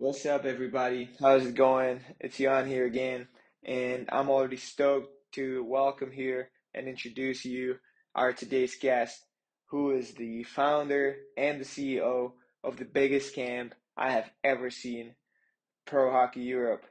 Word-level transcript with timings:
What's 0.00 0.24
up, 0.26 0.44
everybody? 0.44 1.10
How's 1.18 1.44
it 1.44 1.56
going? 1.56 2.02
It's 2.20 2.36
Jan 2.36 2.68
here 2.68 2.86
again, 2.86 3.26
and 3.64 4.08
I'm 4.12 4.30
already 4.30 4.56
stoked 4.56 5.10
to 5.32 5.64
welcome 5.64 6.12
here 6.12 6.50
and 6.72 6.86
introduce 6.86 7.44
you 7.44 7.78
our 8.14 8.32
today's 8.32 8.76
guest, 8.76 9.20
who 9.70 9.90
is 9.90 10.14
the 10.14 10.44
founder 10.44 11.16
and 11.36 11.60
the 11.60 11.64
CEO 11.64 12.34
of 12.62 12.76
the 12.76 12.84
biggest 12.84 13.34
camp 13.34 13.74
I 13.96 14.12
have 14.12 14.30
ever 14.44 14.70
seen, 14.70 15.16
Pro 15.84 16.12
Hockey 16.12 16.42
Europe, 16.42 16.84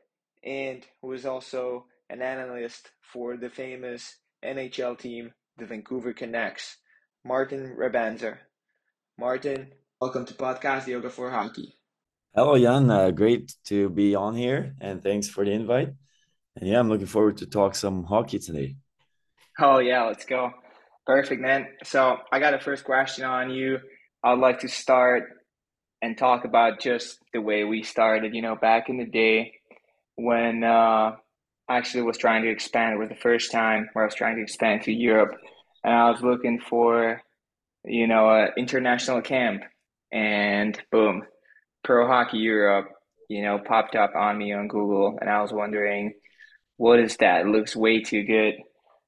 and 0.43 0.85
who 1.01 1.13
is 1.13 1.25
also 1.25 1.85
an 2.09 2.21
analyst 2.21 2.91
for 2.99 3.37
the 3.37 3.49
famous 3.49 4.17
NHL 4.43 4.99
team, 4.99 5.31
the 5.57 5.65
Vancouver 5.65 6.11
Canucks, 6.11 6.75
Martin 7.23 7.73
Rabanser. 7.79 8.39
Martin, 9.17 9.71
welcome 10.01 10.25
to 10.25 10.33
Podcast 10.33 10.87
Yoga 10.87 11.09
for 11.09 11.31
Hockey. 11.31 11.77
Hello, 12.38 12.55
Jan. 12.55 12.91
Uh, 12.91 13.09
great 13.09 13.55
to 13.65 13.89
be 13.89 14.13
on 14.13 14.35
here, 14.35 14.75
and 14.80 15.02
thanks 15.02 15.27
for 15.27 15.43
the 15.43 15.49
invite. 15.49 15.89
And 16.55 16.70
yeah, 16.70 16.79
I'm 16.79 16.88
looking 16.88 17.07
forward 17.07 17.38
to 17.38 17.48
talk 17.48 17.73
some 17.73 18.03
hockey 18.03 18.38
today. 18.38 18.75
Oh 19.59 19.79
yeah, 19.79 20.03
let's 20.03 20.23
go. 20.23 20.52
Perfect, 21.07 21.41
man. 21.41 21.65
So 21.84 22.17
I 22.31 22.39
got 22.39 22.53
a 22.53 22.59
first 22.59 22.84
question 22.84 23.26
on 23.26 23.49
you. 23.49 23.79
I'd 24.23 24.38
like 24.38 24.59
to 24.59 24.67
start 24.67 25.23
and 26.03 26.15
talk 26.15 26.45
about 26.45 26.79
just 26.79 27.17
the 27.34 27.41
way 27.41 27.63
we 27.63 27.81
started. 27.81 28.35
You 28.35 28.43
know, 28.43 28.55
back 28.55 28.88
in 28.88 28.98
the 28.98 29.07
day 29.07 29.54
when 30.13 30.63
uh, 30.63 31.15
I 31.67 31.77
actually 31.77 32.04
was 32.04 32.20
trying 32.20 32.43
to 32.43 32.51
expand. 32.51 32.93
It 32.93 32.99
was 32.99 33.09
the 33.09 33.15
first 33.15 33.51
time 33.51 33.90
where 33.93 34.05
I 34.05 34.07
was 34.07 34.13
trying 34.13 34.35
to 34.35 34.43
expand 34.43 34.84
to 34.84 34.93
Europe, 34.93 35.31
and 35.84 35.91
I 35.91 36.12
was 36.12 36.21
looking 36.21 36.59
for, 36.59 37.20
you 37.84 38.05
know, 38.05 38.29
an 38.29 38.49
international 38.57 39.23
camp, 39.23 39.63
and 40.12 40.79
boom, 40.91 41.23
Pro 41.88 42.05
Hockey 42.05 42.40
Europe, 42.40 42.90
you 43.30 43.41
know, 43.41 43.58
popped 43.58 43.96
up 43.96 44.14
on 44.14 44.38
me 44.38 44.52
on 44.52 44.68
Google, 44.68 45.18
and 45.22 45.30
I 45.30 45.41
was 45.41 45.54
wondering, 45.54 46.13
what 46.76 46.99
is 46.99 47.16
that? 47.18 47.41
It 47.41 47.48
looks 47.48 47.77
way 47.77 48.02
too 48.02 48.24
good. 48.24 48.55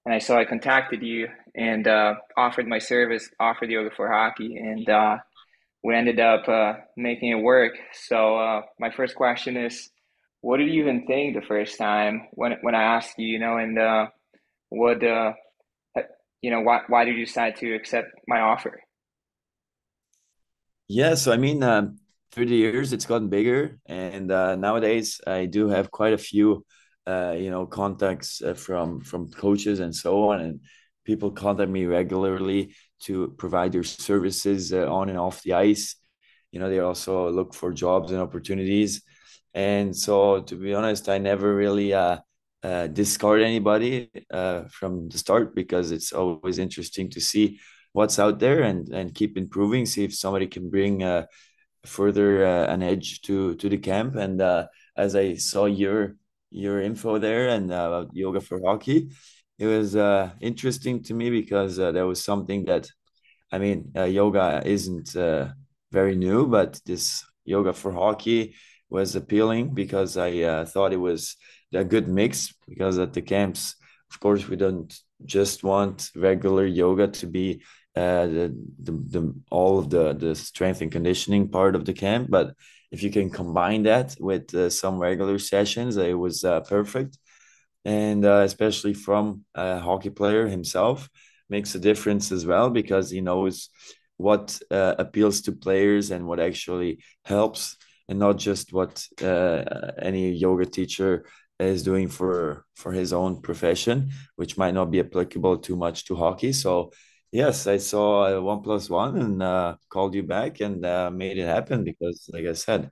And 0.05 0.15
I 0.15 0.19
saw 0.19 0.39
I 0.39 0.45
contacted 0.45 1.03
you 1.03 1.27
and 1.53 1.85
uh, 1.85 2.15
offered 2.37 2.67
my 2.67 2.79
service, 2.79 3.29
offered 3.37 3.69
yoga 3.69 3.89
for 3.93 4.09
hockey, 4.09 4.55
and 4.55 4.89
uh, 4.89 5.17
we 5.83 5.93
ended 5.93 6.21
up 6.21 6.47
uh, 6.47 6.75
making 6.95 7.31
it 7.31 7.43
work. 7.43 7.73
So 7.91 8.37
uh, 8.37 8.61
my 8.79 8.91
first 8.91 9.13
question 9.15 9.57
is, 9.57 9.89
what 10.39 10.57
did 10.57 10.69
you 10.69 10.81
even 10.81 11.05
think 11.05 11.35
the 11.35 11.45
first 11.45 11.77
time 11.77 12.29
when 12.31 12.53
when 12.61 12.75
I 12.75 12.95
asked 12.95 13.19
you, 13.19 13.27
you 13.27 13.39
know, 13.39 13.57
and 13.57 13.77
uh, 13.77 14.07
what, 14.69 15.03
uh, 15.03 15.33
you 16.41 16.49
know, 16.49 16.61
why 16.61 16.79
why 16.87 17.03
did 17.03 17.17
you 17.17 17.25
decide 17.25 17.57
to 17.57 17.75
accept 17.75 18.07
my 18.25 18.39
offer? 18.39 18.79
Yeah, 20.87 21.15
so 21.15 21.33
I 21.33 21.37
mean, 21.37 21.61
um, 21.61 21.98
through 22.31 22.45
the 22.45 22.55
years 22.55 22.93
it's 22.93 23.05
gotten 23.05 23.29
bigger. 23.29 23.79
And 23.85 24.31
uh, 24.31 24.55
nowadays 24.55 25.19
i 25.25 25.45
do 25.45 25.69
have 25.69 25.91
quite 25.91 26.13
a 26.13 26.17
few 26.17 26.65
uh, 27.07 27.31
you 27.31 27.49
know 27.49 27.65
contacts 27.65 28.41
uh, 28.41 28.53
from 28.53 29.01
from 29.01 29.31
coaches 29.31 29.79
and 29.79 29.95
so 29.95 30.29
on. 30.29 30.41
And 30.41 30.59
people 31.05 31.31
contact 31.31 31.71
me 31.71 31.85
regularly 31.85 32.75
to 33.01 33.33
provide 33.37 33.71
their 33.71 33.83
services 33.83 34.73
uh, 34.73 34.85
on 34.91 35.09
and 35.09 35.17
off 35.17 35.41
the 35.41 35.53
ice. 35.53 35.95
You 36.51 36.59
know 36.59 36.69
they 36.69 36.79
also 36.79 37.31
look 37.31 37.53
for 37.53 37.71
jobs 37.73 38.11
and 38.11 38.21
opportunities. 38.21 39.01
And 39.53 39.95
so 39.95 40.41
to 40.41 40.55
be 40.55 40.75
honest 40.75 41.09
i 41.09 41.17
never 41.17 41.55
really 41.55 41.93
uh, 41.93 42.17
uh, 42.61 42.87
discard 42.87 43.41
anybody 43.41 44.09
from 44.69 45.09
the 45.09 45.17
start 45.17 45.55
because 45.55 45.91
it's 45.91 46.11
always 46.11 46.59
interesting 46.59 47.09
to 47.09 47.19
see 47.19 47.59
what's 47.93 48.19
out 48.19 48.37
there 48.39 48.61
and 48.61 48.89
and 48.89 49.15
keep 49.15 49.35
improving 49.37 49.85
see 49.87 50.03
if 50.03 50.13
somebody 50.13 50.45
can 50.45 50.69
bring 50.69 51.01
further 51.85 52.45
uh, 52.45 52.67
an 52.67 52.83
edge 52.83 53.21
to 53.21 53.55
to 53.55 53.69
the 53.69 53.77
camp. 53.77 54.15
And 54.15 54.41
uh, 54.41 54.67
as 54.95 55.15
I 55.15 55.35
saw 55.35 55.65
your 55.65 56.15
your 56.51 56.81
info 56.81 57.19
there 57.19 57.49
and 57.49 57.71
uh, 57.71 58.05
yoga 58.13 58.41
for 58.41 58.59
hockey, 58.61 59.09
it 59.59 59.67
was 59.67 59.95
uh, 59.95 60.31
interesting 60.39 61.03
to 61.03 61.13
me 61.13 61.29
because 61.29 61.79
uh, 61.79 61.91
there 61.91 62.07
was 62.07 62.23
something 62.23 62.65
that, 62.65 62.89
I 63.51 63.59
mean, 63.59 63.91
uh, 63.95 64.05
yoga 64.05 64.61
isn't 64.65 65.15
uh, 65.15 65.49
very 65.91 66.15
new, 66.15 66.47
but 66.47 66.79
this 66.85 67.25
yoga 67.45 67.73
for 67.73 67.91
hockey 67.91 68.55
was 68.89 69.15
appealing 69.15 69.73
because 69.73 70.17
I 70.17 70.39
uh, 70.39 70.65
thought 70.65 70.93
it 70.93 70.97
was 70.97 71.35
a 71.73 71.83
good 71.83 72.07
mix. 72.07 72.53
Because 72.67 72.97
at 72.99 73.13
the 73.13 73.21
camps, 73.21 73.75
of 74.11 74.19
course, 74.19 74.47
we 74.47 74.55
don't 74.55 74.97
just 75.25 75.63
want 75.63 76.09
regular 76.15 76.65
yoga 76.65 77.07
to 77.07 77.27
be 77.27 77.61
uh, 77.99 78.25
the, 78.37 78.47
the, 78.85 78.91
the 79.13 79.23
all 79.57 79.73
of 79.81 79.85
the 79.89 80.05
the 80.23 80.33
strength 80.35 80.81
and 80.81 80.91
conditioning 80.97 81.49
part 81.49 81.73
of 81.75 81.83
the 81.85 81.93
camp. 82.05 82.23
But 82.37 82.47
if 82.91 82.99
you 83.03 83.11
can 83.17 83.29
combine 83.29 83.83
that 83.83 84.15
with 84.19 84.45
uh, 84.55 84.69
some 84.69 84.95
regular 85.09 85.37
sessions, 85.39 85.97
it 85.97 86.17
was 86.25 86.43
uh, 86.43 86.61
perfect. 86.61 87.17
And 87.85 88.21
uh, 88.25 88.43
especially 88.49 88.93
from 88.93 89.45
a 89.55 89.79
hockey 89.87 90.11
player 90.19 90.47
himself, 90.47 91.09
makes 91.49 91.75
a 91.75 91.79
difference 91.79 92.31
as 92.31 92.45
well 92.45 92.69
because 92.69 93.09
he 93.09 93.21
knows 93.21 93.69
what 94.17 94.59
uh, 94.71 94.95
appeals 94.97 95.41
to 95.41 95.51
players 95.51 96.11
and 96.11 96.25
what 96.27 96.39
actually 96.39 96.91
helps, 97.23 97.77
and 98.07 98.19
not 98.19 98.37
just 98.37 98.73
what 98.73 98.93
uh, 99.21 99.63
any 100.01 100.31
yoga 100.31 100.65
teacher 100.65 101.25
is 101.59 101.83
doing 101.83 102.07
for 102.07 102.65
for 102.75 102.91
his 102.91 103.11
own 103.11 103.41
profession, 103.41 104.09
which 104.35 104.57
might 104.57 104.73
not 104.73 104.91
be 104.91 104.99
applicable 104.99 105.57
too 105.57 105.75
much 105.75 106.05
to 106.05 106.15
hockey. 106.15 106.53
So 106.53 106.91
Yes, 107.31 107.67
I 107.67 107.77
saw 107.77 108.37
uh, 108.37 108.41
one 108.41 108.61
plus 108.61 108.89
one 108.89 109.17
and 109.17 109.43
uh, 109.43 109.77
called 109.89 110.15
you 110.15 110.23
back 110.23 110.61
and 110.61 110.83
uh, 110.85 111.11
made 111.11 111.37
it 111.37 111.45
happen 111.45 111.83
because, 111.83 112.27
like 112.33 112.45
I 112.45 112.53
said, 112.53 112.91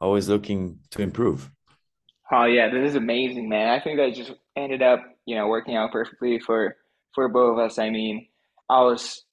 always 0.00 0.28
looking 0.28 0.80
to 0.90 1.02
improve. 1.02 1.50
Oh 2.32 2.44
yeah, 2.44 2.68
this 2.68 2.90
is 2.90 2.96
amazing, 2.96 3.48
man. 3.48 3.68
I 3.68 3.80
think 3.82 3.98
that 3.98 4.14
just 4.14 4.32
ended 4.56 4.82
up, 4.82 5.00
you 5.26 5.36
know, 5.36 5.46
working 5.46 5.76
out 5.76 5.92
perfectly 5.92 6.38
for 6.40 6.76
for 7.14 7.28
both 7.28 7.52
of 7.52 7.58
us. 7.64 7.78
I 7.78 7.90
mean, 7.90 8.26
I 8.68 8.80
was, 8.82 9.24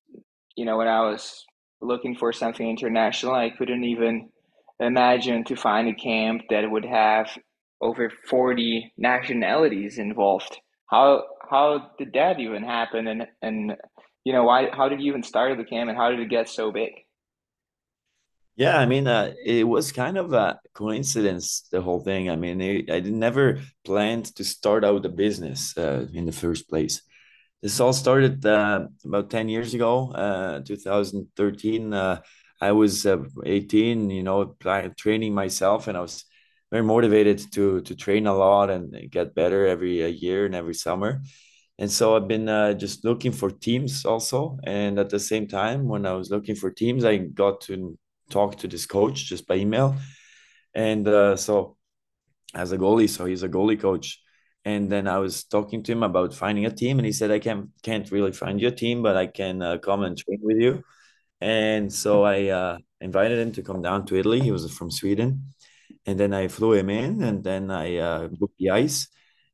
you 0.55 0.65
know, 0.65 0.77
when 0.77 0.87
I 0.87 1.01
was 1.01 1.45
looking 1.81 2.15
for 2.15 2.33
something 2.33 2.67
international, 2.69 3.33
I 3.33 3.49
couldn't 3.51 3.83
even 3.83 4.29
imagine 4.79 5.43
to 5.45 5.55
find 5.55 5.87
a 5.89 5.93
camp 5.95 6.43
that 6.49 6.69
would 6.69 6.85
have 6.85 7.29
over 7.81 8.09
40 8.29 8.93
nationalities 8.97 9.97
involved. 9.99 10.57
How 10.89 11.23
how 11.49 11.91
did 11.97 12.13
that 12.13 12.39
even 12.39 12.63
happen? 12.63 13.07
And 13.07 13.27
and 13.41 13.75
you 14.23 14.34
know, 14.34 14.44
why? 14.44 14.69
How 14.72 14.89
did 14.89 15.01
you 15.01 15.07
even 15.07 15.23
start 15.23 15.57
the 15.57 15.63
cam, 15.63 15.89
and 15.89 15.97
how 15.97 16.09
did 16.09 16.19
it 16.19 16.29
get 16.29 16.50
so 16.50 16.72
big? 16.72 16.91
Yeah, 18.56 18.78
I 18.78 18.85
mean, 18.85 19.07
uh, 19.07 19.34
it 19.44 19.67
was 19.67 19.91
kind 19.91 20.17
of 20.17 20.31
a 20.34 20.59
coincidence, 20.75 21.67
the 21.72 21.81
whole 21.81 22.00
thing. 22.01 22.29
I 22.29 22.35
mean, 22.35 22.62
it, 22.62 22.91
I 22.91 23.00
never 23.00 23.59
planned 23.83 24.25
to 24.35 24.44
start 24.44 24.85
out 24.85 25.06
a 25.06 25.09
business 25.09 25.75
uh, 25.75 26.06
in 26.13 26.25
the 26.25 26.31
first 26.31 26.69
place. 26.69 27.01
This 27.63 27.79
all 27.79 27.94
started 27.94 28.45
uh, 28.45 28.88
about 29.06 29.31
10 29.31 29.50
years 29.50 29.73
ago, 29.73 30.12
uh, 30.12 30.59
2013. 30.62 31.94
Uh, 31.94 32.22
I 32.62 32.73
was 32.73 33.06
uh, 33.07 33.23
18, 33.44 34.09
you 34.12 34.22
know, 34.23 34.56
training 34.97 35.33
myself, 35.33 35.88
and 35.88 35.97
I 35.97 36.01
was 36.01 36.25
very 36.72 36.83
motivated 36.83 37.51
to 37.53 37.81
to 37.81 37.95
train 37.95 38.28
a 38.28 38.35
lot 38.35 38.69
and 38.69 39.09
get 39.09 39.35
better 39.35 39.67
every 39.67 40.12
year 40.12 40.45
and 40.45 40.56
every 40.56 40.73
summer 40.75 41.22
and 41.79 41.91
so 41.91 42.16
I've 42.16 42.28
been 42.28 42.47
uh, 42.47 42.73
just 42.73 43.03
looking 43.03 43.31
for 43.31 43.50
teams 43.50 44.06
also. 44.06 44.59
And 44.63 45.00
at 45.00 45.09
the 45.09 45.19
same 45.19 45.47
time, 45.47 45.88
when 45.88 46.06
I 46.06 46.13
was 46.13 46.29
looking 46.29 46.56
for 46.56 46.69
teams, 46.69 47.03
I 47.03 47.17
got 47.17 47.61
to 47.61 47.97
talk 48.29 48.57
to 48.59 48.67
this 48.67 48.85
coach 48.85 49.25
just 49.25 49.47
by 49.47 49.56
email. 49.56 49.95
And 50.75 51.07
uh, 51.07 51.35
so, 51.35 51.78
as 52.53 52.72
a 52.72 52.78
goalie, 52.78 53.09
so 53.09 53.25
he's 53.25 53.44
a 53.44 53.50
goalie 53.50 53.79
coach. 53.79 54.19
And 54.66 54.89
then 54.89 55.07
I 55.07 55.17
was 55.17 55.44
talking 55.44 55.83
to 55.83 55.91
him 55.91 56.03
about 56.03 56.33
finding 56.33 56.66
a 56.66 56.72
team, 56.72 57.00
and 57.00 57.06
he 57.06 57.12
said, 57.12 57.31
"I 57.31 57.39
can 57.39 57.73
can't 57.83 58.09
really 58.12 58.31
find 58.31 58.62
your 58.62 58.72
team, 58.72 59.01
but 59.03 59.17
I 59.17 59.28
can 59.28 59.62
uh, 59.62 59.78
come 59.78 60.03
and 60.03 60.17
train 60.17 60.39
with 60.41 60.57
you." 60.57 60.83
And 61.41 61.91
so 61.91 62.23
I 62.23 62.47
uh, 62.47 62.78
invited 63.01 63.39
him 63.39 63.51
to 63.53 63.62
come 63.63 63.81
down 63.81 64.06
to 64.06 64.16
Italy. 64.16 64.39
He 64.39 64.51
was 64.51 64.72
from 64.72 64.89
Sweden, 64.89 65.53
and 66.06 66.17
then 66.19 66.33
I 66.33 66.47
flew 66.47 66.73
him 66.73 66.89
in, 66.89 67.24
and 67.24 67.44
then 67.44 67.71
I 67.71 67.97
uh, 67.97 68.27
booked 68.30 68.57
the 68.57 68.69
ice 68.69 69.09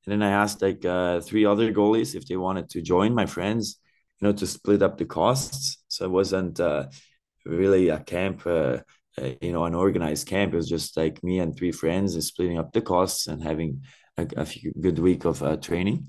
and 0.09 0.23
then 0.23 0.27
I 0.27 0.31
asked 0.31 0.63
like 0.63 0.83
uh, 0.85 1.21
three 1.21 1.45
other 1.45 1.71
goalies 1.71 2.15
if 2.15 2.25
they 2.25 2.35
wanted 2.35 2.67
to 2.71 2.81
join 2.81 3.13
my 3.13 3.27
friends, 3.27 3.79
you 4.19 4.27
know, 4.27 4.33
to 4.33 4.47
split 4.47 4.81
up 4.81 4.97
the 4.97 5.05
costs. 5.05 5.83
So 5.87 6.05
it 6.05 6.09
wasn't 6.09 6.59
uh, 6.59 6.87
really 7.45 7.89
a 7.89 7.99
camp, 7.99 8.41
uh, 8.47 8.77
uh 9.19 9.29
you 9.39 9.51
know, 9.51 9.65
an 9.65 9.75
organized 9.75 10.25
camp. 10.25 10.53
It 10.53 10.57
was 10.57 10.67
just 10.67 10.97
like 10.97 11.23
me 11.23 11.37
and 11.37 11.55
three 11.55 11.71
friends 11.71 12.15
and 12.15 12.23
splitting 12.23 12.57
up 12.57 12.73
the 12.73 12.81
costs 12.81 13.27
and 13.27 13.43
having 13.43 13.83
a, 14.17 14.25
a 14.37 14.45
few 14.47 14.73
good 14.81 14.97
week 14.97 15.25
of 15.25 15.43
uh, 15.43 15.57
training. 15.57 16.07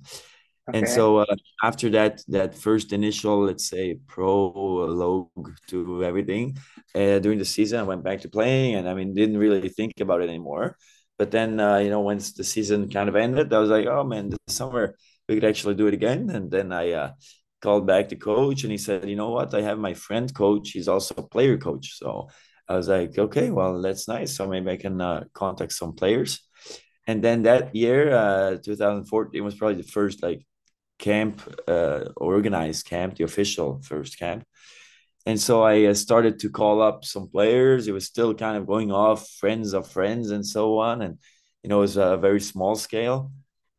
Okay. 0.71 0.79
And 0.79 0.89
so 0.89 1.19
uh, 1.19 1.37
after 1.63 1.91
that, 1.91 2.23
that 2.29 2.55
first 2.55 2.95
initial, 2.95 3.45
let's 3.45 3.69
say, 3.69 3.99
prologue 4.07 5.29
to 5.69 6.05
everything, 6.05 6.57
during 6.95 7.39
the 7.39 7.45
season, 7.45 7.81
I 7.81 7.83
went 7.83 8.03
back 8.03 8.23
to 8.23 8.31
playing, 8.31 8.77
and 8.77 8.89
I 8.89 8.95
mean, 8.95 9.13
didn't 9.13 9.37
really 9.37 9.69
think 9.69 10.01
about 10.01 10.23
it 10.23 10.31
anymore. 10.31 10.79
But 11.21 11.31
then, 11.33 11.61
uh, 11.61 11.77
you 11.77 11.91
know, 11.91 12.01
once 12.01 12.33
the 12.33 12.43
season 12.43 12.89
kind 12.89 13.07
of 13.11 13.15
ended, 13.15 13.53
I 13.53 13.59
was 13.59 13.69
like, 13.69 13.87
oh 13.87 14.05
man, 14.05 14.31
this 14.31 14.57
summer 14.57 14.97
we 15.29 15.35
could 15.35 15.45
actually 15.45 15.75
do 15.75 15.87
it 15.87 15.93
again. 15.93 16.31
And 16.31 16.51
then 16.51 16.73
I 16.73 16.93
uh, 16.93 17.13
called 17.61 17.87
back 17.87 18.09
the 18.09 18.17
coach 18.17 18.63
and 18.63 18.73
he 18.73 18.79
said, 18.79 19.07
you 19.07 19.17
know 19.17 19.29
what? 19.29 19.53
I 19.53 19.61
have 19.61 19.79
my 19.79 19.93
friend 19.93 20.33
coach. 20.35 20.71
He's 20.71 20.89
also 20.89 21.15
a 21.19 21.29
player 21.29 21.59
coach. 21.59 21.99
So 21.99 22.31
I 22.67 22.75
was 22.75 22.89
like, 22.89 23.19
okay, 23.19 23.51
well, 23.51 23.83
that's 23.83 24.09
nice. 24.09 24.35
So 24.35 24.49
maybe 24.49 24.71
I 24.71 24.79
can 24.79 24.99
uh, 24.99 25.25
contact 25.35 25.75
some 25.75 25.93
players. 25.93 26.41
And 27.07 27.23
then 27.23 27.43
that 27.43 27.77
year, 27.77 28.15
uh, 28.15 28.57
2014 28.57 29.45
was 29.45 29.57
probably 29.57 29.83
the 29.83 29.93
first 29.93 30.23
like 30.23 30.47
camp, 30.99 31.43
uh, 31.69 32.05
organized 32.17 32.87
camp, 32.87 33.17
the 33.17 33.25
official 33.25 33.83
first 33.83 34.19
camp. 34.19 34.45
And 35.31 35.39
so 35.41 35.63
I 35.63 35.85
uh, 35.87 35.95
started 35.95 36.35
to 36.41 36.51
call 36.51 36.83
up 36.83 37.05
some 37.05 37.29
players. 37.29 37.87
It 37.89 37.93
was 37.93 38.07
still 38.07 38.35
kind 38.35 38.57
of 38.57 38.67
going 38.67 38.91
off, 38.91 39.29
friends 39.43 39.75
of 39.75 39.85
friends, 39.89 40.31
and 40.31 40.45
so 40.47 40.79
on. 40.79 41.03
And 41.03 41.19
you 41.63 41.69
know, 41.71 41.79
it 41.79 41.87
was 41.89 41.97
a 41.97 42.17
very 42.17 42.41
small 42.41 42.75
scale. 42.75 43.19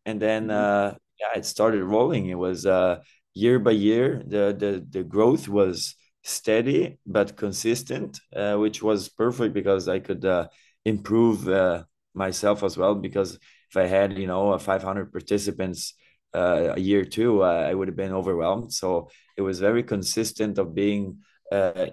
And 0.05 0.17
then, 0.21 0.43
Mhm. 0.47 0.51
uh, 0.51 0.89
yeah, 1.19 1.33
it 1.39 1.45
started 1.45 1.83
rolling. 1.83 2.23
It 2.29 2.37
was 2.47 2.65
uh, 2.65 2.93
year 3.33 3.59
by 3.59 3.71
year. 3.89 4.23
The 4.35 4.45
the 4.63 4.71
the 4.95 5.03
growth 5.03 5.45
was 5.47 5.95
steady 6.23 6.99
but 7.05 7.35
consistent, 7.37 8.19
uh, 8.35 8.55
which 8.63 8.79
was 8.83 9.09
perfect 9.09 9.53
because 9.53 9.83
I 9.87 9.99
could 9.99 10.23
uh, 10.25 10.47
improve 10.85 11.47
uh, 11.49 11.83
myself 12.13 12.63
as 12.63 12.77
well. 12.77 12.95
Because 12.95 13.29
if 13.69 13.75
I 13.77 13.87
had, 13.87 14.17
you 14.17 14.27
know, 14.27 14.57
500 14.57 15.11
participants 15.11 15.93
uh, 16.33 16.73
a 16.77 16.79
year 16.79 17.03
too, 17.05 17.43
uh, 17.43 17.65
I 17.69 17.73
would 17.73 17.87
have 17.89 17.97
been 17.97 18.13
overwhelmed. 18.13 18.71
So 18.73 19.09
it 19.37 19.41
was 19.41 19.59
very 19.59 19.83
consistent 19.83 20.57
of 20.57 20.73
being 20.75 21.17
uh, 21.51 21.87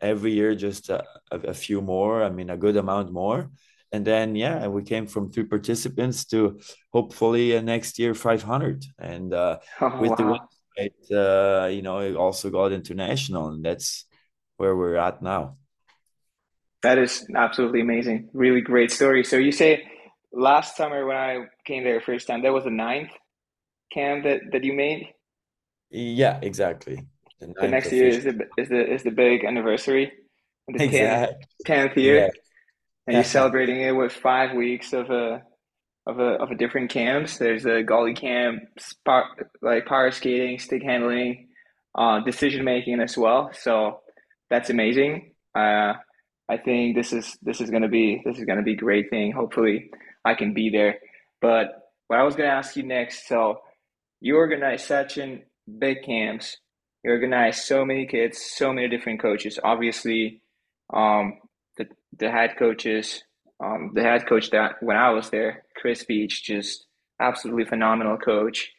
every 0.00 0.32
year 0.32 0.54
just 0.54 0.88
a, 0.90 1.04
a 1.30 1.54
few 1.54 1.80
more. 1.80 2.22
I 2.22 2.30
mean, 2.30 2.50
a 2.50 2.56
good 2.56 2.76
amount 2.76 3.12
more. 3.12 3.50
And 3.92 4.06
then, 4.06 4.36
yeah, 4.36 4.68
we 4.68 4.82
came 4.84 5.06
from 5.06 5.30
three 5.32 5.44
participants 5.44 6.24
to 6.26 6.60
hopefully 6.92 7.56
uh, 7.56 7.60
next 7.60 7.98
year 7.98 8.14
500. 8.14 8.84
And 8.98 9.34
uh, 9.34 9.58
Oh 9.80 9.90
with 9.98 10.16
the 10.16 10.24
wow, 10.24 10.48
website, 10.78 11.12
uh, 11.12 11.66
you 11.68 11.82
know, 11.82 11.98
it 12.00 12.16
also 12.16 12.50
got 12.50 12.72
international, 12.72 13.48
and 13.48 13.64
that's 13.64 14.06
where 14.58 14.76
we're 14.76 14.96
at 14.96 15.22
now. 15.22 15.56
that 16.82 16.98
is 16.98 17.26
absolutely 17.34 17.80
amazing. 17.80 18.30
Really 18.32 18.60
great 18.60 18.90
story. 18.90 19.24
So 19.24 19.36
you 19.36 19.52
say 19.52 19.84
last 20.32 20.76
summer 20.76 21.06
when 21.06 21.16
I 21.16 21.44
came 21.66 21.84
there 21.84 22.00
first 22.00 22.26
time, 22.26 22.42
that 22.42 22.52
was 22.52 22.64
the 22.64 22.70
ninth 22.70 23.10
camp 23.92 24.24
that 24.24 24.40
that 24.52 24.64
you 24.64 24.74
made. 24.74 25.08
Yeah, 25.90 26.38
exactly. 26.42 27.06
The 27.40 27.54
The 27.60 27.68
next 27.68 27.92
year 27.92 28.08
is 28.08 28.24
the 28.24 28.48
is 28.58 28.68
the 28.68 28.92
is 28.94 29.02
the 29.02 29.10
big 29.10 29.44
anniversary, 29.44 30.12
the 30.68 30.80
tenth 30.80 30.92
Exactly. 30.94 31.36
tenth 31.64 31.96
Yeah. 31.96 32.02
year, 32.02 32.30
and 33.06 33.14
you're 33.16 33.24
celebrating 33.24 33.80
it 33.80 33.92
with 33.92 34.12
five 34.12 34.54
weeks 34.54 34.92
of 34.92 35.10
a 35.10 35.42
of 36.06 36.18
a 36.18 36.30
of 36.42 36.50
a 36.50 36.54
different 36.54 36.90
camps. 36.90 37.38
There's 37.38 37.64
a 37.66 37.82
goalie 37.84 38.16
camp, 38.16 38.62
like 39.62 39.86
power 39.86 40.10
skating, 40.10 40.58
stick 40.58 40.82
handling, 40.82 41.48
uh, 41.94 42.20
decision 42.20 42.64
making 42.64 43.00
as 43.00 43.16
well. 43.16 43.50
So 43.54 44.00
that's 44.50 44.70
amazing. 44.70 45.34
Uh, 45.54 45.94
I 46.48 46.56
think 46.64 46.96
this 46.96 47.12
is 47.12 47.38
this 47.42 47.60
is 47.60 47.70
gonna 47.70 47.88
be 47.88 48.22
this 48.24 48.38
is 48.38 48.44
gonna 48.44 48.62
be 48.62 48.72
a 48.74 48.76
great 48.76 49.10
thing. 49.10 49.32
Hopefully, 49.32 49.90
I 50.24 50.34
can 50.34 50.52
be 50.54 50.70
there. 50.70 50.98
But 51.40 51.66
what 52.08 52.18
I 52.18 52.24
was 52.24 52.36
gonna 52.36 52.50
ask 52.50 52.76
you 52.76 52.82
next, 52.82 53.26
so 53.28 53.60
you 54.20 54.36
organize 54.36 54.84
such 54.84 55.16
an 55.18 55.44
big 55.78 56.02
camps. 56.04 56.58
You 57.02 57.12
organize 57.12 57.64
so 57.64 57.84
many 57.84 58.06
kids, 58.06 58.38
so 58.38 58.72
many 58.72 58.88
different 58.88 59.20
coaches. 59.20 59.58
Obviously, 59.62 60.42
um, 60.92 61.38
the 61.76 61.86
the 62.18 62.30
head 62.30 62.56
coaches, 62.58 63.24
um, 63.62 63.92
the 63.94 64.02
head 64.02 64.26
coach 64.28 64.50
that 64.50 64.82
when 64.82 64.96
I 64.96 65.10
was 65.10 65.30
there, 65.30 65.64
Chris 65.76 66.04
Beach, 66.04 66.44
just 66.44 66.86
absolutely 67.20 67.64
phenomenal 67.64 68.18
coach. 68.18 68.70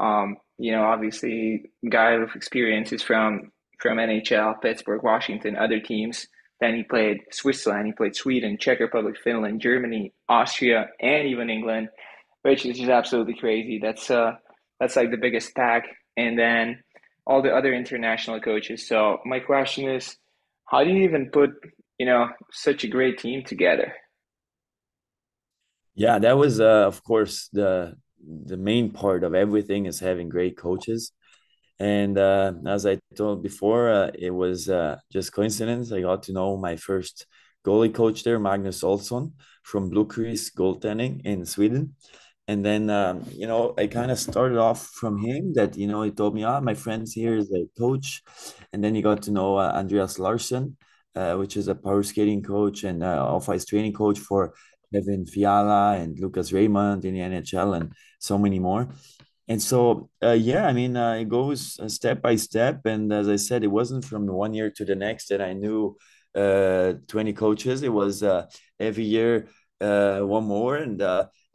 Um, 0.00 0.36
you 0.58 0.72
know, 0.72 0.84
obviously, 0.84 1.70
guy 1.88 2.16
with 2.18 2.34
experiences 2.34 3.02
from 3.02 3.52
from 3.80 3.98
NHL, 3.98 4.60
Pittsburgh, 4.62 5.02
Washington, 5.02 5.56
other 5.56 5.80
teams. 5.80 6.26
Then 6.58 6.74
he 6.74 6.84
played 6.84 7.18
Switzerland, 7.32 7.86
he 7.86 7.92
played 7.92 8.16
Sweden, 8.16 8.56
Czech 8.58 8.80
Republic, 8.80 9.16
Finland, 9.22 9.60
Germany, 9.60 10.14
Austria, 10.26 10.86
and 11.00 11.28
even 11.28 11.50
England 11.50 11.90
which 12.46 12.64
is 12.64 12.78
just 12.78 12.90
absolutely 12.90 13.34
crazy. 13.34 13.80
That's 13.82 14.10
uh 14.10 14.32
that's 14.78 14.96
like 14.96 15.10
the 15.10 15.16
biggest 15.16 15.54
pack. 15.54 15.84
and 16.16 16.38
then 16.38 16.82
all 17.26 17.42
the 17.42 17.54
other 17.54 17.74
international 17.74 18.40
coaches. 18.40 18.86
So 18.86 19.18
my 19.24 19.40
question 19.40 19.88
is, 19.88 20.16
how 20.66 20.84
do 20.84 20.90
you 20.90 21.02
even 21.02 21.30
put 21.30 21.50
you 21.98 22.06
know 22.06 22.28
such 22.52 22.84
a 22.84 22.88
great 22.88 23.18
team 23.18 23.42
together? 23.44 23.94
Yeah, 25.94 26.18
that 26.18 26.36
was 26.36 26.60
uh, 26.60 26.86
of 26.86 27.02
course 27.02 27.48
the 27.52 27.96
the 28.18 28.56
main 28.56 28.90
part 28.90 29.24
of 29.24 29.34
everything 29.34 29.86
is 29.86 30.00
having 30.00 30.28
great 30.28 30.56
coaches. 30.56 31.12
And 31.78 32.16
uh, 32.16 32.54
as 32.66 32.86
I 32.86 32.98
told 33.16 33.42
before, 33.42 33.90
uh, 33.90 34.10
it 34.18 34.30
was 34.30 34.70
uh, 34.70 34.96
just 35.12 35.32
coincidence. 35.32 35.92
I 35.92 36.00
got 36.00 36.22
to 36.24 36.32
know 36.32 36.56
my 36.56 36.76
first 36.76 37.26
goalie 37.66 37.92
coach 37.92 38.24
there, 38.24 38.38
Magnus 38.38 38.82
Olsson 38.82 39.32
from 39.62 39.90
Blue 39.90 40.06
Crease 40.06 40.50
Goaltending 40.50 41.22
in 41.24 41.44
Sweden. 41.44 41.96
And 42.48 42.64
then, 42.64 42.90
um, 42.90 43.24
you 43.32 43.46
know, 43.46 43.74
I 43.76 43.88
kind 43.88 44.10
of 44.10 44.18
started 44.18 44.58
off 44.58 44.86
from 44.86 45.18
him 45.18 45.54
that, 45.54 45.76
you 45.76 45.88
know, 45.88 46.02
he 46.02 46.12
told 46.12 46.34
me, 46.34 46.44
ah, 46.44 46.60
my 46.60 46.74
friend's 46.74 47.12
here 47.12 47.36
is 47.36 47.50
a 47.52 47.66
coach. 47.78 48.22
And 48.72 48.84
then 48.84 48.94
he 48.94 49.02
got 49.02 49.22
to 49.22 49.32
know 49.32 49.56
uh, 49.56 49.72
Andreas 49.74 50.18
Larsson, 50.18 50.76
uh, 51.16 51.34
which 51.36 51.56
is 51.56 51.66
a 51.66 51.74
power 51.74 52.04
skating 52.04 52.42
coach 52.42 52.84
and 52.84 53.02
uh, 53.02 53.26
off-ice 53.26 53.64
training 53.64 53.94
coach 53.94 54.18
for 54.20 54.54
Kevin 54.94 55.26
Fiala 55.26 55.96
and 55.96 56.18
Lucas 56.20 56.52
Raymond 56.52 57.04
in 57.04 57.14
the 57.14 57.20
NHL 57.20 57.76
and 57.76 57.92
so 58.20 58.38
many 58.38 58.60
more. 58.60 58.88
And 59.48 59.60
so, 59.62 60.10
uh, 60.22 60.32
yeah, 60.32 60.66
I 60.66 60.72
mean, 60.72 60.96
uh, 60.96 61.14
it 61.14 61.28
goes 61.28 61.78
uh, 61.80 61.88
step 61.88 62.22
by 62.22 62.36
step. 62.36 62.86
And 62.86 63.12
as 63.12 63.28
I 63.28 63.36
said, 63.36 63.64
it 63.64 63.68
wasn't 63.68 64.04
from 64.04 64.26
one 64.26 64.54
year 64.54 64.70
to 64.70 64.84
the 64.84 64.94
next 64.96 65.28
that 65.28 65.40
I 65.40 65.52
knew 65.52 65.96
uh, 66.34 66.94
20 67.08 67.32
coaches. 67.32 67.82
It 67.82 67.92
was 67.92 68.22
every 68.78 69.04
year 69.04 69.48
one 69.80 70.44
more. 70.44 70.76
And 70.76 71.00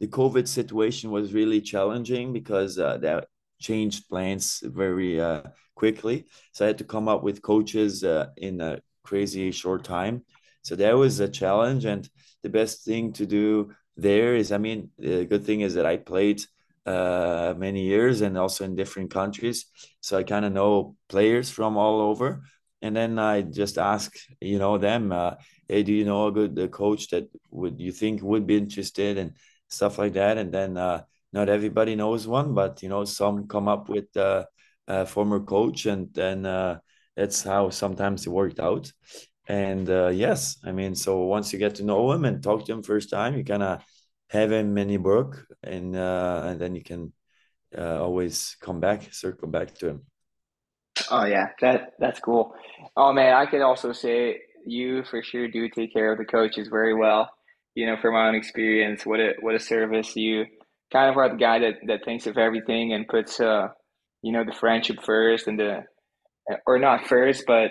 the 0.02 0.08
COVID 0.08 0.48
situation 0.48 1.12
was 1.12 1.32
really 1.32 1.60
challenging 1.60 2.32
because 2.32 2.76
uh, 2.76 2.98
that 2.98 3.28
changed 3.60 4.08
plans 4.08 4.60
very 4.64 5.20
uh, 5.20 5.42
quickly. 5.76 6.26
So 6.52 6.64
I 6.64 6.66
had 6.66 6.78
to 6.78 6.84
come 6.94 7.06
up 7.06 7.22
with 7.22 7.40
coaches 7.40 8.02
uh, 8.02 8.26
in 8.36 8.60
a 8.60 8.80
crazy 9.04 9.52
short 9.52 9.84
time. 9.84 10.24
So 10.62 10.74
that 10.74 10.96
was 10.96 11.20
a 11.20 11.28
challenge. 11.28 11.84
And 11.84 12.10
the 12.42 12.48
best 12.48 12.84
thing 12.84 13.12
to 13.12 13.26
do 13.26 13.70
there 13.96 14.34
is, 14.34 14.50
I 14.50 14.58
mean, 14.58 14.90
the 14.98 15.24
good 15.24 15.44
thing 15.44 15.60
is 15.60 15.74
that 15.74 15.86
I 15.86 15.98
played 15.98 16.42
uh, 16.84 17.54
many 17.56 17.82
years 17.82 18.22
and 18.22 18.36
also 18.36 18.64
in 18.64 18.74
different 18.74 19.12
countries. 19.12 19.66
So 20.00 20.18
I 20.18 20.24
kind 20.24 20.44
of 20.44 20.52
know 20.52 20.96
players 21.08 21.48
from 21.48 21.76
all 21.76 22.00
over. 22.00 22.42
And 22.84 22.96
then 22.96 23.20
I 23.20 23.42
just 23.42 23.78
ask, 23.78 24.12
you 24.40 24.58
know, 24.58 24.78
them, 24.78 25.12
uh, 25.12 25.34
hey, 25.68 25.84
do 25.84 25.92
you 25.92 26.04
know 26.04 26.26
a 26.26 26.32
good 26.32 26.58
uh, 26.58 26.66
coach 26.66 27.06
that 27.10 27.28
would 27.52 27.78
you 27.78 27.92
think 27.92 28.20
would 28.20 28.48
be 28.48 28.56
interested 28.56 29.16
and 29.16 29.34
stuff 29.72 29.98
like 29.98 30.14
that? 30.14 30.38
And 30.38 30.52
then 30.52 30.76
uh, 30.76 31.02
not 31.32 31.48
everybody 31.48 31.96
knows 31.96 32.26
one, 32.26 32.54
but 32.54 32.82
you 32.82 32.88
know, 32.88 33.04
some 33.04 33.46
come 33.48 33.68
up 33.68 33.88
with 33.88 34.14
uh, 34.16 34.44
a 34.86 35.06
former 35.06 35.40
coach, 35.40 35.86
and 35.86 36.12
then 36.14 36.46
uh, 36.46 36.78
that's 37.16 37.42
how 37.42 37.70
sometimes 37.70 38.26
it 38.26 38.30
worked 38.30 38.60
out. 38.60 38.92
And 39.48 39.88
uh, 39.90 40.08
yes, 40.08 40.58
I 40.64 40.72
mean, 40.72 40.94
so 40.94 41.22
once 41.22 41.52
you 41.52 41.58
get 41.58 41.76
to 41.76 41.84
know 41.84 42.12
him 42.12 42.24
and 42.24 42.42
talk 42.42 42.64
to 42.66 42.72
him 42.72 42.82
first 42.82 43.10
time, 43.10 43.36
you 43.36 43.44
kind 43.44 43.62
of 43.62 43.82
have 44.28 44.52
him 44.52 44.78
in 44.78 44.88
your 44.88 45.00
book, 45.00 45.46
and 45.62 45.96
uh, 45.96 46.42
and 46.46 46.60
then 46.60 46.74
you 46.74 46.82
can 46.82 47.12
uh, 47.76 48.02
always 48.02 48.56
come 48.60 48.80
back, 48.80 49.12
circle 49.12 49.48
back 49.48 49.74
to 49.74 49.88
him. 49.88 50.02
Oh 51.10 51.24
yeah, 51.24 51.48
that 51.60 51.94
that's 51.98 52.20
cool. 52.20 52.54
Oh 52.96 53.12
man, 53.12 53.34
I 53.34 53.46
could 53.46 53.62
also 53.62 53.92
say 53.92 54.42
you 54.64 55.02
for 55.04 55.22
sure 55.22 55.48
do 55.48 55.68
take 55.68 55.92
care 55.92 56.12
of 56.12 56.18
the 56.18 56.24
coaches 56.24 56.68
very 56.68 56.94
well. 56.94 57.30
You 57.74 57.86
know, 57.86 57.96
from 58.00 58.14
my 58.14 58.28
own 58.28 58.34
experience, 58.34 59.06
what 59.06 59.20
a 59.20 59.32
what 59.40 59.54
a 59.54 59.60
service 59.60 60.14
you 60.16 60.44
kind 60.92 61.10
of 61.10 61.16
are 61.16 61.30
the 61.30 61.36
guy 61.36 61.58
that 61.60 61.74
that 61.86 62.04
thinks 62.04 62.26
of 62.26 62.36
everything 62.38 62.92
and 62.92 63.08
puts 63.08 63.40
uh 63.40 63.68
you 64.22 64.32
know 64.32 64.44
the 64.44 64.52
friendship 64.52 64.98
first 65.04 65.46
and 65.48 65.58
the 65.58 65.82
or 66.66 66.78
not 66.78 67.06
first, 67.06 67.44
but 67.46 67.70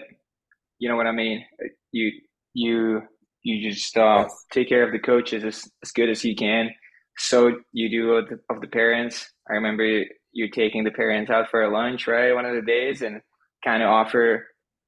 You 0.80 0.90
know 0.90 0.98
what 0.98 1.08
I 1.08 1.12
mean? 1.12 1.46
You 1.92 2.12
you 2.54 3.02
you 3.44 3.70
just 3.70 3.98
uh, 3.98 4.28
Yes. 4.28 4.46
take 4.54 4.70
care 4.70 4.84
of 4.86 4.92
the 4.92 5.00
coaches 5.00 5.44
as, 5.44 5.64
as 5.84 5.92
good 5.92 6.10
as 6.10 6.24
you 6.24 6.36
can. 6.36 6.70
So 7.18 7.52
you 7.74 7.90
do 7.90 8.14
of 8.14 8.30
the, 8.30 8.40
of 8.54 8.62
the 8.62 8.68
parents. 8.68 9.32
I 9.50 9.54
remember 9.56 9.86
you're 10.34 10.50
taking 10.50 10.84
the 10.84 10.92
parents 10.92 11.32
out 11.32 11.50
for 11.50 11.64
a 11.64 11.72
lunch, 11.72 12.08
right? 12.08 12.34
One 12.34 12.46
of 12.46 12.56
the 12.56 12.62
days, 12.62 13.02
and 13.02 13.22
kind 13.64 13.84
of 13.84 13.90
offer 13.90 14.48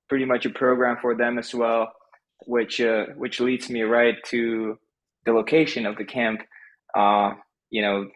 pretty 0.09 0.25
much 0.25 0.45
a 0.45 0.49
program 0.49 0.97
for 1.01 1.15
them 1.15 1.37
as 1.39 1.53
well, 1.53 1.91
which 2.47 2.81
uh, 2.81 3.05
which 3.17 3.39
leads 3.39 3.69
me 3.69 3.81
right 3.83 4.15
to 4.25 4.77
the 5.25 5.31
location 5.31 5.85
of 5.85 5.97
the 5.97 6.05
camp. 6.05 6.41
Uh, 6.97 7.31
you 7.69 7.81
know, 7.81 8.07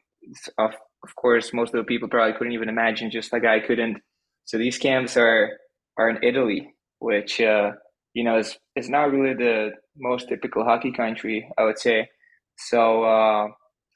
of 0.57 0.71
of 1.03 1.15
course, 1.15 1.53
most 1.53 1.73
of 1.73 1.79
the 1.79 1.87
people 1.87 2.09
probably 2.09 2.37
couldn't 2.37 2.53
even 2.53 2.69
imagine, 2.69 3.11
just 3.11 3.31
like 3.31 3.45
I 3.45 3.59
couldn't. 3.59 3.97
So 4.45 4.57
these 4.57 4.77
camps 4.77 5.17
are 5.17 5.49
are 5.97 6.09
in 6.09 6.23
Italy, 6.23 6.73
which 6.99 7.41
uh, 7.41 7.71
you 8.13 8.23
know 8.23 8.37
is 8.37 8.57
is 8.75 8.89
not 8.89 9.11
really 9.11 9.33
the 9.33 9.71
most 9.97 10.29
typical 10.29 10.63
hockey 10.63 10.91
country, 10.91 11.49
I 11.57 11.63
would 11.63 11.79
say. 11.79 12.09
So 12.57 13.03
uh, 13.03 13.47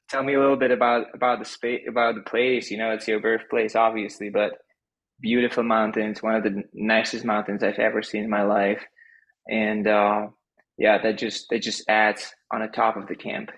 tell 0.08 0.22
me 0.22 0.34
a 0.34 0.40
little 0.40 0.56
bit 0.56 0.70
about 0.70 1.06
about 1.14 1.38
the 1.38 1.44
space 1.44 1.82
about 1.88 2.14
the 2.14 2.22
place. 2.22 2.70
You 2.70 2.78
know, 2.78 2.90
it's 2.90 3.08
your 3.08 3.20
birthplace, 3.20 3.74
obviously, 3.76 4.30
but 4.30 4.52
beautiful 5.20 5.62
mountains, 5.62 6.22
one 6.22 6.34
of 6.34 6.42
the 6.42 6.64
nicest 6.74 7.24
mountains 7.24 7.62
I've 7.62 7.78
ever 7.78 8.02
seen 8.02 8.24
in 8.24 8.30
my 8.30 8.42
life. 8.42 8.84
And 9.48 9.86
uh, 9.86 10.26
yeah, 10.78 11.00
that 11.02 11.18
just 11.18 11.46
that 11.50 11.62
just 11.62 11.84
adds 11.88 12.32
on 12.52 12.60
the 12.60 12.68
top 12.68 12.96
of 12.96 13.08
the 13.08 13.16
camp. 13.16 13.50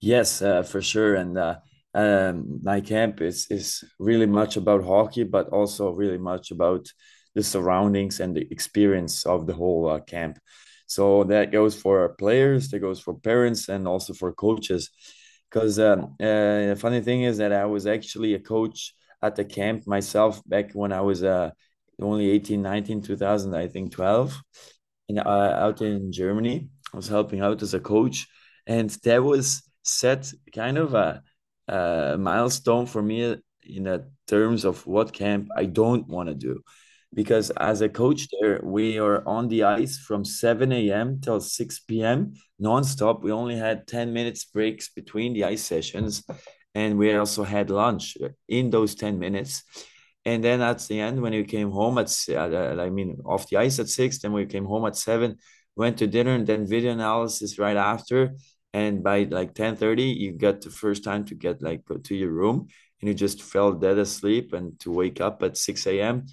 Yes, 0.00 0.42
uh, 0.42 0.62
for 0.62 0.80
sure. 0.80 1.16
And 1.16 1.36
uh, 1.36 1.56
um, 1.94 2.60
my 2.62 2.80
camp 2.80 3.20
is 3.20 3.46
is 3.50 3.82
really 3.98 4.26
much 4.26 4.56
about 4.56 4.84
hockey, 4.84 5.24
but 5.24 5.48
also 5.48 5.90
really 5.90 6.18
much 6.18 6.50
about 6.50 6.92
the 7.34 7.42
surroundings 7.42 8.20
and 8.20 8.34
the 8.34 8.46
experience 8.50 9.26
of 9.26 9.46
the 9.46 9.54
whole 9.54 9.88
uh, 9.88 10.00
camp. 10.00 10.38
So 10.86 11.24
that 11.24 11.50
goes 11.50 11.74
for 11.74 12.08
players, 12.10 12.68
that 12.70 12.78
goes 12.78 13.00
for 13.00 13.14
parents, 13.18 13.68
and 13.68 13.88
also 13.88 14.14
for 14.14 14.32
coaches. 14.32 14.90
Because 15.50 15.78
um, 15.78 16.16
uh, 16.20 16.72
the 16.72 16.78
funny 16.78 17.00
thing 17.00 17.22
is 17.22 17.38
that 17.38 17.52
I 17.52 17.64
was 17.66 17.86
actually 17.86 18.34
a 18.34 18.38
coach 18.40 18.94
at 19.22 19.36
the 19.36 19.44
camp 19.44 19.86
myself 19.86 20.42
back 20.46 20.72
when 20.72 20.92
I 20.92 21.00
was 21.00 21.22
uh, 21.22 21.50
only 22.00 22.30
18, 22.30 22.62
19, 22.62 23.02
2000, 23.02 23.54
I 23.54 23.68
think 23.68 23.92
12, 23.92 24.40
and 25.08 25.18
uh, 25.18 25.56
out 25.58 25.80
in 25.82 26.12
Germany. 26.12 26.68
I 26.92 26.96
was 26.96 27.08
helping 27.08 27.40
out 27.40 27.62
as 27.62 27.74
a 27.74 27.80
coach, 27.80 28.26
and 28.66 28.90
that 29.04 29.22
was 29.22 29.62
set 29.82 30.32
kind 30.54 30.78
of 30.78 30.94
a, 30.94 31.22
a 31.68 32.16
milestone 32.18 32.86
for 32.86 33.02
me 33.02 33.36
in 33.64 34.04
terms 34.26 34.64
of 34.64 34.86
what 34.86 35.12
camp 35.12 35.48
I 35.56 35.64
don't 35.64 36.06
want 36.08 36.28
to 36.28 36.34
do. 36.34 36.62
Because 37.14 37.50
as 37.50 37.80
a 37.80 37.88
coach 37.88 38.28
there, 38.40 38.60
we 38.62 38.98
are 38.98 39.26
on 39.26 39.48
the 39.48 39.62
ice 39.62 39.98
from 39.98 40.24
7 40.24 40.70
a.m. 40.72 41.20
till 41.20 41.40
6 41.40 41.78
p.m. 41.80 42.34
nonstop. 42.60 43.22
We 43.22 43.32
only 43.32 43.56
had 43.56 43.86
10 43.86 44.12
minutes 44.12 44.44
breaks 44.44 44.90
between 44.90 45.32
the 45.32 45.44
ice 45.44 45.64
sessions. 45.64 46.24
And 46.74 46.98
we 46.98 47.14
also 47.14 47.42
had 47.42 47.70
lunch 47.70 48.18
in 48.48 48.68
those 48.68 48.94
10 48.94 49.18
minutes. 49.18 49.62
And 50.26 50.44
then 50.44 50.60
at 50.60 50.80
the 50.80 51.00
end, 51.00 51.22
when 51.22 51.32
we 51.32 51.44
came 51.44 51.70
home 51.70 51.96
at, 51.98 52.14
I 52.28 52.90
mean, 52.90 53.18
off 53.24 53.48
the 53.48 53.58
ice 53.58 53.78
at 53.78 53.88
six, 53.88 54.18
then 54.18 54.32
we 54.32 54.44
came 54.44 54.64
home 54.66 54.84
at 54.84 54.96
seven, 54.96 55.38
went 55.76 55.98
to 55.98 56.06
dinner, 56.06 56.34
and 56.34 56.46
then 56.46 56.66
video 56.66 56.92
analysis 56.92 57.58
right 57.58 57.76
after. 57.76 58.36
And 58.72 59.02
by 59.02 59.24
like 59.24 59.54
10 59.54 59.76
30 59.76 60.02
you 60.02 60.32
got 60.32 60.60
the 60.60 60.70
first 60.70 61.02
time 61.02 61.24
to 61.26 61.34
get 61.34 61.62
like 61.62 61.82
to 62.04 62.14
your 62.14 62.30
room 62.30 62.68
and 63.00 63.08
you 63.08 63.14
just 63.14 63.42
fell 63.42 63.72
dead 63.72 63.96
asleep 63.96 64.52
and 64.52 64.78
to 64.80 64.90
wake 64.90 65.18
up 65.18 65.42
at 65.42 65.56
6 65.56 65.86
a.m 65.86 66.26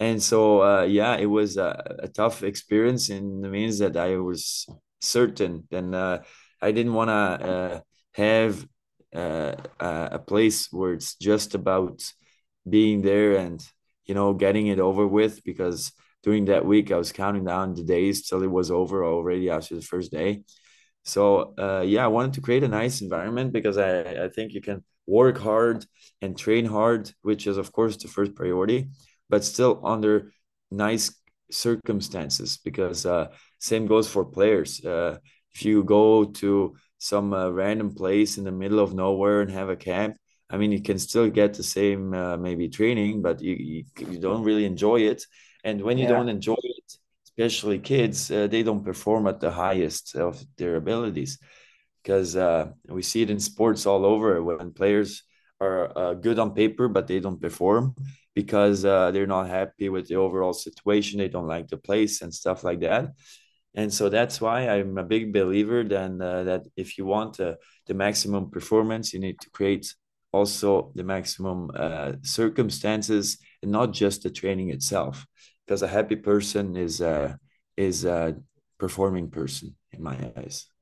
and 0.00 0.22
so 0.22 0.62
uh, 0.62 0.82
yeah 0.82 1.16
it 1.16 1.26
was 1.26 1.56
a, 1.56 1.96
a, 2.00 2.08
tough 2.08 2.42
experience 2.42 3.08
in 3.08 3.40
the 3.40 3.48
means 3.48 3.78
that 3.78 3.96
i 3.96 4.16
was 4.16 4.66
certain. 5.00 5.68
And 5.70 5.94
uh, 5.94 6.20
i 6.60 6.72
didn't 6.72 6.94
want 6.94 7.10
to 7.10 7.48
uh, 7.52 7.80
have 8.14 8.66
uh, 9.14 9.54
a 9.78 10.18
place 10.18 10.68
where 10.72 10.92
it's 10.92 11.14
just 11.14 11.54
about 11.54 12.02
being 12.68 13.02
there 13.02 13.36
and 13.36 13.64
you 14.04 14.14
know 14.14 14.34
getting 14.34 14.66
it 14.66 14.80
over 14.80 15.06
with 15.06 15.44
because 15.44 15.92
during 16.26 16.44
that 16.44 16.66
week 16.66 16.92
i 16.92 16.98
was 16.98 17.12
counting 17.12 17.44
down 17.44 17.74
the 17.74 17.84
days 17.84 18.28
till 18.28 18.42
it 18.42 18.50
was 18.50 18.70
over 18.70 19.04
already 19.04 19.48
after 19.48 19.74
the 19.74 19.80
first 19.92 20.12
day 20.12 20.42
so 21.06 21.54
uh, 21.56 21.84
yeah, 21.86 22.04
I 22.04 22.08
wanted 22.08 22.34
to 22.34 22.40
create 22.40 22.64
a 22.64 22.68
nice 22.68 23.00
environment 23.00 23.52
because 23.52 23.78
I, 23.78 24.24
I 24.24 24.28
think 24.28 24.52
you 24.52 24.60
can 24.60 24.82
work 25.06 25.38
hard 25.38 25.86
and 26.20 26.36
train 26.36 26.64
hard, 26.66 27.12
which 27.22 27.46
is 27.46 27.58
of 27.58 27.70
course 27.70 27.96
the 27.96 28.08
first 28.08 28.34
priority, 28.34 28.88
but 29.30 29.44
still 29.44 29.80
under 29.84 30.32
nice 30.72 31.14
circumstances 31.48 32.58
because 32.58 33.06
uh, 33.06 33.28
same 33.60 33.86
goes 33.86 34.08
for 34.08 34.24
players. 34.24 34.84
Uh, 34.84 35.18
if 35.54 35.64
you 35.64 35.84
go 35.84 36.24
to 36.24 36.74
some 36.98 37.32
uh, 37.32 37.50
random 37.50 37.94
place 37.94 38.36
in 38.36 38.42
the 38.42 38.50
middle 38.50 38.80
of 38.80 38.92
nowhere 38.92 39.42
and 39.42 39.50
have 39.52 39.68
a 39.68 39.76
camp, 39.76 40.16
I 40.50 40.56
mean, 40.56 40.72
you 40.72 40.82
can 40.82 40.98
still 40.98 41.30
get 41.30 41.54
the 41.54 41.62
same 41.62 42.14
uh, 42.14 42.36
maybe 42.36 42.68
training, 42.68 43.22
but 43.22 43.40
you, 43.40 43.54
you, 43.54 43.84
you 44.10 44.18
don't 44.18 44.42
really 44.42 44.64
enjoy 44.64 45.02
it. 45.02 45.22
And 45.66 45.82
when 45.82 45.98
you 45.98 46.04
yeah. 46.04 46.12
don't 46.12 46.28
enjoy 46.28 46.54
it, 46.62 46.98
especially 47.26 47.80
kids, 47.80 48.30
uh, 48.30 48.46
they 48.46 48.62
don't 48.62 48.84
perform 48.84 49.26
at 49.26 49.40
the 49.40 49.50
highest 49.50 50.14
of 50.14 50.40
their 50.56 50.76
abilities. 50.76 51.38
Because 52.00 52.36
uh, 52.36 52.68
we 52.88 53.02
see 53.02 53.22
it 53.22 53.30
in 53.30 53.40
sports 53.40 53.84
all 53.84 54.06
over 54.06 54.40
when 54.44 54.72
players 54.72 55.24
are 55.60 55.98
uh, 55.98 56.14
good 56.14 56.38
on 56.38 56.54
paper 56.54 56.86
but 56.86 57.06
they 57.08 57.18
don't 57.18 57.40
perform 57.40 57.96
because 58.34 58.84
uh, 58.84 59.10
they're 59.10 59.26
not 59.26 59.48
happy 59.48 59.88
with 59.88 60.06
the 60.06 60.14
overall 60.14 60.52
situation. 60.52 61.18
They 61.18 61.28
don't 61.28 61.48
like 61.48 61.66
the 61.66 61.78
place 61.78 62.22
and 62.22 62.32
stuff 62.32 62.62
like 62.62 62.80
that. 62.80 63.08
And 63.74 63.92
so 63.92 64.08
that's 64.08 64.40
why 64.40 64.68
i'm 64.68 64.96
a 64.96 65.04
big 65.04 65.34
believer 65.34 65.84
then 65.84 66.22
uh, 66.22 66.44
that 66.44 66.62
if 66.76 66.96
you 66.96 67.04
want 67.04 67.38
uh, 67.40 67.56
the 67.86 67.92
maximum 67.92 68.50
performance 68.50 69.12
you 69.12 69.20
need 69.20 69.38
to 69.40 69.50
create 69.50 69.94
also 70.32 70.92
the 70.94 71.04
maximum 71.04 71.70
circumstances 72.22 73.36
and 73.62 73.70
not 73.70 73.92
just 73.92 74.22
the 74.22 74.30
training 74.30 74.70
itself 74.70 75.26
because 75.66 75.82
a 75.82 75.88
happy 75.88 76.16
person 76.16 76.76
is 76.76 77.00
a 77.00 77.38
is 77.76 78.04
a 78.04 78.36
performing 78.78 79.30
person 79.30 79.76
in 79.92 80.02
my 80.02 80.16
eyes. 80.36 80.66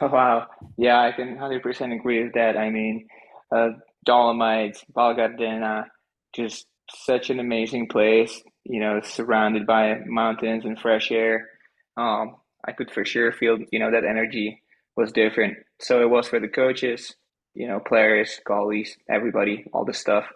Wow. 0.00 0.46
Yeah, 0.76 1.00
I 1.00 1.12
can 1.12 1.38
100% 1.38 1.94
agree 1.94 2.22
with 2.22 2.34
that. 2.34 2.56
I 2.56 2.68
mean, 2.68 3.08
uh, 3.50 3.70
Dolomites, 4.04 4.84
Val 4.94 5.14
Gardena, 5.14 5.86
just 6.34 6.66
such 6.90 7.30
an 7.30 7.40
amazing 7.40 7.88
place, 7.88 8.42
you 8.64 8.80
know, 8.80 9.00
surrounded 9.02 9.66
by 9.66 10.00
mountains 10.06 10.64
and 10.66 10.78
fresh 10.78 11.10
air. 11.10 11.48
Um, 11.96 12.36
I 12.66 12.72
could 12.72 12.90
for 12.90 13.04
sure 13.04 13.32
feel, 13.32 13.58
you 13.72 13.78
know, 13.78 13.90
that 13.90 14.04
energy 14.04 14.62
was 14.96 15.12
different. 15.12 15.56
So 15.80 16.02
it 16.02 16.10
was 16.10 16.28
for 16.28 16.40
the 16.40 16.48
coaches, 16.48 17.14
you 17.54 17.66
know, 17.66 17.80
players, 17.80 18.40
goalies, 18.46 18.90
everybody, 19.08 19.64
all 19.72 19.84
the 19.84 19.94
stuff. 19.94 20.26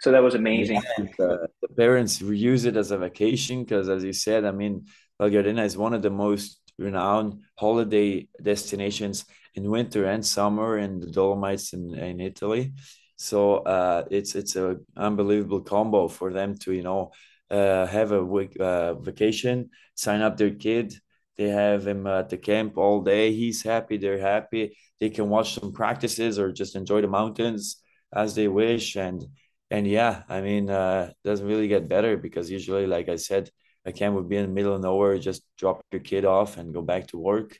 So 0.00 0.12
that 0.12 0.22
was 0.22 0.34
amazing. 0.34 0.82
Yeah, 0.98 1.06
the, 1.18 1.48
the, 1.62 1.68
parents 1.68 2.20
use 2.20 2.64
it 2.64 2.76
as 2.76 2.90
a 2.90 2.98
vacation 2.98 3.64
because, 3.64 3.88
as 3.88 4.04
you 4.04 4.12
said, 4.12 4.44
I 4.44 4.50
mean, 4.50 4.86
Val 5.18 5.30
Gardena 5.30 5.64
is 5.64 5.76
one 5.76 5.94
of 5.94 6.02
the 6.02 6.10
most 6.10 6.60
renowned 6.78 7.40
holiday 7.58 8.28
destinations 8.42 9.24
in 9.54 9.70
winter 9.70 10.04
and 10.04 10.24
summer 10.24 10.78
in 10.78 11.00
the 11.00 11.10
Dolomites 11.10 11.72
in, 11.72 11.94
in 11.94 12.20
Italy. 12.20 12.74
So 13.16 13.58
uh, 13.58 14.04
it's 14.10 14.34
it's 14.34 14.56
a 14.56 14.76
unbelievable 14.96 15.62
combo 15.62 16.08
for 16.08 16.32
them 16.32 16.56
to 16.58 16.72
you 16.72 16.82
know 16.82 17.12
uh, 17.50 17.86
have 17.86 18.12
a 18.12 18.22
week, 18.22 18.58
uh, 18.60 18.94
vacation, 18.94 19.70
sign 19.94 20.20
up 20.20 20.36
their 20.36 20.50
kid. 20.50 20.94
They 21.36 21.48
have 21.48 21.86
him 21.86 22.06
at 22.06 22.28
the 22.28 22.38
camp 22.38 22.76
all 22.76 23.02
day. 23.02 23.32
He's 23.32 23.62
happy. 23.62 23.96
They're 23.96 24.18
happy. 24.18 24.76
They 25.00 25.10
can 25.10 25.28
watch 25.28 25.54
some 25.54 25.72
practices 25.72 26.38
or 26.38 26.52
just 26.52 26.76
enjoy 26.76 27.02
the 27.02 27.08
mountains 27.08 27.76
as 28.14 28.34
they 28.34 28.48
wish 28.48 28.96
and 28.96 29.26
and 29.70 29.86
yeah, 29.86 30.22
I 30.28 30.40
mean, 30.40 30.70
uh, 30.70 31.12
doesn't 31.24 31.46
really 31.46 31.68
get 31.68 31.88
better 31.88 32.16
because 32.16 32.50
usually, 32.50 32.86
like 32.86 33.08
I 33.08 33.16
said, 33.16 33.50
a 33.84 33.92
camp 33.92 34.14
would 34.14 34.28
be 34.28 34.36
in 34.36 34.46
the 34.46 34.52
middle 34.52 34.74
of 34.74 34.80
nowhere, 34.80 35.18
just 35.18 35.42
drop 35.56 35.80
your 35.92 36.00
kid 36.00 36.24
off 36.24 36.56
and 36.56 36.74
go 36.74 36.82
back 36.82 37.08
to 37.08 37.18
work. 37.18 37.58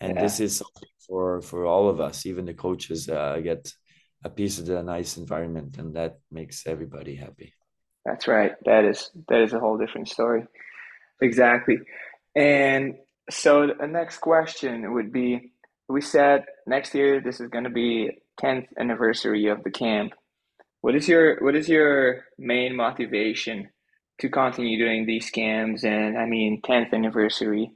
And 0.00 0.14
yeah. 0.14 0.22
this 0.22 0.40
is 0.40 0.56
something 0.56 0.88
for 1.06 1.42
for 1.42 1.66
all 1.66 1.88
of 1.88 2.00
us, 2.00 2.26
even 2.26 2.44
the 2.44 2.54
coaches 2.54 3.08
uh, 3.08 3.38
get 3.42 3.72
a 4.24 4.30
piece 4.30 4.58
of 4.58 4.66
the 4.66 4.82
nice 4.82 5.16
environment, 5.16 5.78
and 5.78 5.94
that 5.94 6.18
makes 6.30 6.66
everybody 6.66 7.16
happy. 7.16 7.54
That's 8.04 8.26
right. 8.26 8.52
That 8.64 8.84
is 8.84 9.10
that 9.28 9.40
is 9.40 9.52
a 9.52 9.60
whole 9.60 9.78
different 9.78 10.08
story. 10.08 10.44
Exactly. 11.20 11.78
And 12.34 12.94
so 13.30 13.68
the 13.78 13.86
next 13.86 14.18
question 14.18 14.94
would 14.94 15.12
be: 15.12 15.52
We 15.88 16.00
said 16.00 16.44
next 16.66 16.94
year 16.94 17.20
this 17.20 17.40
is 17.40 17.48
going 17.48 17.64
to 17.64 17.70
be 17.70 18.10
10th 18.40 18.66
anniversary 18.78 19.48
of 19.48 19.62
the 19.62 19.70
camp 19.70 20.12
what 20.82 20.94
is 20.94 21.08
your 21.08 21.38
what 21.42 21.56
is 21.56 21.68
your 21.68 22.24
main 22.38 22.76
motivation 22.76 23.70
to 24.20 24.28
continue 24.28 24.78
doing 24.78 25.06
these 25.06 25.30
scams? 25.30 25.84
And 25.84 26.18
I 26.18 26.26
mean, 26.26 26.60
tenth 26.62 26.92
anniversary. 26.92 27.72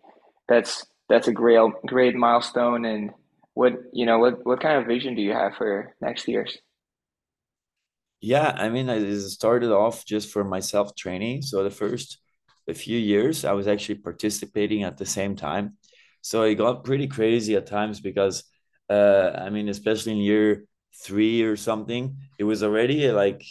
That's 0.49 0.87
that's 1.09 1.29
a 1.29 1.33
great 1.33 1.61
great 1.87 2.15
milestone. 2.15 2.85
And 2.85 3.13
what 3.55 3.75
you 3.93 4.07
know, 4.07 4.19
what 4.19 4.45
what 4.45 4.61
kind 4.61 4.79
of 4.79 4.87
vision 4.87 5.15
do 5.15 5.23
you 5.23 5.33
have 5.33 5.55
for 5.57 5.95
next 6.03 6.29
year's? 6.29 6.59
Yeah, 8.21 8.55
I 8.57 8.71
mean, 8.71 8.91
I 8.91 9.15
started 9.19 9.71
off 9.71 10.05
just 10.05 10.33
for 10.33 10.43
myself 10.45 10.95
training. 10.97 11.43
So 11.43 11.63
the 11.63 11.71
first 11.71 12.19
a 12.69 12.75
few 12.75 12.99
years, 12.99 13.45
I 13.45 13.53
was 13.53 13.69
actually 13.69 13.97
participating 13.97 14.83
at 14.83 14.97
the 14.97 15.07
same 15.07 15.37
time. 15.37 15.77
So 16.23 16.43
it 16.43 16.57
got 16.57 16.85
pretty 16.85 17.07
crazy 17.07 17.55
at 17.55 17.67
times 17.67 18.01
because, 18.01 18.43
uh, 18.91 19.31
I 19.39 19.51
mean, 19.51 19.69
especially 19.69 20.13
in 20.13 20.19
year 20.19 20.65
three 21.03 21.43
or 21.43 21.57
something, 21.57 22.17
it 22.39 22.45
was 22.45 22.63
already 22.63 23.11
like 23.11 23.45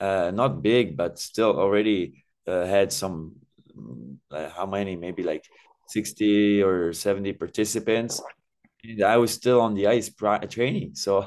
uh, 0.00 0.30
not 0.34 0.62
big, 0.62 0.96
but 0.96 1.18
still 1.18 1.58
already 1.58 2.24
uh, 2.46 2.64
had 2.66 2.92
some. 2.92 3.36
Uh, 4.30 4.48
how 4.50 4.66
many? 4.66 4.96
Maybe 4.96 5.22
like 5.22 5.44
sixty 5.88 6.62
or 6.62 6.92
seventy 6.92 7.32
participants. 7.32 8.20
And 8.82 9.02
I 9.02 9.18
was 9.18 9.32
still 9.32 9.60
on 9.60 9.74
the 9.74 9.86
ice 9.88 10.10
training, 10.48 10.94
so 10.94 11.26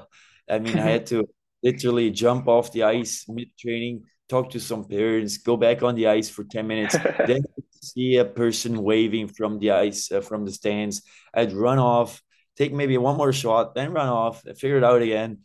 I 0.49 0.59
mean, 0.59 0.77
I 0.79 0.89
had 0.89 1.05
to 1.07 1.27
literally 1.63 2.11
jump 2.11 2.47
off 2.47 2.71
the 2.71 2.83
ice 2.83 3.25
mid 3.29 3.49
training, 3.57 4.03
talk 4.27 4.49
to 4.51 4.59
some 4.59 4.85
parents, 4.85 5.37
go 5.37 5.55
back 5.57 5.83
on 5.83 5.95
the 5.95 6.07
ice 6.07 6.29
for 6.29 6.43
ten 6.43 6.67
minutes, 6.67 6.97
then 7.27 7.43
see 7.81 8.17
a 8.17 8.25
person 8.25 8.81
waving 8.81 9.27
from 9.27 9.59
the 9.59 9.71
ice 9.71 10.11
uh, 10.11 10.21
from 10.21 10.45
the 10.45 10.51
stands. 10.51 11.03
I'd 11.33 11.53
run 11.53 11.79
off, 11.79 12.21
take 12.57 12.73
maybe 12.73 12.97
one 12.97 13.17
more 13.17 13.33
shot, 13.33 13.75
then 13.75 13.93
run 13.93 14.07
off, 14.07 14.41
figure 14.57 14.77
it 14.77 14.83
out 14.83 15.01
again. 15.01 15.39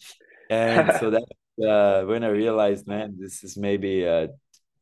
And 0.50 0.92
so 0.98 1.10
that 1.16 1.24
uh, 1.66 2.06
when 2.06 2.24
I 2.24 2.28
realized, 2.28 2.86
man, 2.86 3.16
this 3.18 3.44
is 3.44 3.56
maybe, 3.56 4.06
uh, 4.06 4.28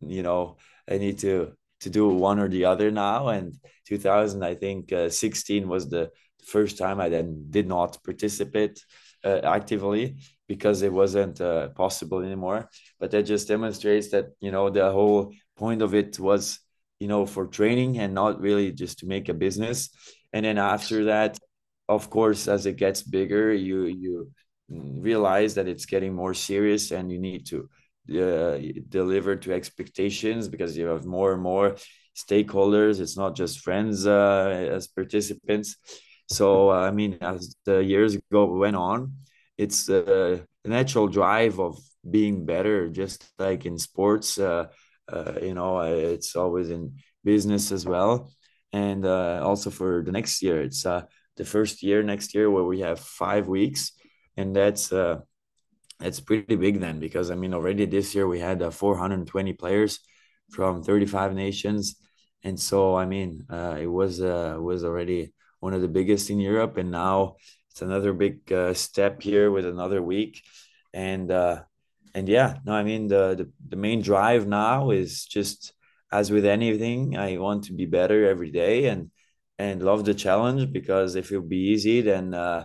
you 0.01 0.23
know, 0.23 0.57
I 0.89 0.99
need 0.99 1.19
to 1.21 1.53
to 1.81 1.91
do 1.91 2.09
one 2.09 2.39
or 2.39 2.49
the 2.49 2.65
other 2.65 2.91
now. 2.91 3.29
And 3.29 3.55
2000, 3.87 4.43
I 4.43 4.55
think 4.55 4.93
uh, 4.93 5.11
16 5.11 5.69
was 5.69 5.89
the 5.89 6.11
first 6.45 6.79
time 6.79 7.01
I 7.01 7.09
then 7.09 7.47
did 7.51 7.67
not 7.67 8.03
participate 8.03 8.83
uh, 9.25 9.41
actively 9.45 10.17
because 10.49 10.83
it 10.83 10.93
wasn't 10.93 11.41
uh, 11.41 11.69
possible 11.71 12.21
anymore. 12.21 12.71
But 12.99 13.11
that 13.11 13.25
just 13.25 13.49
demonstrates 13.49 14.11
that 14.11 14.27
you 14.41 14.51
know 14.51 14.71
the 14.71 14.91
whole 14.91 15.33
point 15.57 15.83
of 15.83 15.95
it 15.95 16.19
was 16.19 16.61
you 17.01 17.09
know 17.09 17.27
for 17.27 17.47
training 17.47 17.99
and 17.99 18.15
not 18.15 18.41
really 18.41 18.73
just 18.73 19.01
to 19.01 19.07
make 19.07 19.29
a 19.29 19.35
business. 19.35 19.91
And 20.33 20.45
then 20.45 20.59
after 20.59 21.05
that, 21.07 21.39
of 21.89 22.11
course, 22.11 22.49
as 22.49 22.67
it 22.67 22.77
gets 22.77 23.03
bigger, 23.03 23.53
you 23.53 23.85
you 23.87 24.31
realize 24.69 25.55
that 25.55 25.69
it's 25.69 25.87
getting 25.87 26.15
more 26.15 26.35
serious 26.35 26.91
and 26.91 27.11
you 27.13 27.19
need 27.19 27.47
to 27.47 27.69
uh, 28.21 28.59
deliver 28.89 29.37
to 29.37 29.53
expectations 29.53 30.49
because 30.49 30.77
you 30.77 30.87
have 30.87 31.05
more 31.07 31.33
and 31.33 31.43
more 31.43 31.77
stakeholders. 32.17 33.01
It's 33.01 33.17
not 33.17 33.37
just 33.37 33.61
friends 33.61 34.07
uh, 34.07 34.69
as 34.71 34.87
participants. 34.89 35.77
So 36.29 36.71
uh, 36.71 36.81
I 36.81 36.91
mean, 36.91 37.19
as 37.21 37.55
the 37.65 37.83
years 37.85 38.17
go 38.33 38.47
went 38.47 38.77
on, 38.77 39.15
it's 39.57 39.89
a 39.89 40.45
natural 40.65 41.07
drive 41.09 41.61
of 41.61 41.79
being 42.09 42.45
better, 42.47 42.89
just 42.89 43.25
like 43.39 43.65
in 43.67 43.79
sports. 43.79 44.39
Uh, 44.39 44.67
uh, 45.09 45.35
you 45.41 45.55
know, 45.55 45.81
it's 45.81 46.35
always 46.35 46.71
in 46.71 46.97
business 47.23 47.71
as 47.71 47.87
well, 47.87 48.33
and 48.73 49.07
uh, 49.07 49.41
also 49.45 49.71
for 49.71 50.03
the 50.05 50.11
next 50.13 50.43
year, 50.43 50.61
it's 50.63 50.85
the 51.37 51.45
first 51.45 51.83
year 51.83 52.03
next 52.03 52.35
year 52.35 52.51
where 52.51 52.65
we 52.65 52.81
have 52.81 53.01
five 53.01 53.49
weeks, 53.49 53.93
and 54.37 54.55
that's 54.55 54.93
uh, 54.93 55.21
that's 55.99 56.21
pretty 56.21 56.57
big 56.57 56.81
then 56.81 57.01
because 57.01 57.31
I 57.31 57.35
mean 57.35 57.55
already 57.55 57.87
this 57.87 58.15
year 58.15 58.27
we 58.27 58.41
had 58.41 58.63
uh, 58.63 58.71
420 58.71 59.53
players 59.55 60.01
from 60.51 60.83
35 60.83 61.35
nations, 61.35 61.97
and 62.43 62.59
so 62.59 62.97
I 62.97 63.07
mean 63.07 63.47
uh, 63.51 63.77
it 63.81 63.87
was 63.87 64.21
uh, 64.21 64.57
was 64.59 64.85
already 64.85 65.33
one 65.61 65.75
of 65.75 65.83
the 65.83 65.89
biggest 65.89 66.31
in 66.31 66.41
Europe, 66.41 66.77
and 66.77 66.91
now 66.91 67.37
it's 67.71 67.83
another 67.83 68.13
big 68.13 68.53
uh, 68.53 68.75
step 68.75 69.23
here 69.23 69.51
with 69.51 69.67
another 69.67 70.03
week, 70.03 70.43
and 70.93 71.31
uh, 71.31 71.63
and 72.15 72.29
yeah, 72.29 72.59
no, 72.65 72.73
I 72.73 72.83
mean 72.83 73.09
the, 73.09 73.35
the 73.35 73.51
the 73.69 73.77
main 73.77 74.03
drive 74.03 74.47
now 74.47 74.91
is 74.91 75.27
just 75.27 75.73
as 76.13 76.31
with 76.31 76.47
anything, 76.47 77.17
I 77.17 77.37
want 77.37 77.65
to 77.65 77.73
be 77.73 77.87
better 77.87 78.29
every 78.29 78.51
day 78.51 78.87
and 78.87 79.11
and 79.59 79.83
love 79.83 80.05
the 80.05 80.15
challenge 80.15 80.73
because 80.73 81.17
if 81.17 81.31
it 81.31 81.39
would 81.39 81.49
be 81.49 81.71
easy, 81.73 82.01
then 82.01 82.35
uh, 82.35 82.65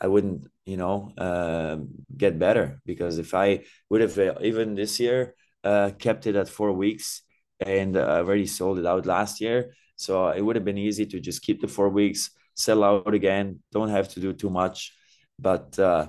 I 0.00 0.06
wouldn't 0.06 0.46
you 0.68 0.76
know, 0.76 1.12
uh, 1.16 1.78
get 2.14 2.38
better. 2.38 2.78
Because 2.84 3.16
if 3.16 3.32
I 3.32 3.64
would 3.88 4.02
have 4.02 4.18
uh, 4.18 4.34
even 4.42 4.74
this 4.74 5.00
year 5.00 5.34
uh, 5.64 5.92
kept 5.98 6.26
it 6.26 6.36
at 6.36 6.50
four 6.50 6.72
weeks 6.72 7.22
and 7.58 7.96
uh, 7.96 8.20
already 8.20 8.46
sold 8.46 8.78
it 8.78 8.84
out 8.84 9.06
last 9.06 9.40
year, 9.40 9.72
so 9.96 10.28
it 10.28 10.42
would 10.42 10.56
have 10.56 10.66
been 10.66 10.76
easy 10.76 11.06
to 11.06 11.20
just 11.20 11.40
keep 11.40 11.62
the 11.62 11.68
four 11.68 11.88
weeks, 11.88 12.30
sell 12.54 12.84
out 12.84 13.14
again, 13.14 13.60
don't 13.72 13.88
have 13.88 14.08
to 14.10 14.20
do 14.20 14.34
too 14.34 14.50
much. 14.50 14.92
But 15.38 15.78
uh, 15.78 16.08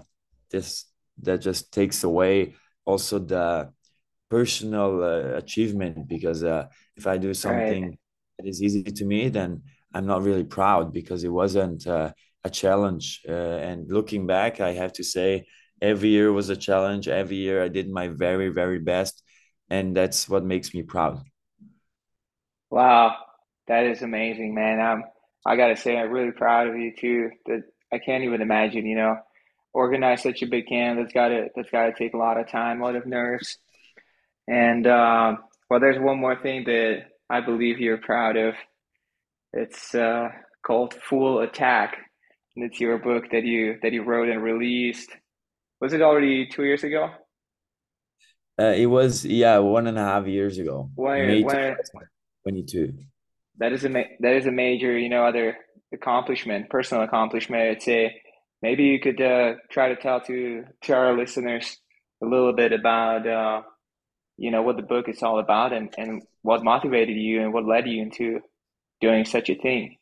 this 0.51 0.85
that 1.21 1.39
just 1.39 1.71
takes 1.71 2.03
away 2.03 2.55
also 2.83 3.17
the 3.19 3.71
personal 4.29 5.01
uh, 5.01 5.37
achievement 5.37 6.05
because 6.07 6.43
uh, 6.43 6.67
if 6.97 7.07
I 7.07 7.17
do 7.17 7.33
something 7.33 7.83
right. 7.83 7.99
that 8.37 8.45
is 8.45 8.61
easy 8.61 8.83
to 8.83 9.05
me, 9.05 9.29
then 9.29 9.63
I'm 9.93 10.05
not 10.05 10.23
really 10.23 10.43
proud 10.43 10.93
because 10.93 11.23
it 11.23 11.29
wasn't 11.31 11.87
uh, 11.87 12.11
a 12.43 12.49
challenge. 12.49 13.21
Uh, 13.27 13.31
and 13.31 13.89
looking 13.89 14.27
back, 14.27 14.59
I 14.59 14.73
have 14.73 14.93
to 14.93 15.03
say 15.03 15.47
every 15.81 16.09
year 16.09 16.31
was 16.31 16.49
a 16.49 16.55
challenge. 16.55 17.07
Every 17.07 17.37
year 17.37 17.63
I 17.63 17.69
did 17.69 17.89
my 17.89 18.07
very, 18.07 18.49
very 18.49 18.79
best. 18.79 19.23
And 19.69 19.95
that's 19.95 20.27
what 20.27 20.43
makes 20.43 20.73
me 20.73 20.83
proud. 20.83 21.21
Wow. 22.69 23.15
That 23.67 23.85
is 23.85 24.01
amazing, 24.01 24.55
man. 24.55 24.79
I'm, 24.79 25.03
I 25.45 25.55
got 25.55 25.67
to 25.67 25.75
say, 25.75 25.97
I'm 25.97 26.11
really 26.11 26.31
proud 26.31 26.67
of 26.67 26.75
you 26.75 26.93
too. 26.95 27.29
That 27.45 27.63
I 27.91 27.99
can't 27.99 28.23
even 28.23 28.41
imagine, 28.41 28.85
you 28.85 28.95
know, 28.95 29.17
organize 29.73 30.23
such 30.23 30.41
a 30.41 30.47
big 30.47 30.67
camp. 30.67 30.99
That's 30.99 31.13
got 31.13 31.29
to, 31.29 31.47
that's 31.55 31.69
got 31.69 31.85
to 31.85 31.93
take 31.93 32.13
a 32.13 32.17
lot 32.17 32.39
of 32.39 32.49
time, 32.49 32.81
a 32.81 32.85
lot 32.85 32.95
of 32.95 33.05
nerves. 33.05 33.57
And, 34.47 34.85
uh, 34.87 35.37
well, 35.69 35.79
there's 35.79 35.99
one 35.99 36.19
more 36.19 36.35
thing 36.35 36.63
that 36.65 37.05
I 37.29 37.41
believe 37.41 37.79
you're 37.79 37.99
proud 37.99 38.37
of. 38.37 38.55
It's 39.53 39.95
uh, 39.95 40.29
called 40.65 40.93
Full 40.93 41.39
Attack. 41.39 41.97
And 42.55 42.65
it's 42.65 42.79
your 42.79 42.97
book 42.97 43.31
that 43.31 43.43
you 43.43 43.77
that 43.81 43.93
you 43.93 44.03
wrote 44.03 44.29
and 44.29 44.43
released. 44.43 45.09
Was 45.79 45.93
it 45.93 46.01
already 46.01 46.47
two 46.47 46.63
years 46.63 46.83
ago? 46.83 47.09
Uh, 48.59 48.73
it 48.75 48.87
was 48.87 49.23
yeah, 49.23 49.59
one 49.59 49.87
and 49.87 49.97
a 49.97 50.03
half 50.03 50.27
years 50.27 50.57
ago. 50.57 50.89
May 50.97 51.43
when, 51.43 51.77
twenty-two. 52.43 52.93
That 53.59 53.71
is 53.71 53.85
a 53.85 53.89
that 54.19 54.33
is 54.33 54.45
a 54.45 54.51
major, 54.51 54.97
you 54.97 55.09
know, 55.09 55.25
other 55.25 55.57
accomplishment, 55.93 56.69
personal 56.69 57.03
accomplishment. 57.03 57.61
I'd 57.61 57.81
say 57.81 58.21
maybe 58.61 58.83
you 58.83 58.99
could 58.99 59.21
uh, 59.21 59.53
try 59.71 59.89
to 59.89 59.95
tell 59.95 60.19
to 60.21 60.65
to 60.83 60.93
our 60.93 61.17
listeners 61.17 61.77
a 62.21 62.25
little 62.25 62.53
bit 62.53 62.73
about 62.73 63.25
uh, 63.25 63.61
you 64.37 64.51
know 64.51 64.63
what 64.63 64.75
the 64.75 64.83
book 64.83 65.07
is 65.07 65.23
all 65.23 65.39
about 65.39 65.71
and 65.71 65.93
and 65.97 66.23
what 66.41 66.63
motivated 66.63 67.15
you 67.15 67.41
and 67.41 67.53
what 67.53 67.65
led 67.65 67.87
you 67.87 68.01
into 68.01 68.41
doing 69.01 69.25
such 69.25 69.49
a 69.49 69.55
thing. 69.55 69.97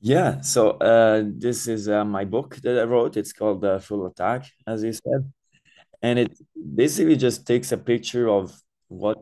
Yeah, 0.00 0.42
so 0.42 0.72
uh, 0.72 1.24
this 1.26 1.66
is 1.66 1.88
uh, 1.88 2.04
my 2.04 2.24
book 2.24 2.56
that 2.56 2.78
I 2.78 2.84
wrote. 2.84 3.16
It's 3.16 3.32
called 3.32 3.64
uh, 3.64 3.78
Full 3.78 4.06
Attack, 4.06 4.44
as 4.66 4.84
you 4.84 4.92
said, 4.92 5.32
and 6.02 6.18
it 6.18 6.38
basically 6.74 7.16
just 7.16 7.46
takes 7.46 7.72
a 7.72 7.78
picture 7.78 8.28
of 8.28 8.52
what 8.88 9.18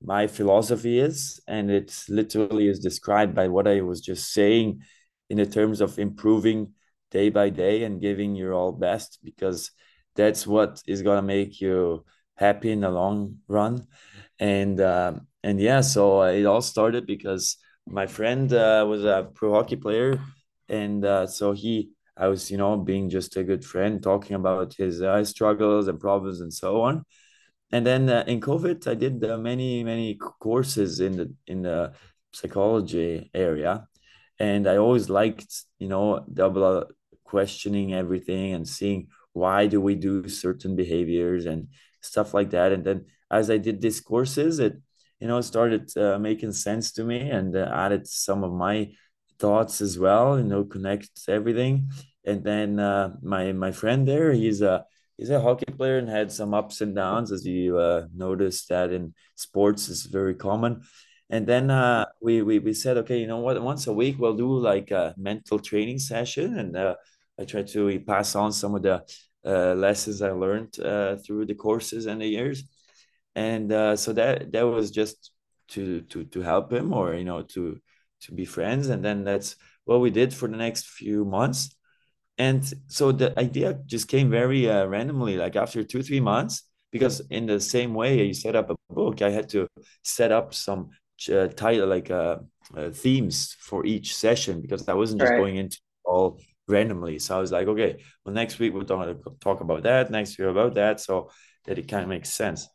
my 0.00 0.28
philosophy 0.28 1.00
is, 1.00 1.40
and 1.48 1.70
it 1.70 2.04
literally 2.08 2.68
is 2.68 2.78
described 2.78 3.34
by 3.34 3.48
what 3.48 3.66
I 3.66 3.80
was 3.80 4.00
just 4.00 4.32
saying 4.32 4.82
in 5.28 5.38
the 5.38 5.46
terms 5.46 5.80
of 5.80 5.98
improving 5.98 6.74
day 7.10 7.28
by 7.28 7.50
day 7.50 7.82
and 7.82 8.00
giving 8.00 8.36
your 8.36 8.54
all 8.54 8.72
best, 8.72 9.18
because 9.24 9.72
that's 10.14 10.46
what 10.46 10.82
is 10.86 11.02
gonna 11.02 11.22
make 11.22 11.60
you 11.60 12.04
happy 12.36 12.70
in 12.70 12.80
the 12.80 12.90
long 12.90 13.38
run. 13.48 13.86
And 14.42 14.80
uh, 14.80 15.12
and 15.44 15.60
yeah, 15.60 15.82
so 15.82 16.22
it 16.22 16.44
all 16.46 16.62
started 16.62 17.06
because 17.06 17.58
my 17.86 18.08
friend 18.08 18.52
uh, 18.52 18.84
was 18.88 19.04
a 19.04 19.28
pro 19.32 19.52
hockey 19.54 19.76
player, 19.76 20.20
and 20.68 21.04
uh, 21.04 21.28
so 21.28 21.52
he, 21.52 21.90
I 22.16 22.26
was, 22.26 22.50
you 22.50 22.56
know, 22.56 22.76
being 22.76 23.08
just 23.08 23.36
a 23.36 23.44
good 23.44 23.64
friend, 23.64 24.02
talking 24.02 24.34
about 24.34 24.74
his 24.74 25.00
uh, 25.00 25.24
struggles 25.24 25.86
and 25.86 26.00
problems 26.00 26.40
and 26.40 26.52
so 26.52 26.82
on. 26.82 27.04
And 27.70 27.86
then 27.86 28.08
uh, 28.08 28.24
in 28.26 28.40
COVID, 28.40 28.88
I 28.88 28.94
did 28.94 29.24
uh, 29.24 29.38
many 29.38 29.84
many 29.84 30.16
courses 30.16 30.98
in 30.98 31.12
the 31.12 31.32
in 31.46 31.62
the 31.62 31.92
psychology 32.32 33.30
area, 33.34 33.86
and 34.40 34.66
I 34.66 34.78
always 34.78 35.08
liked, 35.08 35.54
you 35.78 35.86
know, 35.86 36.26
double 36.32 36.86
questioning 37.22 37.94
everything 37.94 38.54
and 38.54 38.66
seeing 38.66 39.06
why 39.34 39.68
do 39.68 39.80
we 39.80 39.94
do 39.94 40.28
certain 40.28 40.74
behaviors 40.74 41.46
and 41.46 41.68
stuff 42.02 42.34
like 42.34 42.50
that. 42.50 42.72
And 42.72 42.84
then 42.84 43.06
as 43.30 43.50
I 43.50 43.58
did 43.58 43.80
these 43.80 44.00
courses, 44.00 44.58
it 44.58 44.74
you 45.20 45.28
know 45.28 45.40
started 45.40 45.96
uh, 45.96 46.18
making 46.18 46.52
sense 46.52 46.92
to 46.92 47.04
me 47.04 47.30
and 47.30 47.56
uh, 47.56 47.70
added 47.72 48.06
some 48.08 48.42
of 48.42 48.52
my 48.52 48.90
thoughts 49.38 49.80
as 49.80 49.98
well 49.98 50.36
you 50.38 50.44
know 50.44 50.64
connect 50.64 51.10
everything. 51.28 51.90
And 52.24 52.44
then 52.44 52.78
uh, 52.78 53.14
my 53.22 53.52
my 53.52 53.72
friend 53.72 54.06
there 54.06 54.32
he's 54.32 54.62
a 54.62 54.84
he's 55.16 55.30
a 55.30 55.40
hockey 55.40 55.72
player 55.78 55.98
and 55.98 56.08
had 56.08 56.32
some 56.32 56.54
ups 56.54 56.80
and 56.80 56.94
downs 56.94 57.30
as 57.32 57.46
you 57.46 57.78
uh, 57.78 58.06
noticed 58.14 58.68
that 58.68 58.92
in 58.92 59.14
sports 59.36 59.88
is 59.88 60.04
very 60.04 60.34
common. 60.34 60.82
And 61.30 61.46
then 61.46 61.70
uh, 61.70 62.06
we, 62.20 62.42
we 62.42 62.58
we 62.58 62.74
said 62.74 62.98
okay 62.98 63.18
you 63.18 63.26
know 63.26 63.38
what? 63.38 63.62
Once 63.62 63.86
a 63.86 63.92
week 63.92 64.16
we'll 64.18 64.36
do 64.36 64.58
like 64.58 64.90
a 64.90 65.14
mental 65.16 65.58
training 65.58 65.98
session. 65.98 66.58
And 66.58 66.76
uh, 66.76 66.96
i 67.38 67.44
try 67.44 67.62
to 67.62 68.00
pass 68.00 68.34
on 68.34 68.52
some 68.52 68.74
of 68.74 68.82
the 68.82 69.02
uh, 69.44 69.74
lessons 69.74 70.22
i 70.22 70.30
learned 70.30 70.78
uh, 70.80 71.16
through 71.16 71.46
the 71.46 71.54
courses 71.54 72.06
and 72.06 72.20
the 72.20 72.26
years. 72.26 72.64
And 73.34 73.72
uh, 73.72 73.96
so 73.96 74.12
that 74.12 74.52
that 74.52 74.62
was 74.62 74.90
just 74.90 75.32
to 75.68 76.02
to 76.02 76.24
to 76.24 76.42
help 76.42 76.72
him 76.72 76.92
or 76.92 77.14
you 77.14 77.24
know 77.24 77.42
to 77.42 77.78
to 78.22 78.32
be 78.32 78.44
friends. 78.44 78.88
And 78.88 79.04
then 79.04 79.24
that's 79.24 79.56
what 79.84 80.00
we 80.00 80.10
did 80.10 80.34
for 80.34 80.48
the 80.48 80.56
next 80.56 80.86
few 80.86 81.24
months. 81.24 81.74
And 82.38 82.62
so 82.86 83.12
the 83.12 83.38
idea 83.38 83.78
just 83.86 84.08
came 84.08 84.30
very 84.30 84.68
uh, 84.68 84.86
randomly 84.86 85.36
like 85.36 85.56
after 85.56 85.82
two 85.82 86.02
three 86.02 86.20
months 86.20 86.62
because 86.92 87.20
in 87.30 87.46
the 87.46 87.58
same 87.58 87.94
way 87.94 88.24
you 88.26 88.34
set 88.34 88.54
up 88.54 88.70
a 88.70 88.76
book 88.90 89.22
i 89.22 89.30
had 89.30 89.48
to 89.48 89.66
set 90.04 90.30
up 90.30 90.54
some 90.54 90.90
uh, 91.32 91.48
title 91.48 91.88
like 91.88 92.10
uh, 92.10 92.36
uh, 92.76 92.90
themes 92.90 93.56
for 93.58 93.84
each 93.84 94.14
session 94.14 94.60
because 94.60 94.88
i 94.88 94.94
wasn't 94.94 95.20
just 95.20 95.32
right. 95.32 95.38
going 95.38 95.56
into 95.56 95.78
all 96.04 96.38
randomly 96.68 97.18
so 97.18 97.36
i 97.36 97.40
was 97.40 97.52
like 97.52 97.66
okay 97.66 98.02
well 98.24 98.34
next 98.34 98.58
week 98.58 98.72
we're 98.72 98.84
going 98.84 99.08
to 99.08 99.20
talk 99.40 99.60
about 99.60 99.82
that 99.82 100.10
next 100.10 100.38
week 100.38 100.48
about 100.48 100.74
that 100.74 101.00
so 101.00 101.30
that 101.64 101.78
it 101.78 101.88
kind 101.88 102.02
of 102.02 102.08
makes 102.08 102.32
sense 102.32 102.68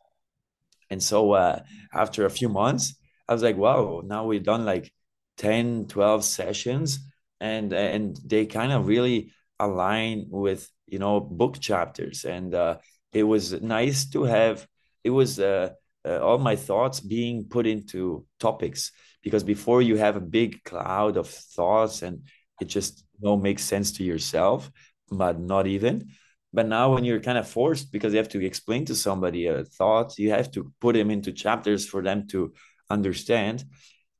and 0.90 1.02
so 1.02 1.32
uh, 1.32 1.60
after 1.92 2.24
a 2.24 2.30
few 2.30 2.48
months, 2.48 2.94
I 3.28 3.32
was 3.34 3.42
like, 3.42 3.56
wow, 3.56 4.02
now 4.04 4.24
we've 4.24 4.42
done 4.42 4.64
like 4.64 4.92
10, 5.36 5.86
12 5.86 6.24
sessions 6.24 7.00
and 7.40 7.72
and 7.72 8.18
they 8.24 8.46
kind 8.46 8.72
of 8.72 8.88
really 8.88 9.32
align 9.58 10.26
with, 10.28 10.68
you 10.86 10.98
know, 10.98 11.20
book 11.20 11.60
chapters. 11.60 12.24
And 12.24 12.54
uh, 12.54 12.78
it 13.12 13.22
was 13.22 13.60
nice 13.60 14.06
to 14.10 14.24
have, 14.24 14.66
it 15.04 15.10
was 15.10 15.38
uh, 15.38 15.70
uh, 16.06 16.18
all 16.20 16.38
my 16.38 16.56
thoughts 16.56 17.00
being 17.00 17.44
put 17.44 17.66
into 17.66 18.26
topics 18.40 18.92
because 19.22 19.44
before 19.44 19.82
you 19.82 19.96
have 19.96 20.16
a 20.16 20.20
big 20.20 20.64
cloud 20.64 21.16
of 21.16 21.28
thoughts 21.28 22.02
and 22.02 22.22
it 22.60 22.66
just 22.66 23.04
know 23.20 23.36
makes 23.36 23.62
sense 23.64 23.92
to 23.92 24.04
yourself 24.04 24.70
but 25.10 25.38
not 25.40 25.66
even. 25.66 26.10
But 26.52 26.66
now 26.66 26.94
when 26.94 27.04
you're 27.04 27.20
kind 27.20 27.38
of 27.38 27.48
forced 27.48 27.92
because 27.92 28.12
you 28.12 28.18
have 28.18 28.28
to 28.30 28.44
explain 28.44 28.84
to 28.86 28.94
somebody 28.94 29.46
a 29.46 29.64
thought 29.64 30.18
you 30.18 30.30
have 30.30 30.50
to 30.52 30.72
put 30.80 30.94
them 30.94 31.10
into 31.10 31.32
chapters 31.32 31.86
for 31.86 32.02
them 32.02 32.26
to 32.28 32.52
understand. 32.90 33.64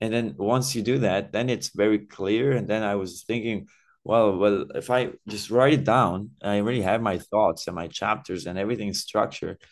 And 0.00 0.12
then 0.12 0.34
once 0.38 0.74
you 0.74 0.82
do 0.82 0.98
that 0.98 1.32
then 1.32 1.48
it's 1.50 1.70
very 1.74 1.98
clear. 2.00 2.52
And 2.52 2.68
then 2.68 2.82
i 2.82 2.94
was 2.96 3.24
thinking 3.24 3.66
well 4.04 4.36
well 4.36 4.66
if 4.74 4.90
i 4.90 5.10
just 5.28 5.50
write 5.50 5.72
it 5.74 5.84
down 5.84 6.30
i 6.42 6.58
already 6.60 6.82
have 6.82 7.02
my 7.02 7.18
thoughts 7.18 7.66
and 7.66 7.74
my 7.76 7.88
chapters 7.88 8.46
and 8.46 8.58
everything 8.58 8.92
structured. 8.94 9.62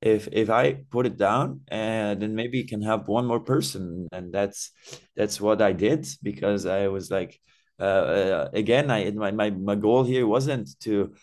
If 0.00 0.28
if 0.32 0.50
i 0.50 0.84
put 0.90 1.06
it 1.06 1.16
down 1.18 1.62
and 1.68 2.20
then 2.22 2.34
maybe 2.34 2.60
it 2.60 2.68
can 2.68 2.82
help 2.82 3.08
one 3.08 3.26
more 3.26 3.40
person. 3.40 4.08
And 4.12 4.32
that's 4.32 4.70
that's 5.16 5.40
what 5.40 5.60
i 5.62 5.72
did 5.72 6.06
because 6.22 6.66
i 6.66 6.88
was 6.88 7.10
like 7.10 7.40
uh, 7.80 7.82
uh, 7.82 8.48
again 8.52 8.90
i 8.90 9.10
my, 9.10 9.30
my 9.30 9.50
my 9.50 9.74
goal 9.74 10.04
here 10.04 10.26
wasn't 10.26 10.68
to 10.80 11.14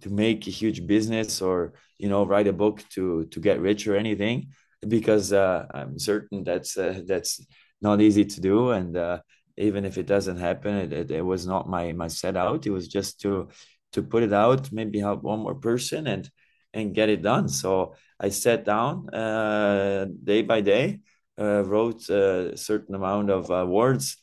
to 0.00 0.10
make 0.10 0.46
a 0.46 0.50
huge 0.50 0.86
business 0.86 1.42
or 1.42 1.74
you 1.98 2.08
know 2.08 2.24
write 2.24 2.46
a 2.46 2.52
book 2.52 2.82
to 2.90 3.24
to 3.26 3.40
get 3.40 3.60
rich 3.60 3.86
or 3.86 3.96
anything 3.96 4.48
because 4.86 5.32
uh, 5.32 5.66
i'm 5.74 5.98
certain 5.98 6.44
that's 6.44 6.76
uh, 6.76 7.00
that's 7.06 7.40
not 7.80 8.00
easy 8.00 8.24
to 8.24 8.40
do. 8.40 8.70
And 8.70 8.96
uh, 8.96 9.20
even 9.56 9.84
if 9.84 9.98
it 9.98 10.06
doesn't 10.06 10.38
happen 10.38 10.74
it, 10.76 10.92
it, 10.92 11.10
it, 11.10 11.22
was 11.22 11.46
not 11.46 11.68
my 11.68 11.92
my 11.92 12.08
set 12.08 12.36
out. 12.36 12.66
It 12.66 12.70
was 12.70 12.88
just 12.88 13.20
to 13.22 13.48
to 13.92 14.02
put 14.02 14.22
it 14.22 14.32
out 14.32 14.72
maybe 14.72 14.98
help 14.98 15.22
one 15.22 15.40
more 15.40 15.54
person 15.54 16.06
and 16.06 16.30
and 16.74 16.94
get 16.94 17.08
it 17.08 17.22
done. 17.22 17.48
So 17.48 17.94
i 18.20 18.28
sat 18.30 18.64
down 18.64 19.08
uh, 19.14 20.06
day 20.24 20.42
by 20.42 20.60
day 20.60 21.00
uh, 21.38 21.62
wrote 21.64 22.08
a 22.08 22.56
certain 22.56 22.94
amount 22.94 23.30
of 23.30 23.68
words 23.68 24.16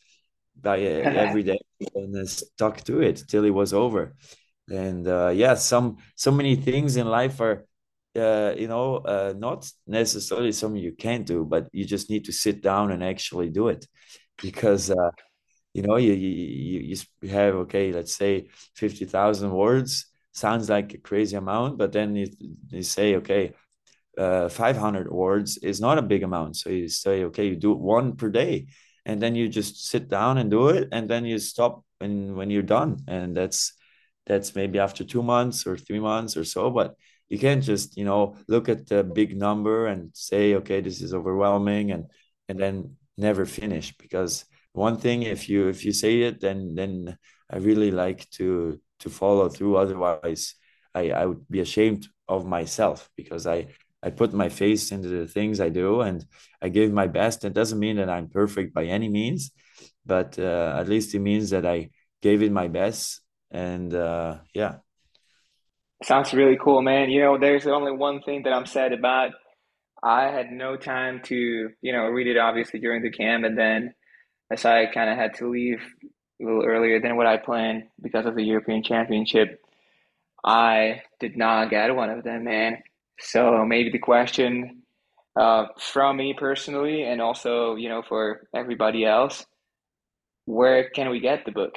by 0.60 0.78
uh, 0.78 1.00
every 1.24 1.42
day 1.42 1.58
and 1.94 2.28
stuck 2.28 2.82
to 2.84 3.00
it 3.00 3.24
till 3.28 3.44
it 3.44 3.50
was 3.50 3.72
over. 3.72 4.14
And 4.70 5.06
uh, 5.06 5.32
yeah 5.34 5.54
some 5.54 5.98
so 6.16 6.30
many 6.30 6.56
things 6.56 6.96
in 6.96 7.06
life 7.06 7.40
are 7.40 7.66
uh, 8.16 8.54
you 8.56 8.68
know, 8.68 8.96
uh, 8.96 9.34
not 9.36 9.68
necessarily 9.86 10.52
something 10.52 10.80
you 10.80 10.92
can't 10.92 11.26
do, 11.26 11.44
but 11.44 11.68
you 11.72 11.84
just 11.84 12.10
need 12.10 12.24
to 12.26 12.32
sit 12.32 12.62
down 12.62 12.92
and 12.92 13.02
actually 13.02 13.48
do 13.48 13.68
it, 13.68 13.86
because 14.40 14.90
uh, 14.90 15.10
you 15.72 15.82
know 15.82 15.96
you 15.96 16.12
you 16.12 16.96
you 17.22 17.28
have 17.28 17.54
okay, 17.54 17.92
let's 17.92 18.14
say 18.14 18.48
fifty 18.74 19.04
thousand 19.04 19.50
words 19.50 20.06
sounds 20.32 20.68
like 20.68 20.94
a 20.94 20.98
crazy 20.98 21.36
amount, 21.36 21.78
but 21.78 21.92
then 21.92 22.16
you, 22.16 22.26
you 22.70 22.82
say 22.82 23.16
okay, 23.16 23.52
uh, 24.16 24.48
five 24.48 24.76
hundred 24.76 25.10
words 25.10 25.58
is 25.58 25.80
not 25.80 25.98
a 25.98 26.02
big 26.02 26.22
amount, 26.22 26.56
so 26.56 26.70
you 26.70 26.88
say 26.88 27.24
okay, 27.24 27.46
you 27.48 27.56
do 27.56 27.72
one 27.72 28.16
per 28.16 28.30
day, 28.30 28.66
and 29.06 29.20
then 29.20 29.34
you 29.34 29.48
just 29.48 29.86
sit 29.88 30.08
down 30.08 30.38
and 30.38 30.50
do 30.50 30.68
it, 30.68 30.88
and 30.92 31.08
then 31.08 31.24
you 31.24 31.38
stop 31.38 31.84
when 31.98 32.36
when 32.36 32.50
you're 32.50 32.62
done, 32.62 32.98
and 33.08 33.36
that's 33.36 33.72
that's 34.26 34.54
maybe 34.54 34.78
after 34.78 35.04
two 35.04 35.22
months 35.22 35.66
or 35.66 35.76
three 35.76 36.00
months 36.00 36.36
or 36.36 36.44
so, 36.44 36.70
but 36.70 36.96
you 37.28 37.38
can't 37.38 37.62
just 37.62 37.96
you 37.96 38.04
know 38.04 38.36
look 38.48 38.68
at 38.68 38.86
the 38.86 39.02
big 39.02 39.36
number 39.36 39.86
and 39.86 40.10
say 40.14 40.54
okay 40.54 40.80
this 40.80 41.00
is 41.00 41.14
overwhelming 41.14 41.90
and 41.90 42.04
and 42.48 42.58
then 42.58 42.96
never 43.16 43.46
finish. 43.46 43.96
Because 43.96 44.44
one 44.72 44.96
thing 44.98 45.22
if 45.22 45.48
you 45.48 45.68
if 45.68 45.84
you 45.84 45.92
say 45.92 46.22
it 46.22 46.40
then 46.40 46.74
then 46.74 47.16
i 47.50 47.56
really 47.56 47.90
like 47.90 48.28
to 48.30 48.80
to 49.00 49.10
follow 49.10 49.48
through. 49.48 49.76
Otherwise 49.76 50.54
i 50.94 51.10
i 51.10 51.24
would 51.26 51.48
be 51.48 51.60
ashamed 51.60 52.06
of 52.28 52.46
myself 52.46 53.10
because 53.16 53.46
i 53.46 53.66
i 54.04 54.10
put 54.10 54.32
my 54.32 54.48
face 54.48 54.92
into 54.92 55.08
the 55.08 55.26
things 55.26 55.60
i 55.60 55.68
do 55.68 56.00
and 56.02 56.26
i 56.62 56.68
give 56.68 56.92
my 56.92 57.06
best 57.06 57.44
it 57.44 57.54
doesn't 57.54 57.78
mean 57.78 57.96
that 57.96 58.10
i'm 58.10 58.28
perfect 58.28 58.74
by 58.74 58.84
any 58.84 59.08
means 59.08 59.50
but 60.06 60.38
uh, 60.38 60.76
at 60.78 60.88
least 60.88 61.14
it 61.14 61.20
means 61.20 61.50
that 61.50 61.66
i 61.66 61.90
gave 62.22 62.42
it 62.42 62.52
my 62.52 62.68
best 62.68 63.20
and 63.50 63.94
uh, 63.94 64.36
yeah 64.54 64.76
Sounds 66.04 66.34
really 66.34 66.58
cool, 66.62 66.82
man. 66.82 67.08
You 67.08 67.22
know, 67.22 67.38
there's 67.38 67.66
only 67.66 67.92
one 67.92 68.20
thing 68.20 68.42
that 68.42 68.52
I'm 68.52 68.66
sad 68.66 68.92
about. 68.92 69.30
I 70.02 70.24
had 70.24 70.50
no 70.50 70.76
time 70.76 71.22
to, 71.24 71.70
you 71.80 71.92
know, 71.92 72.04
read 72.08 72.26
it 72.26 72.36
obviously 72.36 72.78
during 72.78 73.02
the 73.02 73.10
camp, 73.10 73.44
and 73.44 73.56
then 73.56 73.94
as 74.50 74.66
I 74.66 74.86
kind 74.86 75.08
of 75.08 75.16
had 75.16 75.34
to 75.36 75.48
leave 75.48 75.80
a 76.42 76.44
little 76.44 76.64
earlier 76.64 77.00
than 77.00 77.16
what 77.16 77.26
I 77.26 77.38
planned 77.38 77.84
because 78.02 78.26
of 78.26 78.34
the 78.34 78.42
European 78.42 78.82
Championship, 78.82 79.62
I 80.44 81.02
did 81.20 81.38
not 81.38 81.70
get 81.70 81.94
one 81.96 82.10
of 82.10 82.22
them, 82.22 82.44
man. 82.44 82.82
So 83.20 83.64
maybe 83.64 83.90
the 83.90 83.98
question 83.98 84.82
uh, 85.38 85.66
from 85.78 86.16
me 86.16 86.34
personally, 86.34 87.02
and 87.02 87.20
also, 87.20 87.74
you 87.76 87.88
know, 87.88 88.02
for 88.02 88.46
everybody 88.54 89.04
else, 89.04 89.44
where 90.46 90.90
can 90.90 91.10
we 91.10 91.20
get 91.20 91.44
the 91.44 91.52
book? 91.52 91.74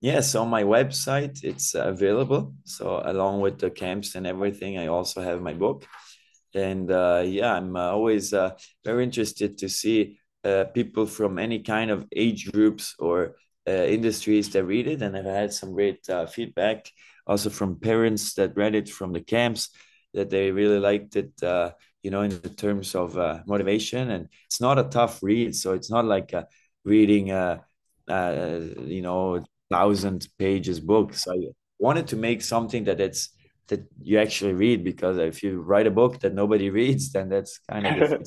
Yes, 0.00 0.34
on 0.34 0.48
my 0.48 0.64
website 0.64 1.44
it's 1.44 1.74
available. 1.74 2.54
So 2.64 3.00
along 3.04 3.40
with 3.40 3.58
the 3.60 3.70
camps 3.70 4.16
and 4.16 4.26
everything, 4.26 4.76
I 4.76 4.88
also 4.88 5.22
have 5.22 5.40
my 5.40 5.54
book. 5.54 5.86
And 6.54 6.90
uh, 6.90 7.22
yeah, 7.24 7.54
I'm 7.54 7.76
always 7.76 8.34
uh, 8.34 8.50
very 8.84 9.04
interested 9.04 9.58
to 9.58 9.68
see 9.68 10.18
uh, 10.44 10.64
people 10.74 11.06
from 11.06 11.38
any 11.38 11.60
kind 11.60 11.90
of 11.90 12.06
age 12.14 12.50
groups 12.50 12.96
or 12.98 13.36
uh, 13.68 13.70
industries 13.70 14.50
that 14.50 14.64
read 14.64 14.88
it. 14.88 15.02
And 15.02 15.16
I've 15.16 15.24
had 15.24 15.52
some 15.52 15.72
great 15.72 16.08
uh, 16.10 16.26
feedback 16.26 16.90
also 17.26 17.50
from 17.50 17.80
parents 17.80 18.34
that 18.34 18.56
read 18.56 18.74
it 18.74 18.88
from 18.88 19.12
the 19.12 19.20
camps 19.20 19.70
that 20.14 20.30
they 20.30 20.50
really 20.50 20.78
liked 20.78 21.16
it. 21.16 21.32
you 22.02 22.10
know, 22.10 22.22
in 22.22 22.30
the 22.30 22.48
terms 22.48 22.94
of 22.94 23.14
motivation, 23.46 24.10
and 24.10 24.28
it's 24.46 24.60
not 24.60 24.78
a 24.78 24.84
tough 24.84 25.22
read, 25.22 25.54
so 25.54 25.72
it's 25.72 25.90
not 25.90 26.04
like 26.04 26.34
reading. 26.84 27.30
Uh, 27.30 27.58
you 28.08 29.00
know 29.00 29.42
thousand 29.72 30.28
pages 30.38 30.80
book. 30.80 31.14
So 31.14 31.32
I 31.32 31.38
wanted 31.78 32.06
to 32.08 32.16
make 32.16 32.42
something 32.42 32.84
that 32.84 33.00
it's 33.00 33.30
that 33.68 33.80
you 34.02 34.18
actually 34.18 34.52
read 34.52 34.84
because 34.84 35.16
if 35.18 35.42
you 35.42 35.62
write 35.62 35.86
a 35.86 35.90
book 35.90 36.20
that 36.20 36.34
nobody 36.34 36.68
reads, 36.80 37.12
then 37.12 37.28
that's 37.28 37.58
kind 37.70 37.86
of 37.86 38.22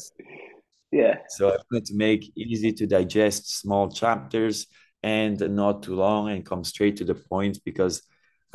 yeah. 0.92 1.16
So 1.30 1.50
I 1.50 1.58
wanted 1.70 1.86
to 1.86 1.96
make 1.96 2.32
easy 2.36 2.72
to 2.74 2.88
digest 2.88 3.60
small 3.60 3.90
chapters 3.92 4.68
and 5.04 5.40
not 5.56 5.84
too 5.84 5.96
long 5.96 6.30
and 6.30 6.44
come 6.46 6.64
straight 6.64 6.98
to 6.98 7.06
the 7.06 7.16
point 7.16 7.60
because 7.64 8.02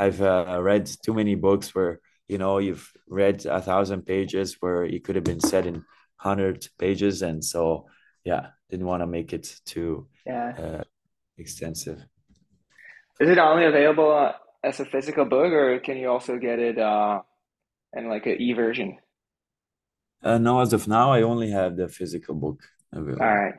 I've 0.01 0.23
uh, 0.23 0.59
read 0.63 0.87
too 1.05 1.13
many 1.13 1.35
books 1.35 1.75
where 1.75 2.01
you 2.27 2.39
know 2.39 2.57
you've 2.59 2.91
read 3.07 3.45
a 3.45 3.61
thousand 3.61 4.07
pages 4.07 4.57
where 4.61 4.85
it 4.85 5.05
could 5.05 5.17
have 5.17 5.25
been 5.25 5.41
said 5.41 5.67
in 5.67 5.85
hundred 6.17 6.67
pages, 6.79 7.21
and 7.23 7.45
so 7.45 7.87
yeah, 8.25 8.47
didn't 8.71 8.87
want 8.87 9.03
to 9.03 9.07
make 9.07 9.35
it 9.35 9.61
too 9.67 10.09
yeah. 10.27 10.53
uh, 10.59 10.85
extensive. 11.37 11.99
Is 13.21 13.29
it 13.29 13.39
only 13.39 13.67
available 13.67 14.11
uh, 14.11 14.33
as 14.65 14.81
a 14.81 14.87
physical 14.87 15.27
book, 15.27 15.53
or 15.53 15.79
can 15.81 15.99
you 15.99 16.09
also 16.09 16.39
get 16.39 16.59
it 16.59 16.79
uh, 16.79 17.21
in 17.95 18.09
like 18.09 18.25
an 18.25 18.41
e 18.41 18.55
version? 18.55 18.97
Uh, 20.23 20.39
no, 20.39 20.61
as 20.61 20.73
of 20.73 20.89
now, 20.89 21.13
I 21.13 21.23
only 21.23 21.51
have 21.51 21.77
the 21.77 21.89
physical 21.89 22.35
book 22.35 22.63
available. 22.93 23.23
All 23.23 23.35
right. 23.35 23.55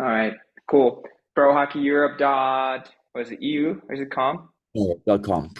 All 0.00 0.06
right. 0.06 0.34
Cool. 0.68 1.04
Pro 1.34 1.52
Hockey 1.52 1.80
Europe 1.80 2.18
dot 2.18 2.90
was 3.14 3.30
it 3.30 3.42
EU 3.42 3.80
or 3.88 3.94
is 3.94 4.00
it 4.00 4.10
com? 4.10 4.48
dot 5.06 5.22
com. 5.22 5.50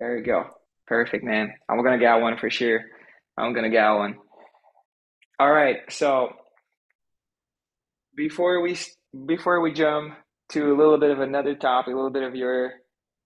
There 0.00 0.16
you 0.16 0.24
go. 0.24 0.44
Perfect, 0.86 1.24
man. 1.24 1.54
I'm 1.68 1.82
gonna 1.82 1.98
get 1.98 2.16
one 2.16 2.36
for 2.38 2.50
sure. 2.50 2.80
I'm 3.38 3.54
gonna 3.54 3.70
get 3.70 3.90
one. 3.90 4.16
All 5.38 5.52
right. 5.52 5.78
So 5.88 6.30
before 8.16 8.60
we 8.60 8.76
before 9.26 9.60
we 9.60 9.72
jump 9.72 10.14
to 10.50 10.72
a 10.72 10.76
little 10.76 10.98
bit 10.98 11.10
of 11.10 11.20
another 11.20 11.54
topic, 11.54 11.92
a 11.92 11.96
little 11.96 12.10
bit 12.10 12.22
of 12.22 12.34
your, 12.34 12.72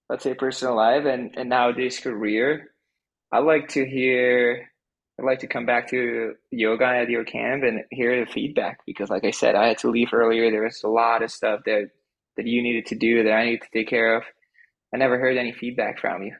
let's 0.09 0.23
say, 0.23 0.35
personal 0.35 0.77
life 0.77 1.05
and, 1.05 1.35
and 1.37 1.49
nowadays 1.49 1.99
career. 1.99 2.69
I'd 3.33 3.41
like 3.41 3.69
to 3.71 3.85
hear, 3.85 4.71
I'd 5.19 5.27
like 5.27 5.41
to 5.41 5.47
come 5.47 5.67
back 5.67 5.91
to 5.91 6.35
yoga 6.51 6.87
at 6.87 7.11
your 7.11 7.25
camp 7.25 7.65
and 7.65 7.81
hear 7.91 8.25
the 8.25 8.31
feedback 8.31 8.81
because, 8.87 9.11
like 9.11 9.25
I 9.25 9.33
said, 9.33 9.55
I 9.55 9.69
had 9.69 9.79
to 9.79 9.91
leave 9.91 10.13
earlier. 10.13 10.51
There 10.51 10.63
was 10.63 10.83
a 10.83 10.89
lot 10.89 11.23
of 11.23 11.31
stuff 11.31 11.61
that, 11.67 11.91
that 12.39 12.47
you 12.47 12.63
needed 12.63 12.87
to 12.87 12.95
do 12.95 13.23
that 13.25 13.33
I 13.33 13.45
needed 13.45 13.63
to 13.63 13.69
take 13.75 13.89
care 13.89 14.17
of. 14.17 14.23
I 14.95 14.97
never 14.97 15.19
heard 15.19 15.37
any 15.37 15.53
feedback 15.53 16.01
from 16.01 16.23
you. 16.23 16.35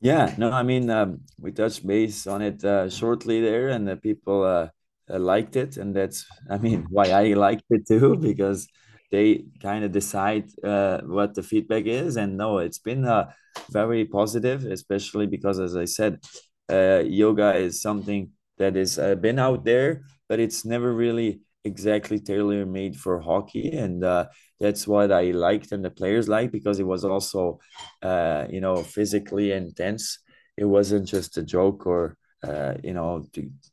Yeah, 0.00 0.34
no, 0.38 0.50
I 0.50 0.62
mean, 0.62 0.88
um, 0.88 1.20
we 1.38 1.52
touched 1.52 1.86
base 1.86 2.26
on 2.26 2.40
it 2.40 2.64
uh, 2.64 2.88
shortly 2.88 3.42
there, 3.42 3.68
and 3.68 3.86
the 3.86 3.96
people 3.96 4.42
uh, 4.42 4.68
uh, 5.10 5.18
liked 5.18 5.56
it, 5.56 5.76
and 5.76 5.94
that's, 5.94 6.24
I 6.48 6.56
mean, 6.56 6.86
why 6.90 7.10
I 7.10 7.34
liked 7.34 7.64
it 7.68 7.86
too, 7.86 8.16
because 8.20 8.66
they 9.12 9.44
kind 9.60 9.84
of 9.84 9.92
decide 9.92 10.48
uh, 10.64 11.02
what 11.02 11.34
the 11.34 11.42
feedback 11.42 11.84
is. 11.84 12.16
And 12.16 12.38
no, 12.38 12.58
it's 12.58 12.78
been 12.78 13.04
uh, 13.04 13.30
very 13.70 14.06
positive, 14.06 14.64
especially 14.64 15.26
because, 15.26 15.58
as 15.60 15.76
I 15.76 15.84
said, 15.84 16.20
uh, 16.72 17.02
yoga 17.04 17.54
is 17.56 17.82
something 17.82 18.30
that 18.56 18.76
has 18.76 18.96
been 19.20 19.38
out 19.38 19.64
there, 19.64 20.04
but 20.28 20.40
it's 20.40 20.64
never 20.64 20.92
really 20.94 21.40
exactly 21.64 22.18
tailor 22.18 22.64
made 22.66 22.96
for 22.96 23.20
hockey. 23.20 23.70
And 23.72 24.02
uh, 24.02 24.26
that's 24.58 24.86
what 24.86 25.12
I 25.12 25.30
liked 25.32 25.72
and 25.72 25.84
the 25.84 25.90
players 25.90 26.28
liked 26.28 26.52
because 26.52 26.80
it 26.80 26.86
was 26.86 27.04
also, 27.04 27.60
uh, 28.02 28.46
you 28.50 28.60
know, 28.60 28.76
physically 28.82 29.52
intense 29.52 30.18
it 30.60 30.66
wasn't 30.66 31.06
just 31.06 31.38
a 31.38 31.42
joke 31.42 31.86
or 31.86 32.16
uh, 32.46 32.74
you 32.84 32.92
know 32.92 33.26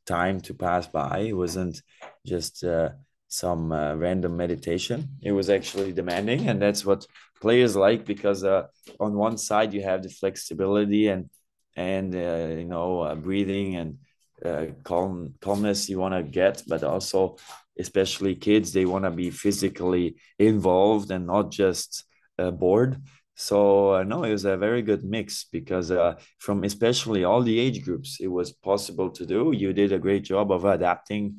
time 0.06 0.40
to 0.42 0.54
pass 0.54 0.88
by. 0.88 1.20
It 1.20 1.34
wasn't 1.34 1.82
just 2.26 2.64
uh, 2.64 2.90
some 3.28 3.72
uh, 3.72 3.96
random 3.96 4.38
meditation. 4.38 5.10
It 5.22 5.34
was 5.34 5.50
actually 5.50 5.92
demanding, 5.92 6.48
and 6.48 6.62
that's 6.62 6.86
what 6.86 7.06
players 7.42 7.76
like 7.76 8.06
because 8.06 8.44
uh, 8.44 8.64
on 9.00 9.14
one 9.14 9.38
side 9.38 9.74
you 9.74 9.84
have 9.84 10.02
the 10.02 10.10
flexibility 10.10 11.08
and 11.08 11.30
and 11.76 12.14
you 12.14 12.70
know 12.74 13.16
breathing 13.22 13.76
and 13.76 13.98
uh, 14.46 14.68
calm 14.84 15.34
calmness 15.42 15.90
you 15.90 16.00
want 16.00 16.16
to 16.16 16.24
get, 16.24 16.64
but 16.68 16.84
also 16.84 17.36
especially 17.80 18.36
kids 18.36 18.72
they 18.72 18.86
want 18.86 19.06
to 19.06 19.12
be 19.12 19.30
physically 19.30 20.16
involved 20.40 21.12
and 21.12 21.26
not 21.28 21.52
just 21.52 22.06
uh, 22.40 22.52
bored. 22.52 23.02
So 23.36 23.94
uh, 23.94 24.04
no, 24.04 24.24
it 24.24 24.32
was 24.32 24.46
a 24.46 24.58
very 24.58 24.82
good 24.82 25.04
mix 25.04 25.46
because 25.52 25.92
uh, 25.92 26.16
from 26.40 26.64
especially 26.64 27.24
all 27.24 27.44
the 27.44 27.60
age 27.60 27.86
groups, 27.86 28.18
it 28.20 28.28
was 28.28 28.52
possible 28.52 29.12
to 29.12 29.26
do. 29.26 29.54
You 29.56 29.74
did 29.74 29.92
a 29.92 30.00
great 30.00 30.24
job 30.24 30.52
of 30.52 30.66
adapting 30.66 31.38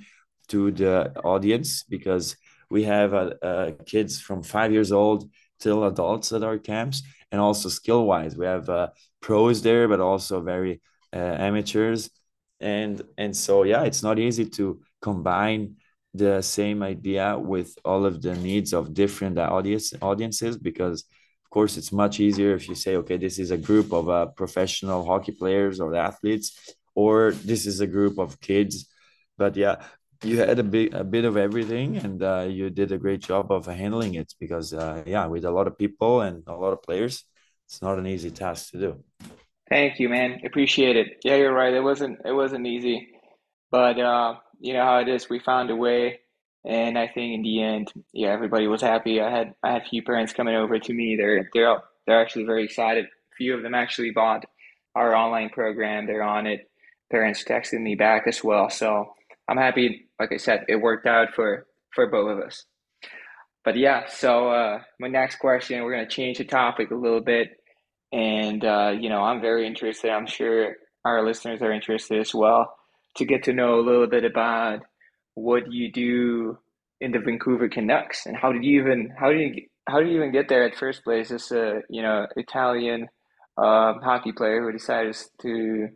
to 0.48 0.70
the 0.70 1.12
audience 1.24 1.82
because 1.82 2.36
we 2.70 2.84
have 2.84 3.14
uh, 3.14 3.30
uh, 3.42 3.70
kids 3.86 4.20
from 4.20 4.42
five 4.42 4.72
years 4.72 4.92
old 4.92 5.30
till 5.60 5.84
adults 5.84 6.32
at 6.32 6.42
our 6.44 6.58
camps, 6.58 7.02
and 7.32 7.40
also 7.40 7.68
skill 7.68 8.04
wise, 8.04 8.36
we 8.36 8.46
have 8.46 8.68
uh, 8.68 8.88
pros 9.20 9.62
there, 9.62 9.88
but 9.88 10.00
also 10.00 10.40
very 10.40 10.80
uh, 11.12 11.16
amateurs, 11.16 12.10
and 12.60 13.02
and 13.16 13.36
so 13.36 13.64
yeah, 13.64 13.82
it's 13.82 14.02
not 14.02 14.18
easy 14.18 14.44
to 14.44 14.80
combine 15.02 15.76
the 16.14 16.40
same 16.42 16.82
idea 16.82 17.38
with 17.38 17.76
all 17.84 18.04
of 18.06 18.22
the 18.22 18.34
needs 18.36 18.72
of 18.72 18.94
different 18.94 19.38
audience 19.38 19.92
audiences 20.00 20.56
because 20.56 21.04
of 21.44 21.50
course 21.50 21.76
it's 21.76 21.92
much 21.92 22.18
easier 22.20 22.54
if 22.54 22.68
you 22.68 22.74
say 22.74 22.96
okay 22.96 23.16
this 23.16 23.38
is 23.38 23.50
a 23.50 23.58
group 23.58 23.92
of 23.92 24.08
uh, 24.08 24.26
professional 24.26 25.04
hockey 25.04 25.32
players 25.32 25.80
or 25.80 25.94
athletes 25.94 26.74
or 26.94 27.32
this 27.44 27.66
is 27.66 27.80
a 27.80 27.86
group 27.86 28.18
of 28.18 28.40
kids 28.40 28.88
but 29.36 29.56
yeah 29.56 29.76
you 30.24 30.38
had 30.38 30.58
a 30.58 30.64
bit 30.64 30.92
a 30.94 31.04
bit 31.04 31.24
of 31.24 31.36
everything 31.36 31.96
and 31.98 32.22
uh, 32.22 32.46
you 32.48 32.70
did 32.70 32.90
a 32.90 32.98
great 32.98 33.20
job 33.20 33.52
of 33.52 33.66
handling 33.66 34.14
it 34.14 34.32
because 34.40 34.72
uh, 34.72 35.02
yeah 35.06 35.26
with 35.26 35.44
a 35.44 35.50
lot 35.50 35.66
of 35.66 35.78
people 35.78 36.22
and 36.22 36.42
a 36.46 36.54
lot 36.54 36.72
of 36.72 36.82
players 36.82 37.24
it's 37.66 37.82
not 37.82 37.98
an 37.98 38.06
easy 38.06 38.30
task 38.30 38.70
to 38.70 38.78
do 38.78 39.04
Thank 39.68 40.00
you, 40.00 40.08
man. 40.08 40.40
Appreciate 40.46 40.96
it. 40.96 41.18
Yeah, 41.24 41.36
you're 41.36 41.52
right. 41.52 41.72
It 41.72 41.82
wasn't 41.82 42.20
it 42.24 42.32
wasn't 42.32 42.66
easy, 42.66 43.08
but 43.70 43.98
uh, 44.00 44.36
you 44.60 44.72
know 44.72 44.84
how 44.84 44.98
it 44.98 45.08
is. 45.08 45.28
We 45.28 45.38
found 45.38 45.70
a 45.70 45.76
way, 45.76 46.20
and 46.64 46.98
I 46.98 47.06
think 47.08 47.34
in 47.34 47.42
the 47.42 47.62
end, 47.62 47.92
yeah, 48.12 48.28
everybody 48.28 48.66
was 48.66 48.82
happy. 48.82 49.20
I 49.20 49.30
had 49.30 49.54
I 49.62 49.72
had 49.72 49.82
a 49.82 49.88
few 49.88 50.02
parents 50.02 50.32
coming 50.32 50.54
over 50.54 50.78
to 50.78 50.92
me. 50.92 51.16
They're 51.16 51.48
they're 51.52 51.78
they're 52.06 52.20
actually 52.20 52.44
very 52.44 52.64
excited. 52.64 53.04
A 53.04 53.36
few 53.36 53.54
of 53.54 53.62
them 53.62 53.74
actually 53.74 54.10
bought 54.10 54.44
our 54.94 55.14
online 55.14 55.50
program. 55.50 56.06
They're 56.06 56.22
on 56.22 56.46
it. 56.46 56.70
Parents 57.10 57.44
texted 57.44 57.80
me 57.80 57.94
back 57.94 58.24
as 58.26 58.42
well. 58.42 58.70
So 58.70 59.12
I'm 59.48 59.56
happy. 59.56 60.08
Like 60.20 60.32
I 60.32 60.36
said, 60.36 60.64
it 60.68 60.76
worked 60.76 61.06
out 61.06 61.34
for 61.34 61.66
for 61.94 62.06
both 62.06 62.30
of 62.30 62.44
us. 62.44 62.64
But 63.64 63.76
yeah, 63.76 64.06
so 64.08 64.50
uh, 64.50 64.80
my 64.98 65.08
next 65.08 65.36
question, 65.36 65.82
we're 65.82 65.92
gonna 65.92 66.08
change 66.08 66.38
the 66.38 66.44
topic 66.44 66.90
a 66.90 66.94
little 66.96 67.20
bit. 67.20 67.48
And 68.12 68.64
uh, 68.64 68.94
you 68.98 69.08
know, 69.08 69.22
I'm 69.22 69.40
very 69.40 69.66
interested. 69.66 70.10
I'm 70.10 70.26
sure 70.26 70.74
our 71.04 71.24
listeners 71.24 71.62
are 71.62 71.72
interested 71.72 72.20
as 72.20 72.34
well 72.34 72.74
to 73.16 73.24
get 73.24 73.44
to 73.44 73.52
know 73.52 73.80
a 73.80 73.82
little 73.82 74.06
bit 74.06 74.24
about 74.24 74.80
what 75.34 75.72
you 75.72 75.90
do 75.92 76.58
in 77.00 77.12
the 77.12 77.18
Vancouver 77.18 77.68
Canucks 77.68 78.26
and 78.26 78.36
how 78.36 78.52
did 78.52 78.64
you 78.64 78.80
even 78.80 79.12
how 79.18 79.30
did 79.30 79.40
you 79.40 79.66
how 79.88 80.00
did 80.00 80.08
you 80.08 80.16
even 80.16 80.32
get 80.32 80.48
there 80.48 80.64
at 80.64 80.76
first 80.76 81.04
place 81.04 81.30
as 81.30 81.50
a 81.52 81.80
you 81.88 82.02
know 82.02 82.26
Italian 82.36 83.08
um, 83.56 84.00
hockey 84.02 84.32
player 84.32 84.62
who 84.62 84.72
decided 84.72 85.16
to 85.42 85.88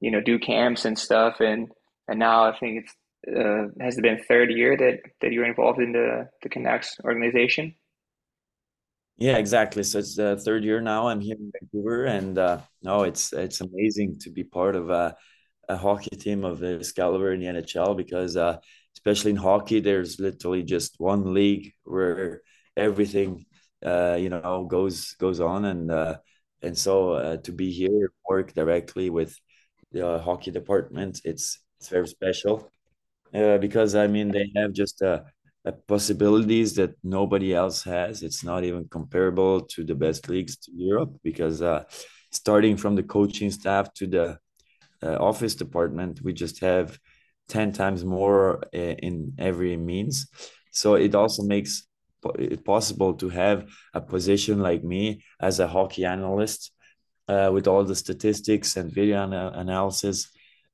you 0.00 0.10
know 0.10 0.20
do 0.20 0.38
camps 0.38 0.84
and 0.84 0.98
stuff 0.98 1.40
and 1.40 1.68
and 2.08 2.18
now 2.18 2.44
I 2.44 2.58
think 2.58 2.84
it's 2.84 2.94
uh, 3.28 3.68
has 3.80 3.98
it 3.98 4.02
been 4.02 4.18
third 4.26 4.50
year 4.50 4.76
that 4.76 5.00
that 5.20 5.32
you're 5.32 5.46
involved 5.46 5.80
in 5.80 5.92
the 5.92 6.28
the 6.42 6.48
Canucks 6.48 6.96
organization? 7.04 7.74
Yeah, 9.18 9.36
exactly. 9.36 9.82
So 9.82 9.98
it's 9.98 10.16
the 10.16 10.36
third 10.38 10.64
year 10.64 10.80
now. 10.80 11.08
I'm 11.08 11.20
here 11.20 11.36
in 11.36 11.52
Vancouver, 11.52 12.06
and 12.06 12.38
uh, 12.38 12.60
no, 12.82 13.02
it's 13.02 13.32
it's 13.34 13.60
amazing 13.60 14.18
to 14.20 14.30
be 14.30 14.44
part 14.44 14.74
of 14.76 14.88
a, 14.88 15.14
a 15.70 15.76
hockey 15.76 16.16
team 16.16 16.44
of 16.44 16.58
this 16.58 16.92
caliber 16.92 17.32
in 17.32 17.40
the 17.40 17.46
NHL 17.46 17.96
because, 17.96 18.36
uh, 18.36 18.56
especially 18.96 19.32
in 19.32 19.36
hockey, 19.36 19.80
there's 19.80 20.18
literally 20.20 20.62
just 20.62 20.94
one 20.98 21.34
league 21.34 21.72
where 21.84 22.42
everything, 22.76 23.46
uh, 23.84 24.16
you 24.20 24.30
know, 24.30 24.66
goes 24.68 25.14
goes 25.14 25.40
on, 25.40 25.64
and 25.64 25.90
uh, 25.90 26.16
and 26.62 26.76
so 26.76 27.12
uh, 27.12 27.36
to 27.38 27.52
be 27.52 27.70
here, 27.70 28.12
work 28.28 28.52
directly 28.54 29.10
with 29.10 29.34
the 29.92 30.18
hockey 30.18 30.50
department, 30.50 31.20
it's 31.24 31.58
it's 31.78 31.88
very 31.88 32.08
special 32.08 32.70
uh, 33.34 33.58
because 33.58 33.94
I 33.94 34.06
mean 34.06 34.30
they 34.30 34.50
have 34.56 34.72
just 34.72 35.02
a 35.02 35.24
uh, 35.66 35.72
possibilities 35.86 36.74
that 36.74 36.94
nobody 37.04 37.54
else 37.54 37.82
has. 37.84 38.22
It's 38.22 38.42
not 38.42 38.64
even 38.64 38.88
comparable 38.88 39.60
to 39.72 39.84
the 39.84 39.94
best 39.94 40.28
leagues 40.28 40.56
to 40.56 40.72
Europe 40.74 41.12
because 41.22 41.60
uh, 41.62 41.84
starting 42.32 42.76
from 42.76 42.96
the 42.96 43.02
coaching 43.02 43.50
staff 43.50 43.92
to 43.94 44.06
the 44.06 44.38
uh, 45.02 45.16
office 45.16 45.54
department, 45.54 46.20
we 46.22 46.32
just 46.32 46.60
have 46.60 46.98
10 47.48 47.72
times 47.72 48.04
more 48.04 48.64
uh, 48.74 48.78
in 48.78 49.34
every 49.38 49.76
means. 49.76 50.28
So 50.72 50.94
it 50.94 51.14
also 51.14 51.42
makes 51.42 51.86
it 52.38 52.64
possible 52.64 53.14
to 53.14 53.28
have 53.30 53.68
a 53.94 54.00
position 54.00 54.60
like 54.60 54.84
me 54.84 55.22
as 55.40 55.58
a 55.58 55.66
hockey 55.66 56.04
analyst 56.04 56.72
uh, 57.28 57.50
with 57.52 57.66
all 57.66 57.84
the 57.84 57.94
statistics 57.94 58.76
and 58.76 58.92
video 58.92 59.22
ana- 59.22 59.52
analysis. 59.54 60.30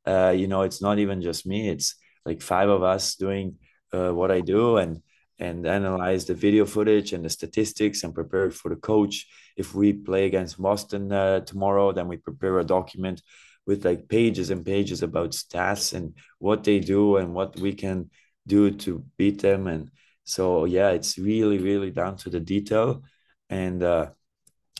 Uh, 0.06 0.34
you 0.36 0.46
know, 0.46 0.62
it's 0.62 0.82
not 0.82 0.98
even 0.98 1.20
just 1.22 1.46
me, 1.46 1.68
it's 1.68 1.94
like 2.24 2.40
five 2.42 2.68
of 2.68 2.82
us 2.82 3.14
doing 3.14 3.56
uh, 3.92 4.10
what 4.10 4.30
I 4.30 4.40
do 4.40 4.76
and 4.78 5.02
and 5.38 5.66
analyze 5.66 6.24
the 6.24 6.34
video 6.34 6.64
footage 6.64 7.12
and 7.12 7.22
the 7.22 7.28
statistics 7.28 8.02
and 8.02 8.14
prepare 8.14 8.50
for 8.50 8.70
the 8.70 8.76
coach. 8.76 9.26
If 9.56 9.74
we 9.74 9.92
play 9.92 10.24
against 10.24 10.60
Boston 10.60 11.12
uh, 11.12 11.40
tomorrow, 11.40 11.92
then 11.92 12.08
we 12.08 12.16
prepare 12.16 12.58
a 12.58 12.64
document 12.64 13.20
with 13.66 13.84
like 13.84 14.08
pages 14.08 14.50
and 14.50 14.64
pages 14.64 15.02
about 15.02 15.30
stats 15.30 15.92
and 15.92 16.14
what 16.38 16.64
they 16.64 16.78
do 16.78 17.16
and 17.16 17.34
what 17.34 17.58
we 17.58 17.74
can 17.74 18.10
do 18.46 18.70
to 18.70 19.04
beat 19.16 19.42
them. 19.42 19.66
And 19.66 19.90
so, 20.24 20.64
yeah, 20.64 20.90
it's 20.90 21.18
really, 21.18 21.58
really 21.58 21.90
down 21.90 22.16
to 22.18 22.30
the 22.30 22.40
detail, 22.40 23.02
and 23.50 23.82
uh, 23.82 24.10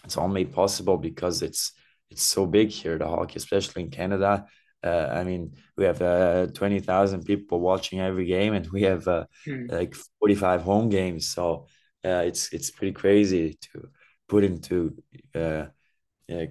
it's 0.04 0.16
all 0.16 0.28
made 0.28 0.52
possible 0.52 0.96
because 0.96 1.42
it's 1.42 1.72
it's 2.10 2.22
so 2.22 2.46
big 2.46 2.70
here, 2.70 2.98
the 2.98 3.06
hockey, 3.06 3.36
especially 3.36 3.82
in 3.82 3.90
Canada. 3.90 4.46
Uh, 4.82 5.08
I 5.12 5.24
mean, 5.24 5.56
we 5.76 5.84
have 5.84 6.00
uh, 6.00 6.46
20,000 6.48 7.24
people 7.24 7.58
watching 7.60 8.00
every 8.00 8.26
game, 8.26 8.54
and 8.54 8.66
we 8.70 8.82
have 8.82 9.08
uh, 9.08 9.24
mm. 9.46 9.70
like 9.70 9.96
45 10.20 10.62
home 10.62 10.88
games. 10.88 11.28
So 11.28 11.66
uh, 12.04 12.22
it's 12.24 12.52
it's 12.52 12.70
pretty 12.70 12.92
crazy 12.92 13.58
to 13.72 13.88
put 14.28 14.44
into 14.44 14.96
uh, 15.34 15.66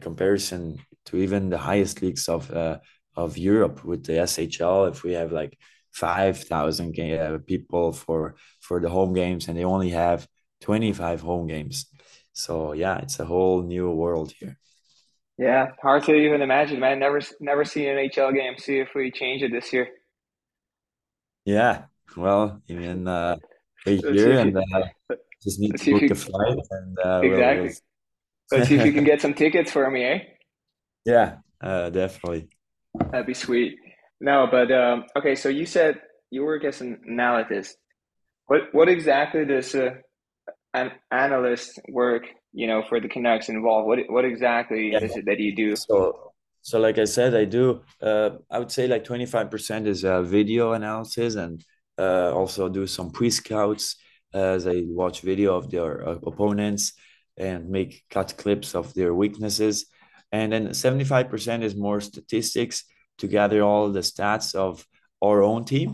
comparison 0.02 0.78
to 1.06 1.18
even 1.18 1.50
the 1.50 1.58
highest 1.58 2.02
leagues 2.02 2.28
of 2.28 2.52
uh, 2.52 2.80
of 3.16 3.38
Europe 3.38 3.84
with 3.86 4.06
the 4.06 4.14
SHL. 4.14 4.90
If 4.92 5.04
we 5.04 5.14
have 5.14 5.32
like 5.32 5.58
5,000 5.92 6.94
people 7.46 7.94
for 7.94 8.36
for 8.60 8.80
the 8.82 8.90
home 8.90 9.14
games, 9.14 9.48
and 9.48 9.58
they 9.58 9.64
only 9.64 9.90
have 9.90 10.28
25 10.62 11.22
home 11.22 11.48
games. 11.48 11.88
So 12.34 12.74
yeah, 12.74 12.98
it's 12.98 13.20
a 13.20 13.26
whole 13.26 13.64
new 13.64 13.90
world 13.92 14.34
here. 14.38 14.58
Yeah, 15.38 15.72
hard 15.82 16.04
to 16.04 16.14
even 16.14 16.42
imagine, 16.42 16.80
man. 16.80 17.00
Never, 17.00 17.20
never 17.42 17.66
seen 17.66 17.90
an 17.90 17.98
NHL 17.98 18.34
game. 18.34 18.58
See 18.58 18.80
if 18.80 18.90
we 18.96 19.12
change 19.12 19.44
it 19.44 19.52
this 19.52 19.74
year. 19.74 19.90
Yeah, 21.44 21.86
well, 22.16 22.62
even 22.68 23.08
uh, 23.08 23.38
we're 23.86 24.14
here 24.14 24.40
and 24.40 24.58
uh, 24.58 25.16
just 25.44 25.60
need 25.60 25.78
to 25.78 25.92
book 25.92 26.02
you, 26.02 26.10
a 26.10 26.16
flight 26.16 26.58
and 26.72 26.98
uh, 27.00 27.22
exactly. 27.24 27.64
We'll, 27.64 27.64
we'll... 27.64 28.60
Let's 28.60 28.70
see 28.70 28.76
if 28.76 28.86
you 28.86 28.94
can 28.94 29.04
get 29.04 29.22
some 29.22 29.34
tickets 29.34 29.72
for 29.72 29.90
me, 29.92 30.04
eh? 30.04 30.20
Yeah, 31.06 31.38
uh, 31.62 31.90
definitely. 31.90 32.50
That'd 33.12 33.28
be 33.28 33.34
sweet. 33.34 33.78
No, 34.20 34.48
but 34.50 34.72
um, 34.72 35.06
okay. 35.16 35.36
So 35.36 35.50
you 35.50 35.66
said 35.66 36.02
you 36.32 36.44
work 36.44 36.64
as 36.64 36.82
an 36.82 37.00
analyst. 37.08 37.78
What 38.48 38.74
what 38.74 38.90
exactly 38.90 39.46
does 39.46 39.76
uh, 39.76 39.96
an 40.74 40.92
analyst 41.12 41.80
work 41.90 42.26
you 42.56 42.68
know, 42.68 42.84
for 42.88 43.00
the 43.00 43.10
Canucks 43.10 43.50
involved? 43.50 43.86
What 43.86 44.00
what 44.08 44.26
exactly 44.26 44.94
yeah. 44.94 45.04
is 45.04 45.16
it 45.16 45.26
that 45.26 45.40
you 45.40 45.54
do? 45.56 45.76
So, 45.76 46.32
so 46.62 46.80
like 46.80 46.98
I 46.98 47.04
said, 47.04 47.36
I 47.36 47.44
do. 47.44 47.82
Uh, 48.02 48.30
I 48.50 48.60
would 48.60 48.72
say 48.72 48.88
like 48.88 49.04
twenty 49.04 49.26
five 49.26 49.52
percent 49.52 49.88
is 49.88 50.06
uh, 50.06 50.22
video 50.24 50.72
analysis, 50.72 51.36
and 51.36 51.64
uh, 52.00 52.32
also 52.34 52.70
do 52.70 52.88
some 52.88 53.12
pre 53.12 53.30
scouts 53.30 53.98
as 54.34 54.66
I 54.68 54.84
watch 54.88 55.22
video 55.22 55.56
of 55.56 55.70
their 55.70 56.08
uh, 56.08 56.18
opponents 56.26 56.94
and 57.38 57.70
make 57.70 58.06
cut 58.10 58.38
clips 58.38 58.74
of 58.74 58.94
their 58.94 59.14
weaknesses, 59.14 59.86
and 60.36 60.52
then 60.52 60.74
seventy 60.74 61.06
five 61.14 61.28
percent 61.30 61.64
is 61.64 61.76
more 61.76 62.02
statistics 62.02 62.78
to 63.20 63.28
gather 63.28 63.62
all 63.64 63.92
the 63.92 64.06
stats 64.12 64.56
of 64.56 64.86
our 65.22 65.42
own 65.42 65.64
team 65.66 65.90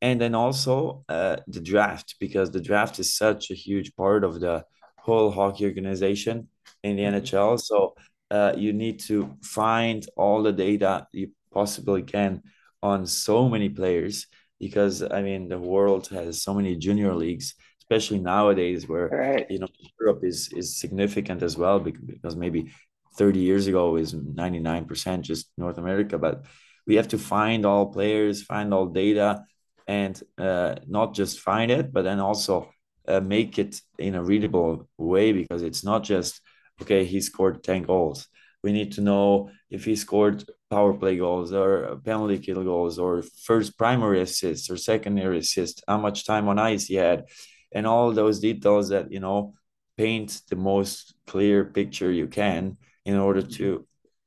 and 0.00 0.20
then 0.20 0.34
also 0.34 1.04
uh, 1.08 1.36
the 1.46 1.60
draft 1.60 2.16
because 2.20 2.50
the 2.50 2.60
draft 2.60 2.98
is 2.98 3.14
such 3.14 3.50
a 3.50 3.54
huge 3.54 3.94
part 3.96 4.24
of 4.24 4.40
the 4.40 4.64
whole 4.98 5.30
hockey 5.30 5.64
organization 5.66 6.48
in 6.82 6.96
the 6.96 7.02
mm-hmm. 7.02 7.24
NHL. 7.24 7.60
So 7.60 7.94
uh, 8.30 8.52
you 8.56 8.72
need 8.72 9.00
to 9.00 9.36
find 9.42 10.06
all 10.16 10.42
the 10.42 10.52
data 10.52 11.06
you 11.12 11.30
possibly 11.52 12.02
can 12.02 12.42
on 12.82 13.06
so 13.06 13.48
many 13.48 13.68
players 13.68 14.26
because 14.58 15.02
I 15.02 15.22
mean 15.22 15.48
the 15.48 15.58
world 15.58 16.08
has 16.08 16.42
so 16.42 16.54
many 16.54 16.76
junior 16.76 17.14
leagues, 17.14 17.54
especially 17.82 18.20
nowadays 18.20 18.88
where 18.88 19.08
right. 19.08 19.50
you 19.50 19.58
know 19.58 19.68
Europe 20.00 20.20
is 20.22 20.52
is 20.52 20.78
significant 20.78 21.42
as 21.42 21.56
well 21.56 21.80
because 21.80 22.36
maybe 22.36 22.72
30 23.14 23.40
years 23.40 23.66
ago 23.66 23.96
is 23.96 24.14
99% 24.14 25.22
just 25.22 25.50
North 25.56 25.78
America, 25.78 26.18
but 26.18 26.44
we 26.86 26.96
have 26.96 27.08
to 27.08 27.18
find 27.18 27.66
all 27.66 27.92
players, 27.92 28.42
find 28.42 28.72
all 28.72 28.86
data, 28.86 29.44
and 29.86 30.20
uh, 30.38 30.76
not 30.86 31.14
just 31.14 31.40
find 31.40 31.70
it, 31.70 31.92
but 31.92 32.02
then 32.02 32.20
also 32.20 32.70
uh, 33.08 33.20
make 33.20 33.58
it 33.58 33.80
in 33.98 34.14
a 34.14 34.22
readable 34.22 34.88
way 34.96 35.32
because 35.32 35.62
it's 35.62 35.84
not 35.84 36.04
just 36.04 36.40
okay 36.80 37.04
he 37.04 37.20
scored 37.20 37.62
10 37.62 37.82
goals. 37.82 38.28
We 38.62 38.72
need 38.72 38.92
to 38.92 39.00
know 39.00 39.50
if 39.70 39.84
he 39.84 39.96
scored 39.96 40.44
power 40.70 40.92
play 40.94 41.16
goals 41.16 41.52
or 41.52 42.00
penalty 42.04 42.38
kill 42.38 42.62
goals 42.62 42.98
or 42.98 43.22
first 43.22 43.76
primary 43.76 44.20
assist 44.20 44.70
or 44.70 44.76
secondary 44.76 45.38
assist 45.38 45.82
how 45.88 45.98
much 45.98 46.26
time 46.26 46.48
on 46.48 46.58
ice 46.58 46.86
he 46.86 46.94
had 46.94 47.24
and 47.72 47.86
all 47.86 48.12
those 48.12 48.38
details 48.40 48.90
that 48.90 49.10
you 49.10 49.20
know 49.20 49.54
paint 49.96 50.42
the 50.50 50.56
most 50.56 51.14
clear 51.26 51.64
picture 51.64 52.12
you 52.12 52.26
can 52.26 52.76
in 53.10 53.18
order 53.28 53.42
to 53.58 53.66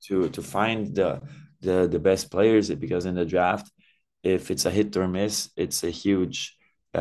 to 0.05 0.15
to 0.35 0.41
find 0.55 0.79
the 0.99 1.09
the 1.65 1.77
the 1.93 2.03
best 2.09 2.25
players 2.35 2.65
because 2.85 3.05
in 3.09 3.15
the 3.15 3.29
draft 3.33 3.67
if 4.37 4.51
it's 4.51 4.65
a 4.65 4.71
hit 4.77 4.95
or 4.97 5.07
miss 5.07 5.35
it's 5.63 5.83
a 5.83 5.93
huge 6.03 6.37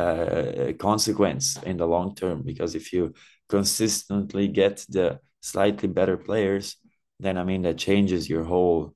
uh, 0.01 0.71
consequence 0.79 1.45
in 1.69 1.75
the 1.77 1.87
long 1.95 2.09
term 2.15 2.37
because 2.51 2.71
if 2.81 2.85
you 2.93 3.13
consistently 3.47 4.47
get 4.47 4.75
the 4.89 5.19
slightly 5.41 5.89
better 5.97 6.17
players 6.17 6.65
then 7.19 7.37
I 7.37 7.43
mean 7.43 7.61
that 7.63 7.77
changes 7.77 8.29
your 8.29 8.43
whole 8.43 8.95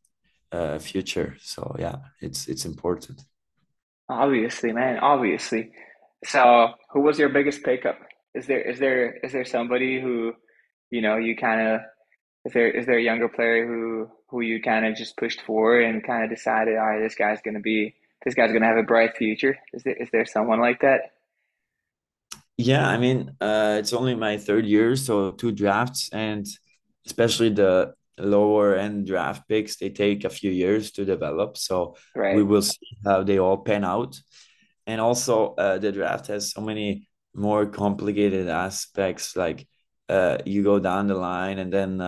uh, 0.52 0.80
future. 0.80 1.36
So 1.42 1.76
yeah, 1.80 1.98
it's 2.22 2.48
it's 2.48 2.66
important. 2.66 3.22
Obviously, 4.10 4.72
man, 4.72 5.00
obviously. 5.00 5.72
So, 6.26 6.74
who 6.92 7.02
was 7.02 7.20
your 7.20 7.30
biggest 7.30 7.64
pickup? 7.64 8.00
Is 8.34 8.48
there 8.48 8.62
is 8.62 8.80
there 8.80 9.18
is 9.24 9.32
there 9.32 9.46
somebody 9.46 10.02
who, 10.02 10.34
you 10.90 11.02
know, 11.02 11.18
you 11.18 11.36
kind 11.36 11.62
of 11.62 11.82
is 12.48 12.54
there 12.54 12.72
is 12.72 12.86
there 12.86 12.98
a 12.98 13.04
younger 13.04 13.28
player 13.28 13.68
who 13.68 14.10
who 14.30 14.42
you 14.42 14.62
kind 14.62 14.86
of 14.86 14.96
just 14.96 15.18
pushed 15.18 15.42
for 15.42 15.82
and 15.82 16.04
kind 16.04 16.24
of 16.24 16.30
decided, 16.30 16.78
all 16.78 16.88
right, 16.88 17.02
this 17.02 17.16
guy's 17.16 17.42
gonna 17.44 17.60
be 17.60 17.94
this 18.24 18.34
guy's 18.36 18.54
gonna 18.54 18.66
have 18.66 18.78
a 18.78 18.84
bright 18.84 19.18
future? 19.18 19.58
Is 19.74 19.84
there 19.84 19.96
is 19.96 20.10
there 20.12 20.26
someone 20.26 20.62
like 20.62 20.80
that? 20.82 21.12
Yeah, 22.56 22.88
I 22.88 22.98
mean, 22.98 23.36
uh, 23.42 23.76
it's 23.80 23.94
only 23.94 24.16
my 24.16 24.38
third 24.38 24.66
year, 24.66 24.96
so 24.96 25.32
two 25.32 25.52
drafts, 25.52 26.10
and 26.12 26.48
especially 27.06 27.50
the 27.50 27.94
lower 28.18 28.76
end 28.76 29.06
draft 29.06 29.48
picks 29.48 29.76
they 29.76 29.90
take 29.90 30.24
a 30.24 30.30
few 30.30 30.50
years 30.50 30.90
to 30.90 31.06
develop 31.06 31.56
so 31.56 31.96
right. 32.16 32.36
we 32.36 32.42
will 32.42 32.64
see 32.64 32.98
how 33.06 33.22
they 33.22 33.38
all 33.38 33.58
pan 33.58 33.86
out 33.86 34.20
and 34.88 35.00
also 35.00 35.54
uh, 35.54 35.78
the 35.78 35.92
draft 35.92 36.26
has 36.26 36.52
so 36.52 36.60
many 36.60 37.08
more 37.36 37.68
complicated 37.68 38.48
aspects 38.48 39.36
like 39.36 39.68
uh, 40.10 40.40
you 40.48 40.64
go 40.64 40.80
down 40.80 41.06
the 41.06 41.14
line 41.14 41.60
and 41.60 41.72
then 41.72 42.02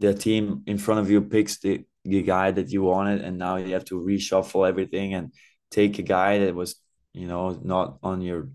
the 0.00 0.14
team 0.14 0.62
in 0.66 0.78
front 0.78 1.00
of 1.00 1.10
you 1.10 1.20
picks 1.20 1.58
the, 1.58 1.84
the 2.04 2.22
guy 2.22 2.50
that 2.50 2.70
you 2.70 2.82
wanted 2.82 3.20
and 3.20 3.38
now 3.38 3.56
you 3.56 3.74
have 3.74 3.84
to 3.84 4.00
reshuffle 4.00 4.68
everything 4.68 5.14
and 5.14 5.32
take 5.70 5.98
a 5.98 6.02
guy 6.02 6.38
that 6.38 6.54
was 6.54 6.76
you 7.12 7.28
know 7.28 7.60
not 7.62 7.98
on 8.02 8.20
your 8.20 8.48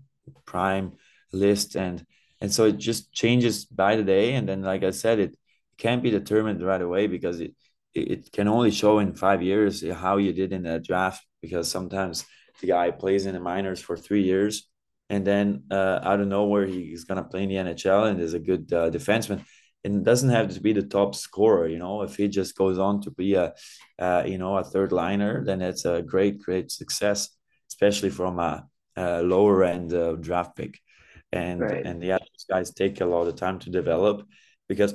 prime 0.44 0.92
list 1.32 1.76
and 1.76 2.04
and 2.40 2.52
so 2.52 2.64
it 2.64 2.76
just 2.76 3.12
changes 3.12 3.64
by 3.64 3.96
the 3.96 4.02
day 4.02 4.34
and 4.34 4.48
then 4.48 4.62
like 4.62 4.82
i 4.82 4.90
said 4.90 5.18
it 5.18 5.36
can't 5.78 6.02
be 6.02 6.10
determined 6.10 6.62
right 6.62 6.82
away 6.82 7.06
because 7.06 7.40
it 7.40 7.54
it 7.94 8.30
can 8.32 8.48
only 8.48 8.70
show 8.70 8.98
in 8.98 9.14
five 9.14 9.42
years 9.42 9.82
how 9.92 10.18
you 10.18 10.32
did 10.32 10.52
in 10.52 10.64
the 10.64 10.78
draft 10.80 11.24
because 11.40 11.70
sometimes 11.70 12.26
the 12.60 12.66
guy 12.66 12.90
plays 12.90 13.26
in 13.26 13.34
the 13.34 13.40
minors 13.40 13.80
for 13.80 13.96
three 13.96 14.22
years 14.22 14.68
and 15.08 15.26
then 15.26 15.62
uh, 15.70 16.00
out 16.02 16.20
of 16.20 16.26
nowhere 16.26 16.66
he's 16.66 17.04
gonna 17.04 17.22
play 17.22 17.44
in 17.44 17.48
the 17.48 17.54
NHL 17.56 18.10
and 18.10 18.20
is 18.20 18.34
a 18.34 18.40
good 18.40 18.72
uh, 18.72 18.90
defenseman. 18.90 19.44
And 19.84 19.96
it 19.96 20.04
doesn't 20.04 20.30
have 20.30 20.52
to 20.54 20.60
be 20.60 20.72
the 20.72 20.82
top 20.82 21.14
scorer, 21.14 21.68
you 21.68 21.78
know. 21.78 22.02
If 22.02 22.16
he 22.16 22.28
just 22.28 22.56
goes 22.56 22.78
on 22.78 23.00
to 23.02 23.10
be 23.10 23.34
a, 23.34 23.54
uh, 23.98 24.24
you 24.26 24.38
know, 24.38 24.56
a 24.56 24.64
third 24.64 24.92
liner, 24.92 25.44
then 25.44 25.62
it's 25.62 25.84
a 25.84 26.02
great, 26.02 26.42
great 26.42 26.70
success, 26.72 27.30
especially 27.68 28.10
from 28.10 28.38
a, 28.38 28.66
a 28.96 29.22
lower 29.22 29.64
end 29.64 29.94
uh, 29.94 30.14
draft 30.14 30.56
pick. 30.56 30.80
And 31.32 31.60
right. 31.60 31.84
and 31.84 32.02
yeah, 32.02 32.18
these 32.18 32.46
guys 32.48 32.72
take 32.72 33.00
a 33.00 33.06
lot 33.06 33.28
of 33.28 33.36
time 33.36 33.58
to 33.60 33.70
develop 33.70 34.26
because 34.68 34.94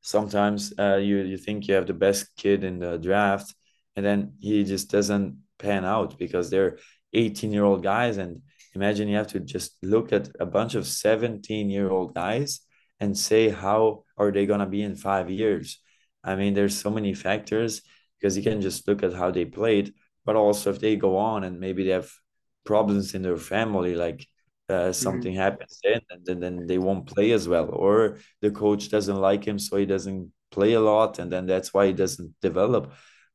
sometimes 0.00 0.72
uh, 0.78 0.96
you 0.96 1.18
you 1.18 1.36
think 1.36 1.66
you 1.66 1.74
have 1.74 1.86
the 1.86 1.94
best 1.94 2.34
kid 2.36 2.64
in 2.64 2.78
the 2.78 2.98
draft, 2.98 3.54
and 3.96 4.04
then 4.04 4.34
he 4.40 4.64
just 4.64 4.90
doesn't 4.90 5.38
pan 5.58 5.84
out 5.84 6.18
because 6.18 6.50
they're 6.50 6.78
18 7.12 7.52
year 7.52 7.64
old 7.64 7.82
guys. 7.82 8.16
And 8.16 8.42
imagine 8.74 9.08
you 9.08 9.16
have 9.16 9.28
to 9.28 9.40
just 9.40 9.76
look 9.82 10.12
at 10.12 10.30
a 10.40 10.46
bunch 10.46 10.74
of 10.74 10.86
17 10.86 11.70
year 11.70 11.90
old 11.90 12.14
guys 12.14 12.60
and 13.00 13.16
say 13.16 13.48
how 13.48 14.04
are 14.16 14.30
they 14.30 14.46
gonna 14.46 14.66
be 14.66 14.82
in 14.82 14.94
five 14.94 15.30
years. 15.30 15.78
I 16.22 16.36
mean, 16.36 16.54
there's 16.54 16.78
so 16.78 16.90
many 16.90 17.14
factors 17.14 17.82
because 18.18 18.36
you 18.36 18.42
can 18.42 18.60
just 18.60 18.86
look 18.86 19.02
at 19.02 19.14
how 19.14 19.30
they 19.30 19.46
played, 19.46 19.94
but 20.24 20.36
also 20.36 20.70
if 20.70 20.80
they 20.80 20.96
go 20.96 21.16
on 21.16 21.44
and 21.44 21.58
maybe 21.58 21.84
they 21.84 21.92
have 21.92 22.12
problems 22.64 23.14
in 23.14 23.22
their 23.22 23.38
family, 23.38 23.94
like 23.94 24.26
uh, 24.70 24.72
mm-hmm. 24.72 24.92
something 24.92 25.32
mm-hmm. 25.32 25.40
happens 25.40 25.80
then 25.82 26.00
and 26.10 26.24
then, 26.24 26.40
then 26.40 26.66
they 26.66 26.78
won't 26.78 27.06
play 27.06 27.32
as 27.32 27.48
well 27.48 27.68
or 27.70 28.18
the 28.40 28.50
coach 28.50 28.88
doesn't 28.88 29.20
like 29.20 29.44
him 29.44 29.58
so 29.58 29.76
he 29.76 29.84
doesn't 29.84 30.30
play 30.50 30.74
a 30.74 30.80
lot 30.80 31.18
and 31.18 31.32
then 31.32 31.46
that's 31.46 31.74
why 31.74 31.86
he 31.86 31.92
doesn't 31.92 32.32
develop 32.40 32.92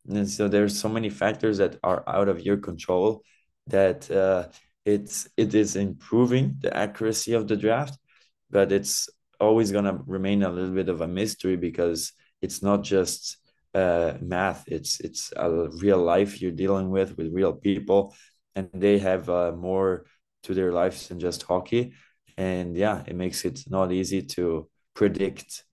and 0.07 0.29
so 0.29 0.47
there's 0.47 0.79
so 0.79 0.87
many 0.87 1.09
factors 1.09 1.57
that 1.57 1.77
are 1.83 2.03
out 2.07 2.29
of 2.29 2.41
your 2.41 2.57
control 2.57 3.21
that 3.67 4.09
uh, 4.11 4.47
it's 4.85 5.27
it 5.35 5.53
is 5.53 5.75
improving 5.75 6.55
the 6.61 6.75
accuracy 6.75 7.33
of 7.33 7.47
the 7.47 7.57
draft 7.57 7.97
but 8.49 8.71
it's 8.71 9.09
always 9.39 9.71
going 9.71 9.85
to 9.85 9.99
remain 10.05 10.43
a 10.43 10.49
little 10.49 10.73
bit 10.73 10.89
of 10.89 11.01
a 11.01 11.07
mystery 11.07 11.55
because 11.57 12.13
it's 12.41 12.61
not 12.61 12.83
just 12.83 13.37
uh, 13.73 14.13
math 14.21 14.63
it's 14.67 15.01
it's 15.01 15.33
a 15.35 15.67
real 15.81 15.97
life 15.97 16.41
you're 16.41 16.49
dealing 16.49 16.89
with 16.89 17.17
with 17.17 17.33
real 17.33 17.51
people 17.51 18.15
and 18.55 18.69
they 18.73 18.97
have 18.97 19.29
uh, 19.29 19.51
more 19.51 20.05
to 20.43 20.53
their 20.53 20.71
lives 20.71 21.07
than 21.07 21.19
just 21.19 21.43
hockey. 21.43 21.93
And 22.37 22.75
yeah, 22.75 23.03
it 23.05 23.15
makes 23.15 23.45
it 23.45 23.59
not 23.69 23.91
easy 23.91 24.21
to 24.21 24.69
predict 24.93 25.65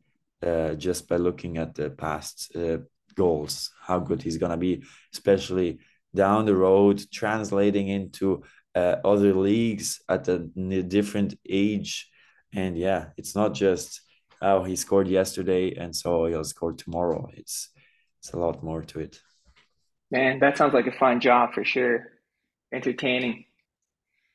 uh, 0.44 0.75
just 0.75 1.09
by 1.09 1.16
looking 1.16 1.59
at 1.59 1.75
the 1.75 1.90
past 1.90 2.55
uh, 2.57 2.79
goals 3.14 3.70
how 3.81 3.98
good 3.98 4.22
he's 4.22 4.38
gonna 4.38 4.57
be, 4.57 4.83
especially 5.12 5.79
down 6.14 6.46
the 6.46 6.57
road, 6.57 7.03
translating 7.12 7.88
into 7.88 8.42
uh, 8.75 8.96
other 9.05 9.35
leagues 9.35 10.01
at 10.09 10.29
a 10.29 10.38
different 10.38 11.38
age. 11.48 12.11
And 12.54 12.76
yeah, 12.76 13.06
it's 13.16 13.34
not 13.34 13.54
just 13.54 14.00
oh 14.40 14.64
he 14.64 14.76
scored 14.76 15.08
yesterday 15.08 15.74
and 15.74 15.94
so 15.94 16.26
he'll 16.26 16.44
score 16.44 16.72
tomorrow. 16.72 17.28
It's 17.34 17.70
it's 18.20 18.32
a 18.32 18.38
lot 18.38 18.62
more 18.62 18.82
to 18.82 19.00
it. 19.00 19.20
Man, 20.10 20.38
that 20.40 20.58
sounds 20.58 20.74
like 20.74 20.86
a 20.86 20.92
fun 20.92 21.20
job 21.20 21.54
for 21.54 21.64
sure. 21.64 22.12
Entertaining. 22.72 23.46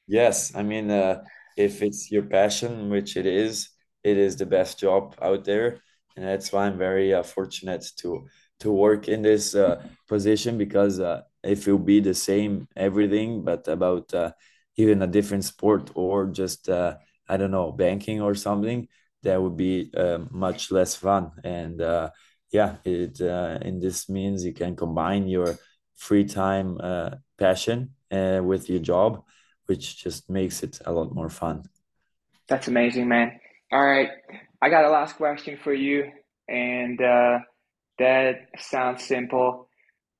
Yes, 0.08 0.56
I 0.56 0.64
mean, 0.64 0.90
uh, 0.90 1.24
if 1.58 1.82
it's 1.82 2.12
your 2.12 2.24
passion, 2.24 2.90
which 2.90 3.18
it 3.18 3.26
is, 3.26 3.70
it 4.04 4.18
is 4.18 4.38
the 4.38 4.46
best 4.46 4.80
job 4.80 5.16
out 5.22 5.44
there, 5.44 5.82
and 6.16 6.26
that's 6.26 6.52
why 6.52 6.66
I'm 6.66 6.78
very 6.78 7.14
uh, 7.14 7.24
fortunate 7.24 7.86
to 7.98 8.28
to 8.60 8.72
work 8.72 9.08
in 9.08 9.22
this 9.22 9.54
uh, 9.54 9.84
position 10.08 10.58
because 10.58 11.00
uh, 11.00 11.22
if 11.44 11.68
it 11.68 11.72
will 11.72 11.80
be 11.80 12.00
the 12.00 12.14
same 12.14 12.68
everything, 12.76 13.44
but 13.44 13.68
about 13.68 14.14
uh, 14.14 14.32
even 14.78 15.02
a 15.02 15.08
different 15.08 15.44
sport 15.44 15.92
or 15.94 16.28
just 16.28 16.70
uh, 16.70 16.96
I 17.28 17.38
don't 17.38 17.52
know 17.52 17.72
banking 17.72 18.22
or 18.22 18.36
something, 18.36 18.88
that 19.24 19.42
would 19.42 19.58
be 19.58 19.92
uh, 19.96 20.20
much 20.30 20.72
less 20.72 20.96
fun. 20.96 21.32
And 21.44 21.82
uh, 21.82 22.12
yeah, 22.52 22.78
it 22.86 23.20
uh, 23.22 23.60
in 23.62 23.80
this 23.80 24.10
means 24.10 24.46
you 24.46 24.54
can 24.54 24.76
combine 24.76 25.28
your 25.28 25.58
free 25.96 26.26
time 26.26 26.78
uh, 26.80 27.12
passion 27.38 27.92
uh, 28.12 28.42
with 28.44 28.70
your 28.70 28.80
job 28.80 29.24
which 29.68 30.02
just 30.04 30.30
makes 30.30 30.64
it 30.64 30.80
a 30.86 30.92
lot 30.92 31.14
more 31.14 31.30
fun. 31.30 31.64
That's 32.48 32.68
amazing, 32.68 33.08
man. 33.08 33.40
All 33.72 33.86
right, 33.86 34.10
I 34.62 34.70
got 34.70 34.86
a 34.86 34.90
last 34.90 35.18
question 35.18 35.60
for 35.62 35.74
you, 35.74 36.10
and 36.48 37.00
uh, 37.02 37.40
that 38.00 38.48
sounds 38.58 39.04
simple. 39.04 39.70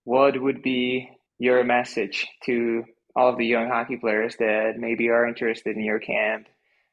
What 0.04 0.40
would 0.40 0.62
be 0.62 1.10
your 1.40 1.64
message 1.64 2.28
to 2.46 2.84
all 3.16 3.30
of 3.30 3.38
the 3.38 3.46
young 3.46 3.70
hockey 3.70 3.98
players 3.98 4.36
that 4.38 4.74
maybe 4.78 5.10
are 5.10 5.28
interested 5.28 5.76
in 5.76 5.84
your 5.84 6.00
camp, 6.00 6.48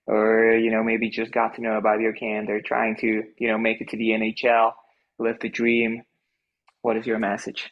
or 0.06 0.54
you 0.56 0.70
know 0.70 0.82
maybe 0.82 1.10
just 1.10 1.32
got 1.32 1.54
to 1.54 1.62
know 1.62 1.76
about 1.76 2.00
your 2.00 2.12
camp? 2.12 2.46
They're 2.46 2.60
trying 2.62 2.96
to 2.96 3.24
you 3.38 3.48
know 3.48 3.58
make 3.58 3.80
it 3.80 3.88
to 3.90 3.96
the 3.96 4.12
NHL, 4.12 4.72
live 5.18 5.38
the 5.40 5.48
dream. 5.48 6.02
What 6.82 6.96
is 6.96 7.06
your 7.06 7.18
message? 7.18 7.70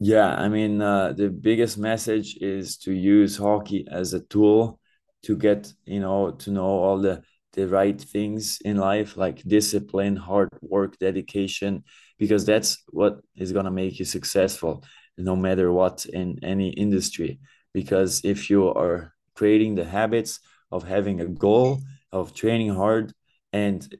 Yeah, 0.00 0.34
I 0.34 0.48
mean, 0.48 0.82
uh, 0.82 1.12
the 1.12 1.28
biggest 1.30 1.78
message 1.78 2.36
is 2.40 2.76
to 2.78 2.92
use 2.92 3.36
hockey 3.36 3.86
as 3.90 4.14
a 4.14 4.20
tool 4.20 4.80
to 5.24 5.36
get, 5.36 5.72
you 5.84 6.00
know, 6.00 6.32
to 6.32 6.50
know 6.50 6.64
all 6.66 6.98
the 6.98 7.22
the 7.52 7.68
right 7.68 8.00
things 8.00 8.58
in 8.64 8.78
life, 8.78 9.16
like 9.16 9.42
discipline, 9.42 10.16
hard 10.16 10.48
work, 10.62 10.98
dedication, 10.98 11.84
because 12.18 12.46
that's 12.46 12.82
what 12.88 13.20
is 13.36 13.52
going 13.52 13.66
to 13.66 13.70
make 13.70 13.98
you 13.98 14.06
successful 14.06 14.82
no 15.18 15.36
matter 15.36 15.70
what 15.70 16.06
in 16.06 16.38
any 16.42 16.70
industry. 16.70 17.38
Because 17.74 18.22
if 18.24 18.48
you 18.48 18.68
are 18.68 19.12
creating 19.34 19.74
the 19.74 19.84
habits 19.84 20.40
of 20.72 20.82
having 20.84 21.20
a 21.20 21.26
goal, 21.26 21.80
of 22.10 22.34
training 22.34 22.74
hard, 22.74 23.12
and 23.52 23.94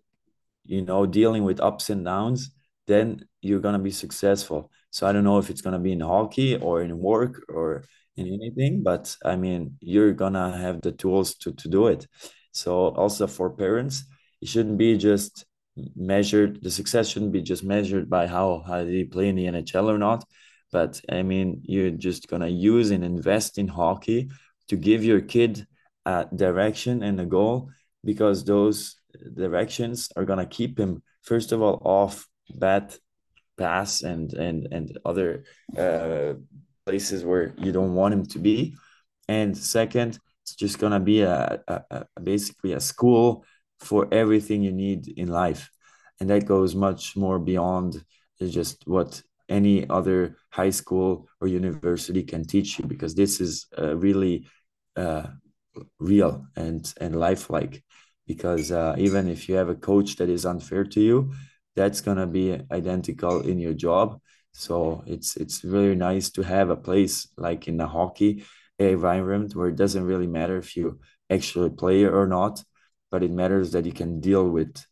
you 0.64 0.82
know 0.82 1.06
dealing 1.06 1.44
with 1.44 1.60
ups 1.60 1.90
and 1.90 2.04
downs, 2.04 2.50
then 2.86 3.24
you're 3.42 3.60
gonna 3.60 3.78
be 3.78 3.90
successful. 3.90 4.70
So 4.90 5.06
I 5.06 5.12
don't 5.12 5.24
know 5.24 5.38
if 5.38 5.50
it's 5.50 5.62
gonna 5.62 5.78
be 5.78 5.92
in 5.92 6.00
hockey 6.00 6.56
or 6.56 6.82
in 6.82 6.98
work 6.98 7.44
or 7.48 7.84
in 8.16 8.26
anything, 8.26 8.82
but 8.82 9.16
I 9.24 9.36
mean 9.36 9.76
you're 9.80 10.12
gonna 10.12 10.56
have 10.56 10.80
the 10.82 10.92
tools 10.92 11.34
to 11.36 11.52
to 11.52 11.68
do 11.68 11.86
it. 11.88 12.06
So 12.52 12.88
also 13.02 13.26
for 13.26 13.50
parents, 13.50 14.04
it 14.40 14.48
shouldn't 14.48 14.78
be 14.78 14.96
just 14.98 15.44
measured. 15.96 16.62
The 16.62 16.70
success 16.70 17.08
shouldn't 17.08 17.32
be 17.32 17.42
just 17.42 17.64
measured 17.64 18.08
by 18.10 18.26
how 18.26 18.62
how 18.66 18.84
they 18.84 19.04
play 19.04 19.28
in 19.28 19.36
the 19.36 19.46
NHL 19.46 19.90
or 19.90 19.98
not. 19.98 20.24
But 20.70 21.00
I 21.10 21.22
mean, 21.22 21.62
you're 21.64 21.90
just 21.90 22.28
gonna 22.28 22.48
use 22.48 22.90
and 22.90 23.04
invest 23.04 23.58
in 23.58 23.68
hockey 23.68 24.30
to 24.68 24.76
give 24.76 25.04
your 25.04 25.20
kid 25.20 25.66
a 26.06 26.26
direction 26.34 27.02
and 27.02 27.20
a 27.20 27.26
goal 27.26 27.70
because 28.04 28.44
those 28.44 28.96
directions 29.34 30.08
are 30.16 30.24
gonna 30.24 30.46
keep 30.46 30.78
him 30.78 31.02
first 31.22 31.52
of 31.52 31.62
all 31.62 31.80
off 31.84 32.26
bad 32.54 32.94
pass 33.56 34.02
and 34.02 34.32
and 34.32 34.68
and 34.72 34.98
other 35.04 35.44
uh, 35.78 36.34
places 36.86 37.24
where 37.24 37.54
you 37.58 37.72
don't 37.72 37.94
want 37.94 38.14
him 38.14 38.26
to 38.26 38.38
be. 38.38 38.74
And 39.28 39.56
second 39.56 40.18
it's 40.42 40.54
just 40.56 40.78
gonna 40.78 41.00
be 41.00 41.22
a, 41.22 41.60
a, 41.68 41.82
a, 42.16 42.20
basically 42.20 42.72
a 42.72 42.80
school 42.80 43.44
for 43.80 44.08
everything 44.12 44.62
you 44.62 44.72
need 44.72 45.08
in 45.08 45.28
life. 45.28 45.70
And 46.20 46.30
that 46.30 46.46
goes 46.46 46.74
much 46.74 47.16
more 47.16 47.38
beyond 47.38 48.04
just 48.40 48.86
what 48.86 49.22
any 49.48 49.88
other 49.88 50.36
high 50.50 50.70
school 50.70 51.28
or 51.40 51.46
university 51.46 52.22
can 52.22 52.44
teach 52.44 52.78
you 52.78 52.86
because 52.86 53.14
this 53.14 53.40
is 53.40 53.66
uh, 53.78 53.96
really 53.96 54.46
uh, 54.96 55.26
real 55.98 56.46
and 56.56 56.92
and 57.00 57.16
lifelike. 57.18 57.82
Because 58.26 58.70
uh, 58.70 58.94
even 58.98 59.28
if 59.28 59.48
you 59.48 59.56
have 59.56 59.68
a 59.68 59.74
coach 59.74 60.16
that 60.16 60.28
is 60.28 60.46
unfair 60.46 60.84
to 60.84 61.00
you 61.00 61.32
that's 61.74 62.00
going 62.02 62.18
to 62.18 62.26
be 62.26 62.58
identical 62.70 63.40
in 63.40 63.58
your 63.58 63.72
job. 63.74 64.20
So 64.52 65.02
it's 65.06 65.36
it's 65.36 65.64
really 65.64 65.94
nice 65.96 66.30
to 66.32 66.42
have 66.42 66.70
a 66.70 66.76
place 66.76 67.28
like 67.36 67.68
in 67.68 67.78
the 67.78 67.86
hockey 67.86 68.44
environment 68.78 69.54
where 69.54 69.68
it 69.68 69.76
doesn't 69.76 70.04
really 70.04 70.26
matter 70.26 70.56
if 70.58 70.76
you 70.76 71.00
actually 71.30 71.70
play 71.70 72.04
or 72.04 72.26
not 72.26 72.64
but 73.10 73.22
it 73.22 73.30
matters 73.30 73.70
that 73.72 73.84
you 73.86 73.92
can 73.92 74.18
deal 74.20 74.48
with 74.48 74.84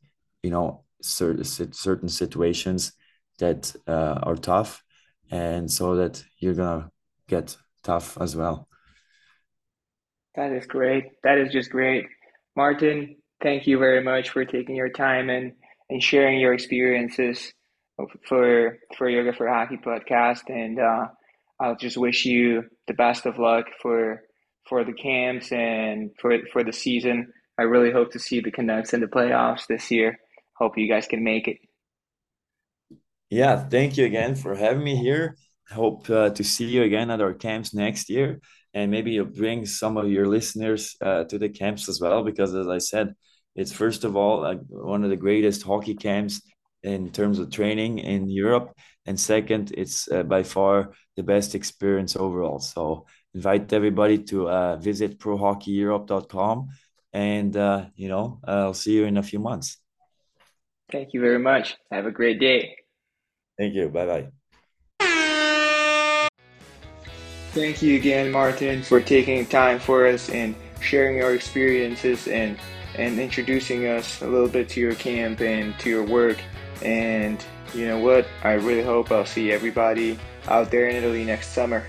you 0.42 0.50
know 0.50 0.84
certain 1.02 1.44
certain 1.72 2.08
situations 2.08 2.92
that 3.38 3.74
uh, 3.86 4.20
are 4.22 4.36
tough. 4.36 4.82
And 5.30 5.70
so 5.70 5.96
that 5.96 6.22
you're 6.38 6.54
gonna 6.54 6.90
get 7.28 7.56
tough 7.82 8.18
as 8.20 8.36
well 8.36 8.69
that 10.34 10.52
is 10.52 10.66
great 10.66 11.04
that 11.22 11.38
is 11.38 11.52
just 11.52 11.70
great 11.70 12.06
martin 12.56 13.16
thank 13.42 13.66
you 13.66 13.78
very 13.78 14.02
much 14.02 14.30
for 14.30 14.44
taking 14.44 14.76
your 14.76 14.90
time 14.90 15.30
and 15.30 15.52
and 15.90 16.02
sharing 16.02 16.38
your 16.38 16.54
experiences 16.54 17.52
for 18.26 18.78
for 18.96 19.08
Yoga 19.08 19.32
for 19.32 19.48
Hockey 19.48 19.76
podcast. 19.76 20.48
And 20.48 20.78
uh, 20.78 21.08
I'll 21.58 21.76
just 21.76 21.96
wish 21.96 22.24
you 22.24 22.64
the 22.86 22.94
best 22.94 23.26
of 23.26 23.38
luck 23.38 23.66
for 23.82 24.22
for 24.68 24.84
the 24.84 24.92
camps 24.92 25.52
and 25.52 26.10
for 26.20 26.38
for 26.52 26.64
the 26.64 26.72
season. 26.72 27.32
I 27.58 27.62
really 27.62 27.92
hope 27.92 28.12
to 28.12 28.18
see 28.18 28.40
the 28.40 28.50
Canucks 28.50 28.94
in 28.94 29.00
the 29.00 29.06
playoffs 29.06 29.66
this 29.66 29.90
year. 29.90 30.18
Hope 30.56 30.78
you 30.78 30.88
guys 30.88 31.06
can 31.06 31.22
make 31.22 31.48
it. 31.48 31.58
Yeah, 33.28 33.68
thank 33.68 33.96
you 33.96 34.06
again 34.06 34.34
for 34.34 34.54
having 34.54 34.82
me 34.82 34.96
here. 34.96 35.36
Hope 35.70 36.08
uh, 36.10 36.30
to 36.30 36.42
see 36.42 36.66
you 36.66 36.82
again 36.82 37.10
at 37.10 37.20
our 37.20 37.34
camps 37.34 37.72
next 37.72 38.10
year, 38.10 38.40
and 38.74 38.90
maybe 38.90 39.12
you'll 39.12 39.26
bring 39.26 39.66
some 39.66 39.96
of 39.96 40.10
your 40.10 40.26
listeners 40.26 40.96
uh, 41.00 41.24
to 41.24 41.38
the 41.38 41.48
camps 41.48 41.88
as 41.88 42.00
well. 42.00 42.22
Because 42.22 42.54
as 42.54 42.68
I 42.68 42.78
said, 42.78 43.14
it's 43.56 43.72
first 43.72 44.04
of 44.04 44.16
all 44.16 44.42
like 44.42 44.60
one 44.68 45.04
of 45.04 45.10
the 45.10 45.16
greatest 45.16 45.62
hockey 45.62 45.94
camps 45.94 46.40
in 46.82 47.10
terms 47.10 47.38
of 47.38 47.50
training 47.50 47.98
in 47.98 48.28
Europe, 48.30 48.72
and 49.06 49.18
second, 49.18 49.72
it's 49.76 50.10
uh, 50.10 50.22
by 50.22 50.42
far 50.42 50.92
the 51.16 51.22
best 51.22 51.54
experience 51.54 52.16
overall. 52.16 52.58
So 52.58 53.06
invite 53.34 53.72
everybody 53.72 54.18
to 54.24 54.48
uh, 54.48 54.76
visit 54.76 55.18
prohockeyeurope.com, 55.18 56.68
and 57.12 57.56
uh, 57.56 57.86
you 57.96 58.08
know 58.08 58.40
I'll 58.44 58.74
see 58.74 58.94
you 58.94 59.04
in 59.04 59.18
a 59.18 59.22
few 59.22 59.40
months. 59.40 59.78
Thank 60.90 61.12
you 61.12 61.20
very 61.20 61.38
much. 61.38 61.76
Have 61.90 62.06
a 62.06 62.10
great 62.10 62.40
day. 62.40 62.76
Thank 63.58 63.74
you. 63.74 63.88
Bye 63.88 64.06
bye. 64.06 64.39
Thank 67.52 67.82
you 67.82 67.96
again, 67.96 68.30
Martin, 68.30 68.80
for 68.80 69.00
taking 69.00 69.44
time 69.44 69.80
for 69.80 70.06
us 70.06 70.30
and 70.30 70.54
sharing 70.80 71.16
your 71.16 71.34
experiences 71.34 72.28
and 72.28 72.56
and 72.94 73.18
introducing 73.18 73.88
us 73.88 74.22
a 74.22 74.26
little 74.26 74.48
bit 74.48 74.68
to 74.68 74.80
your 74.80 74.94
camp 74.94 75.40
and 75.40 75.76
to 75.80 75.90
your 75.90 76.04
work. 76.04 76.38
And 76.82 77.44
you 77.74 77.88
know 77.88 77.98
what? 77.98 78.26
I 78.44 78.52
really 78.52 78.82
hope 78.82 79.10
I'll 79.10 79.26
see 79.26 79.50
everybody 79.50 80.16
out 80.46 80.70
there 80.70 80.88
in 80.88 80.96
Italy 80.96 81.24
next 81.24 81.48
summer. 81.48 81.86